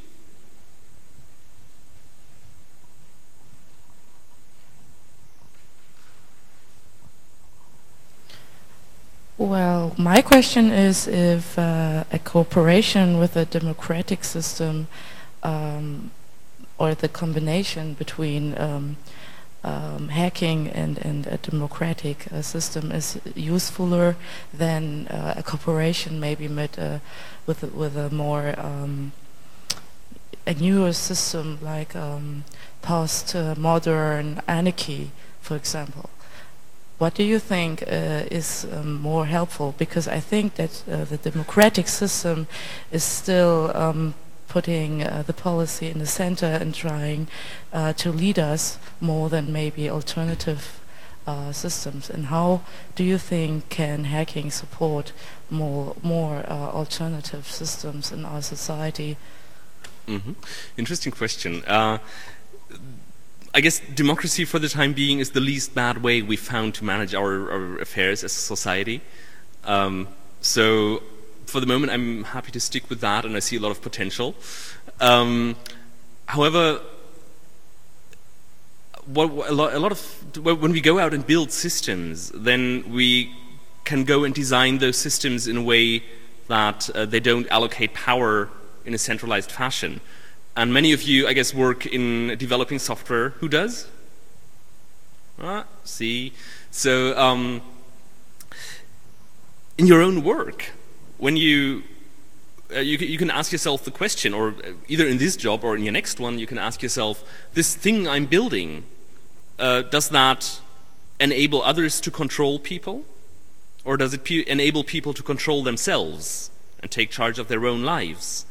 Well, 9.37 9.95
my 9.97 10.21
question 10.21 10.69
is 10.69 11.07
if 11.07 11.57
uh, 11.57 12.03
a 12.11 12.19
cooperation 12.19 13.17
with 13.17 13.35
a 13.35 13.45
democratic 13.45 14.23
system 14.23 14.87
um, 15.43 16.11
or 16.77 16.95
the 16.95 17.07
combination 17.07 17.93
between 17.93 18.57
um, 18.57 18.97
um, 19.63 20.09
hacking 20.09 20.67
and, 20.67 20.97
and 20.99 21.27
a 21.27 21.37
democratic 21.37 22.31
uh, 22.31 22.41
system 22.41 22.91
is 22.91 23.19
usefuler 23.35 24.15
than 24.53 25.07
uh, 25.07 25.35
a 25.37 25.43
cooperation 25.43 26.19
maybe 26.19 26.47
with, 26.47 26.79
uh, 26.79 26.99
with, 27.45 27.63
with 27.73 27.95
a 27.95 28.09
more 28.09 28.55
um, 28.57 29.11
a 30.47 30.53
newer 30.55 30.93
system 30.93 31.59
like 31.61 31.95
um, 31.95 32.43
post-modern 32.81 34.41
anarchy, 34.47 35.11
for 35.39 35.55
example. 35.55 36.09
What 36.97 37.13
do 37.13 37.23
you 37.23 37.39
think 37.39 37.83
uh, 37.83 38.25
is 38.29 38.65
um, 38.71 39.01
more 39.01 39.25
helpful? 39.25 39.75
Because 39.77 40.07
I 40.07 40.19
think 40.19 40.55
that 40.55 40.83
uh, 40.89 41.05
the 41.05 41.17
democratic 41.17 41.87
system 41.87 42.47
is 42.91 43.03
still 43.03 43.71
um, 43.75 44.13
putting 44.51 45.01
uh, 45.01 45.23
the 45.25 45.33
policy 45.33 45.87
in 45.87 45.97
the 45.99 46.05
center 46.05 46.45
and 46.61 46.75
trying 46.75 47.27
uh, 47.71 47.93
to 47.93 48.11
lead 48.11 48.37
us 48.37 48.77
more 48.99 49.29
than 49.29 49.53
maybe 49.53 49.89
alternative 49.89 50.81
uh, 51.25 51.53
systems. 51.53 52.09
And 52.09 52.25
how 52.25 52.61
do 52.95 53.03
you 53.05 53.17
think 53.17 53.69
can 53.69 54.03
hacking 54.03 54.51
support 54.51 55.13
more 55.49 55.95
more 56.03 56.43
uh, 56.47 56.71
alternative 56.81 57.45
systems 57.47 58.11
in 58.11 58.25
our 58.25 58.41
society? 58.41 59.15
Mm 60.07 60.21
-hmm. 60.21 60.35
Interesting 60.75 61.13
question. 61.15 61.63
I 63.53 63.61
guess 63.61 63.81
democracy 63.95 64.45
for 64.45 64.59
the 64.59 64.69
time 64.69 64.93
being 64.93 65.19
is 65.19 65.29
the 65.29 65.39
least 65.51 65.73
bad 65.73 65.97
way 65.97 66.21
we've 66.21 66.47
found 66.53 66.73
to 66.73 66.85
manage 66.85 67.17
our, 67.17 67.51
our 67.51 67.81
affairs 67.81 68.23
as 68.23 68.37
a 68.37 68.55
society. 68.55 68.99
Um, 69.63 70.07
so 70.41 70.63
for 71.51 71.59
the 71.59 71.67
moment, 71.67 71.91
I'm 71.91 72.23
happy 72.23 72.51
to 72.53 72.61
stick 72.61 72.89
with 72.89 73.01
that, 73.01 73.25
and 73.25 73.35
I 73.35 73.39
see 73.39 73.57
a 73.57 73.59
lot 73.59 73.71
of 73.71 73.81
potential. 73.81 74.35
Um, 75.01 75.57
however, 76.25 76.79
what, 79.05 79.29
a, 79.49 79.53
lot, 79.53 79.73
a 79.73 79.79
lot 79.79 79.91
of 79.91 80.37
when 80.45 80.71
we 80.71 80.79
go 80.79 80.97
out 80.97 81.13
and 81.13 81.27
build 81.27 81.51
systems, 81.51 82.31
then 82.33 82.85
we 82.89 83.33
can 83.83 84.05
go 84.05 84.23
and 84.23 84.33
design 84.33 84.77
those 84.77 84.95
systems 84.95 85.45
in 85.45 85.57
a 85.57 85.61
way 85.61 86.03
that 86.47 86.89
uh, 86.91 87.05
they 87.05 87.19
don't 87.19 87.47
allocate 87.49 87.93
power 87.93 88.49
in 88.85 88.93
a 88.93 88.97
centralized 88.97 89.51
fashion. 89.51 89.99
And 90.55 90.73
many 90.73 90.93
of 90.93 91.03
you, 91.03 91.27
I 91.27 91.33
guess, 91.33 91.53
work 91.53 91.85
in 91.85 92.37
developing 92.37 92.79
software. 92.79 93.31
Who 93.41 93.49
does? 93.49 93.87
Ah, 95.37 95.65
see. 95.83 96.31
So, 96.71 97.17
um, 97.17 97.61
in 99.77 99.87
your 99.87 100.01
own 100.01 100.23
work, 100.23 100.71
when 101.21 101.37
you, 101.37 101.83
uh, 102.75 102.79
you, 102.79 102.97
you 102.97 103.17
can 103.19 103.29
ask 103.29 103.51
yourself 103.51 103.83
the 103.83 103.91
question, 103.91 104.33
or 104.33 104.49
uh, 104.49 104.71
either 104.87 105.07
in 105.07 105.19
this 105.19 105.35
job 105.35 105.63
or 105.63 105.75
in 105.75 105.83
your 105.83 105.93
next 105.93 106.19
one, 106.19 106.39
you 106.39 106.47
can 106.47 106.57
ask 106.57 106.81
yourself, 106.81 107.23
this 107.53 107.75
thing 107.75 108.07
I'm 108.07 108.25
building, 108.25 108.85
uh, 109.59 109.83
does 109.83 110.09
that 110.09 110.59
enable 111.19 111.61
others 111.61 112.01
to 112.01 112.09
control 112.09 112.57
people? 112.57 113.05
Or 113.85 113.97
does 113.97 114.15
it 114.15 114.29
enable 114.29 114.83
people 114.83 115.13
to 115.13 115.21
control 115.21 115.61
themselves 115.61 116.49
and 116.79 116.89
take 116.89 117.11
charge 117.11 117.37
of 117.37 117.47
their 117.49 117.67
own 117.67 117.83
lives? 117.83 118.47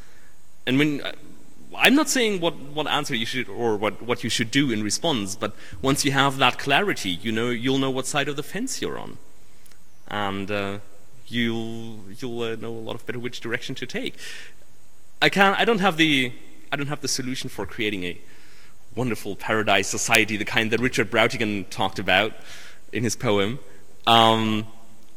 And 0.64 0.78
when 0.78 1.00
uh, 1.00 1.12
I'm 1.76 1.96
not 1.96 2.08
saying 2.08 2.40
what, 2.40 2.56
what 2.56 2.86
answer 2.86 3.16
you 3.16 3.26
should 3.26 3.48
or 3.48 3.76
what, 3.76 4.00
what 4.00 4.22
you 4.22 4.30
should 4.30 4.52
do 4.52 4.70
in 4.70 4.84
response, 4.84 5.34
but 5.34 5.56
once 5.82 6.04
you 6.04 6.12
have 6.12 6.38
that 6.38 6.58
clarity, 6.58 7.10
you 7.10 7.32
know 7.32 7.50
you'll 7.50 7.78
know 7.78 7.90
what 7.90 8.06
side 8.06 8.28
of 8.28 8.36
the 8.36 8.44
fence 8.44 8.80
you're 8.80 8.98
on, 8.98 9.18
and 10.06 10.50
uh, 10.50 10.78
you'll 11.30 12.00
you'll 12.18 12.42
uh, 12.42 12.56
know 12.56 12.70
a 12.70 12.84
lot 12.88 12.94
of 12.94 13.06
better 13.06 13.18
which 13.18 13.40
direction 13.40 13.74
to 13.76 13.86
take. 13.86 14.16
I 15.22 15.28
can't. 15.28 15.58
I 15.58 15.64
don't 15.64 15.80
have 15.80 15.96
the 15.96 16.32
I 16.72 16.76
don't 16.76 16.88
have 16.88 17.00
the 17.00 17.08
solution 17.08 17.48
for 17.48 17.66
creating 17.66 18.04
a 18.04 18.18
wonderful 18.94 19.36
paradise 19.36 19.88
society, 19.88 20.36
the 20.36 20.44
kind 20.44 20.70
that 20.72 20.80
Richard 20.80 21.10
Brautigan 21.10 21.68
talked 21.70 21.98
about 21.98 22.32
in 22.92 23.04
his 23.04 23.16
poem. 23.16 23.58
Um, 24.06 24.66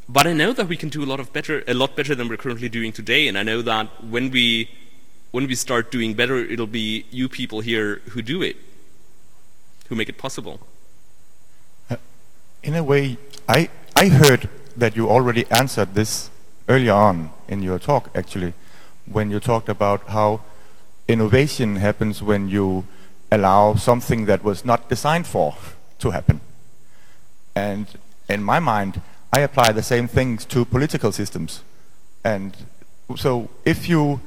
but 0.08 0.28
I 0.28 0.34
know 0.34 0.54
that 0.54 0.68
we 0.68 0.78
can 0.78 0.90
do 0.90 1.04
a 1.04 1.08
lot 1.08 1.20
of 1.20 1.32
better, 1.32 1.64
a 1.68 1.74
lot 1.74 1.96
better 1.96 2.14
than 2.14 2.28
we're 2.28 2.38
currently 2.38 2.70
doing 2.70 2.92
today, 2.92 3.28
and 3.28 3.38
I 3.38 3.44
know 3.44 3.62
that 3.62 4.04
when 4.04 4.30
we 4.32 4.70
when 5.32 5.48
we 5.48 5.56
start 5.56 5.92
doing 5.92 6.14
better, 6.14 6.38
it'll 6.38 6.68
be 6.68 7.06
you 7.10 7.28
people 7.28 7.62
here 7.62 8.02
who 8.10 8.22
do 8.22 8.44
it, 8.44 8.56
who 9.88 9.96
make 9.96 10.08
it 10.08 10.18
possible. 10.18 10.60
Uh, 11.90 11.96
in 12.62 12.76
a 12.76 12.84
way, 12.84 13.18
I, 13.50 13.70
I 13.96 14.10
heard 14.10 14.48
that 14.76 14.96
you 14.96 15.10
already 15.10 15.46
answered 15.52 15.94
this 15.94 16.30
earlier 16.68 16.94
on 16.94 17.32
in 17.48 17.62
your 17.62 17.80
talk, 17.80 18.10
actually, 18.16 18.54
when 19.06 19.30
you 19.30 19.40
talked 19.40 19.70
about 19.70 20.08
how 20.10 20.42
innovation 21.08 21.76
happens 21.78 22.22
when 22.22 22.50
you 22.50 22.86
allow 23.32 23.76
something 23.76 24.26
that 24.26 24.44
was 24.44 24.64
not 24.64 24.90
designed 24.90 25.28
for 25.28 25.56
to 26.00 26.12
happen. 26.12 26.40
And 27.56 27.88
in 28.30 28.44
my 28.44 28.60
mind, 28.60 29.02
I 29.32 29.40
apply 29.40 29.72
the 29.72 29.84
same 29.84 30.08
things 30.08 30.46
to 30.46 30.66
political 30.66 31.12
systems. 31.12 31.62
And 32.24 32.56
so 33.16 33.50
if 33.66 33.90
you 33.90 34.22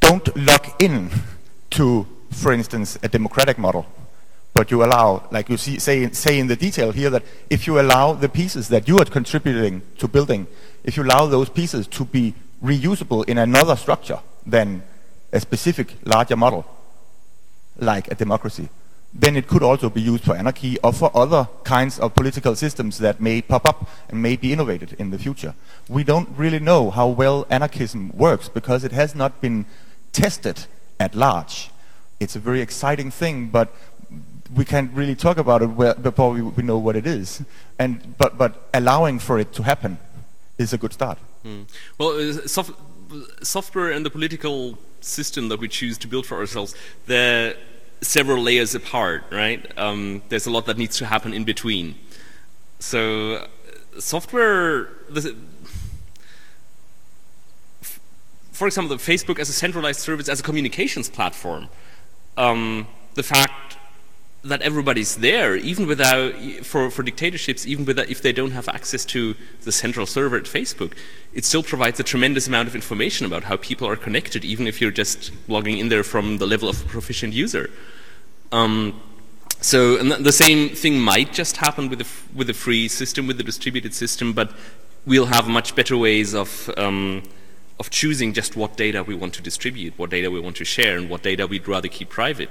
don't 0.00 0.34
lock 0.36 0.82
in 0.82 1.10
to, 1.70 2.06
for 2.30 2.52
instance, 2.52 2.98
a 3.02 3.08
democratic 3.08 3.58
model, 3.58 3.86
but 4.54 4.70
you 4.70 4.84
allow, 4.84 5.26
like 5.30 5.48
you 5.48 5.56
see, 5.56 5.78
say, 5.78 6.10
say 6.10 6.38
in 6.38 6.46
the 6.46 6.56
detail 6.56 6.92
here, 6.92 7.10
that 7.10 7.22
if 7.48 7.66
you 7.66 7.80
allow 7.80 8.12
the 8.12 8.28
pieces 8.28 8.68
that 8.68 8.86
you 8.86 8.98
are 8.98 9.04
contributing 9.04 9.82
to 9.98 10.06
building, 10.06 10.46
if 10.84 10.96
you 10.96 11.02
allow 11.02 11.26
those 11.26 11.48
pieces 11.48 11.86
to 11.86 12.04
be 12.04 12.34
reusable 12.62 13.26
in 13.28 13.38
another 13.38 13.76
structure 13.76 14.20
than 14.46 14.82
a 15.32 15.40
specific 15.40 15.96
larger 16.04 16.36
model, 16.36 16.66
like 17.78 18.10
a 18.10 18.14
democracy, 18.14 18.68
then 19.14 19.36
it 19.36 19.46
could 19.46 19.62
also 19.62 19.90
be 19.90 20.00
used 20.00 20.24
for 20.24 20.34
anarchy 20.34 20.78
or 20.82 20.92
for 20.92 21.10
other 21.14 21.48
kinds 21.64 21.98
of 21.98 22.14
political 22.14 22.54
systems 22.56 22.98
that 22.98 23.20
may 23.20 23.42
pop 23.42 23.66
up 23.66 23.88
and 24.08 24.22
may 24.22 24.36
be 24.36 24.52
innovated 24.52 24.94
in 24.98 25.10
the 25.10 25.18
future. 25.18 25.54
We 25.88 26.02
don't 26.02 26.28
really 26.36 26.58
know 26.58 26.90
how 26.90 27.08
well 27.08 27.46
anarchism 27.50 28.10
works 28.14 28.48
because 28.48 28.84
it 28.84 28.92
has 28.92 29.14
not 29.14 29.40
been 29.40 29.66
tested 30.12 30.66
at 30.98 31.14
large. 31.14 31.70
It's 32.20 32.36
a 32.36 32.38
very 32.38 32.60
exciting 32.60 33.10
thing, 33.10 33.48
but 33.48 33.74
we 34.54 34.64
can't 34.64 34.92
really 34.92 35.14
talk 35.14 35.38
about 35.38 35.62
it 35.62 36.02
before 36.02 36.30
we, 36.32 36.62
know 36.62 36.78
what 36.78 36.96
it 36.96 37.06
is. 37.06 37.42
And, 37.78 38.16
but, 38.18 38.36
but 38.36 38.68
allowing 38.74 39.18
for 39.18 39.38
it 39.38 39.52
to 39.54 39.62
happen 39.62 39.98
is 40.58 40.72
a 40.72 40.78
good 40.78 40.92
start. 40.92 41.18
Mm. 41.44 41.66
Well, 41.98 42.10
uh, 42.10 42.46
soft, 42.46 42.72
software 43.42 43.90
and 43.90 44.04
the 44.04 44.10
political 44.10 44.78
system 45.00 45.48
that 45.48 45.58
we 45.58 45.68
choose 45.68 45.98
to 45.98 46.08
build 46.08 46.26
for 46.26 46.38
ourselves, 46.38 46.74
they're 47.06 47.54
several 48.00 48.42
layers 48.42 48.74
apart, 48.74 49.24
right? 49.30 49.66
Um, 49.78 50.22
there's 50.28 50.46
a 50.46 50.50
lot 50.50 50.66
that 50.66 50.76
needs 50.76 50.96
to 50.98 51.06
happen 51.06 51.32
in 51.32 51.44
between. 51.44 51.94
So, 52.78 53.34
uh, 53.34 54.00
software, 54.00 54.88
for 58.52 58.66
example, 58.66 58.96
Facebook 58.96 59.38
as 59.38 59.48
a 59.48 59.52
centralized 59.52 60.00
service, 60.00 60.28
as 60.28 60.40
a 60.40 60.42
communications 60.42 61.08
platform, 61.08 61.68
um, 62.36 62.86
the 63.14 63.22
fact 63.22 63.51
that 64.44 64.60
everybody's 64.62 65.16
there, 65.16 65.54
even 65.54 65.86
without, 65.86 66.34
for, 66.64 66.90
for 66.90 67.02
dictatorships, 67.02 67.66
even 67.66 67.84
without, 67.84 68.08
if 68.10 68.22
they 68.22 68.32
don't 68.32 68.50
have 68.50 68.68
access 68.68 69.04
to 69.04 69.36
the 69.62 69.70
central 69.70 70.04
server 70.04 70.36
at 70.36 70.44
Facebook, 70.44 70.94
it 71.32 71.44
still 71.44 71.62
provides 71.62 72.00
a 72.00 72.02
tremendous 72.02 72.48
amount 72.48 72.68
of 72.68 72.74
information 72.74 73.24
about 73.24 73.44
how 73.44 73.56
people 73.56 73.86
are 73.86 73.96
connected, 73.96 74.44
even 74.44 74.66
if 74.66 74.80
you're 74.80 74.90
just 74.90 75.30
logging 75.48 75.78
in 75.78 75.88
there 75.88 76.02
from 76.02 76.38
the 76.38 76.46
level 76.46 76.68
of 76.68 76.84
a 76.84 76.88
proficient 76.88 77.32
user. 77.32 77.70
Um, 78.50 79.00
so 79.60 79.96
the 79.98 80.32
same 80.32 80.70
thing 80.70 80.98
might 80.98 81.32
just 81.32 81.58
happen 81.58 81.88
with 81.88 82.00
a, 82.00 82.36
with 82.36 82.50
a 82.50 82.54
free 82.54 82.88
system, 82.88 83.28
with 83.28 83.38
a 83.38 83.44
distributed 83.44 83.94
system, 83.94 84.32
but 84.32 84.52
we'll 85.06 85.26
have 85.26 85.46
much 85.46 85.76
better 85.76 85.96
ways 85.96 86.34
of 86.34 86.68
um, 86.76 87.22
of 87.78 87.90
choosing 87.90 88.32
just 88.32 88.54
what 88.54 88.76
data 88.76 89.02
we 89.02 89.14
want 89.14 89.34
to 89.34 89.42
distribute, 89.42 89.92
what 89.96 90.10
data 90.10 90.30
we 90.30 90.38
want 90.38 90.56
to 90.56 90.64
share, 90.64 90.96
and 90.96 91.10
what 91.10 91.22
data 91.22 91.46
we'd 91.46 91.66
rather 91.66 91.88
keep 91.88 92.08
private. 92.08 92.50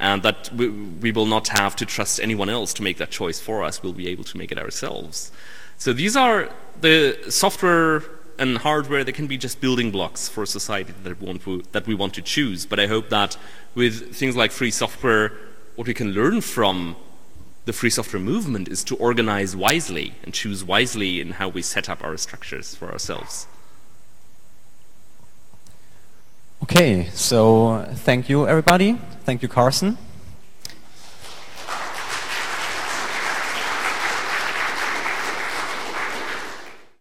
And 0.00 0.22
that 0.22 0.52
we, 0.52 0.68
we 0.68 1.12
will 1.12 1.26
not 1.26 1.48
have 1.48 1.76
to 1.76 1.86
trust 1.86 2.20
anyone 2.20 2.48
else 2.48 2.72
to 2.74 2.82
make 2.82 2.98
that 2.98 3.10
choice 3.10 3.40
for 3.40 3.62
us. 3.62 3.82
We'll 3.82 3.92
be 3.92 4.08
able 4.08 4.24
to 4.24 4.36
make 4.36 4.50
it 4.50 4.58
ourselves. 4.58 5.30
So 5.78 5.92
these 5.92 6.16
are 6.16 6.50
the 6.80 7.18
software 7.28 8.02
and 8.38 8.58
hardware 8.58 9.04
that 9.04 9.12
can 9.12 9.26
be 9.26 9.36
just 9.36 9.60
building 9.60 9.90
blocks 9.90 10.28
for 10.28 10.42
a 10.42 10.46
society 10.46 10.92
that 11.04 11.20
want 11.20 11.42
to, 11.42 11.62
that 11.72 11.86
we 11.86 11.94
want 11.94 12.14
to 12.14 12.22
choose. 12.22 12.66
But 12.66 12.80
I 12.80 12.86
hope 12.86 13.08
that 13.10 13.36
with 13.74 14.14
things 14.14 14.36
like 14.36 14.50
free 14.50 14.70
software, 14.70 15.32
what 15.76 15.86
we 15.86 15.94
can 15.94 16.12
learn 16.12 16.40
from 16.40 16.96
the 17.64 17.72
free 17.72 17.90
software 17.90 18.20
movement 18.20 18.68
is 18.68 18.84
to 18.84 18.96
organize 18.96 19.56
wisely 19.56 20.14
and 20.22 20.34
choose 20.34 20.62
wisely 20.64 21.20
in 21.20 21.32
how 21.32 21.48
we 21.48 21.62
set 21.62 21.88
up 21.88 22.04
our 22.04 22.16
structures 22.16 22.74
for 22.74 22.90
ourselves. 22.92 23.46
Okay, 26.62 27.08
so 27.12 27.84
thank 28.04 28.28
you 28.28 28.48
everybody. 28.48 28.98
Thank 29.24 29.42
you, 29.42 29.48
Karsten. 29.48 29.98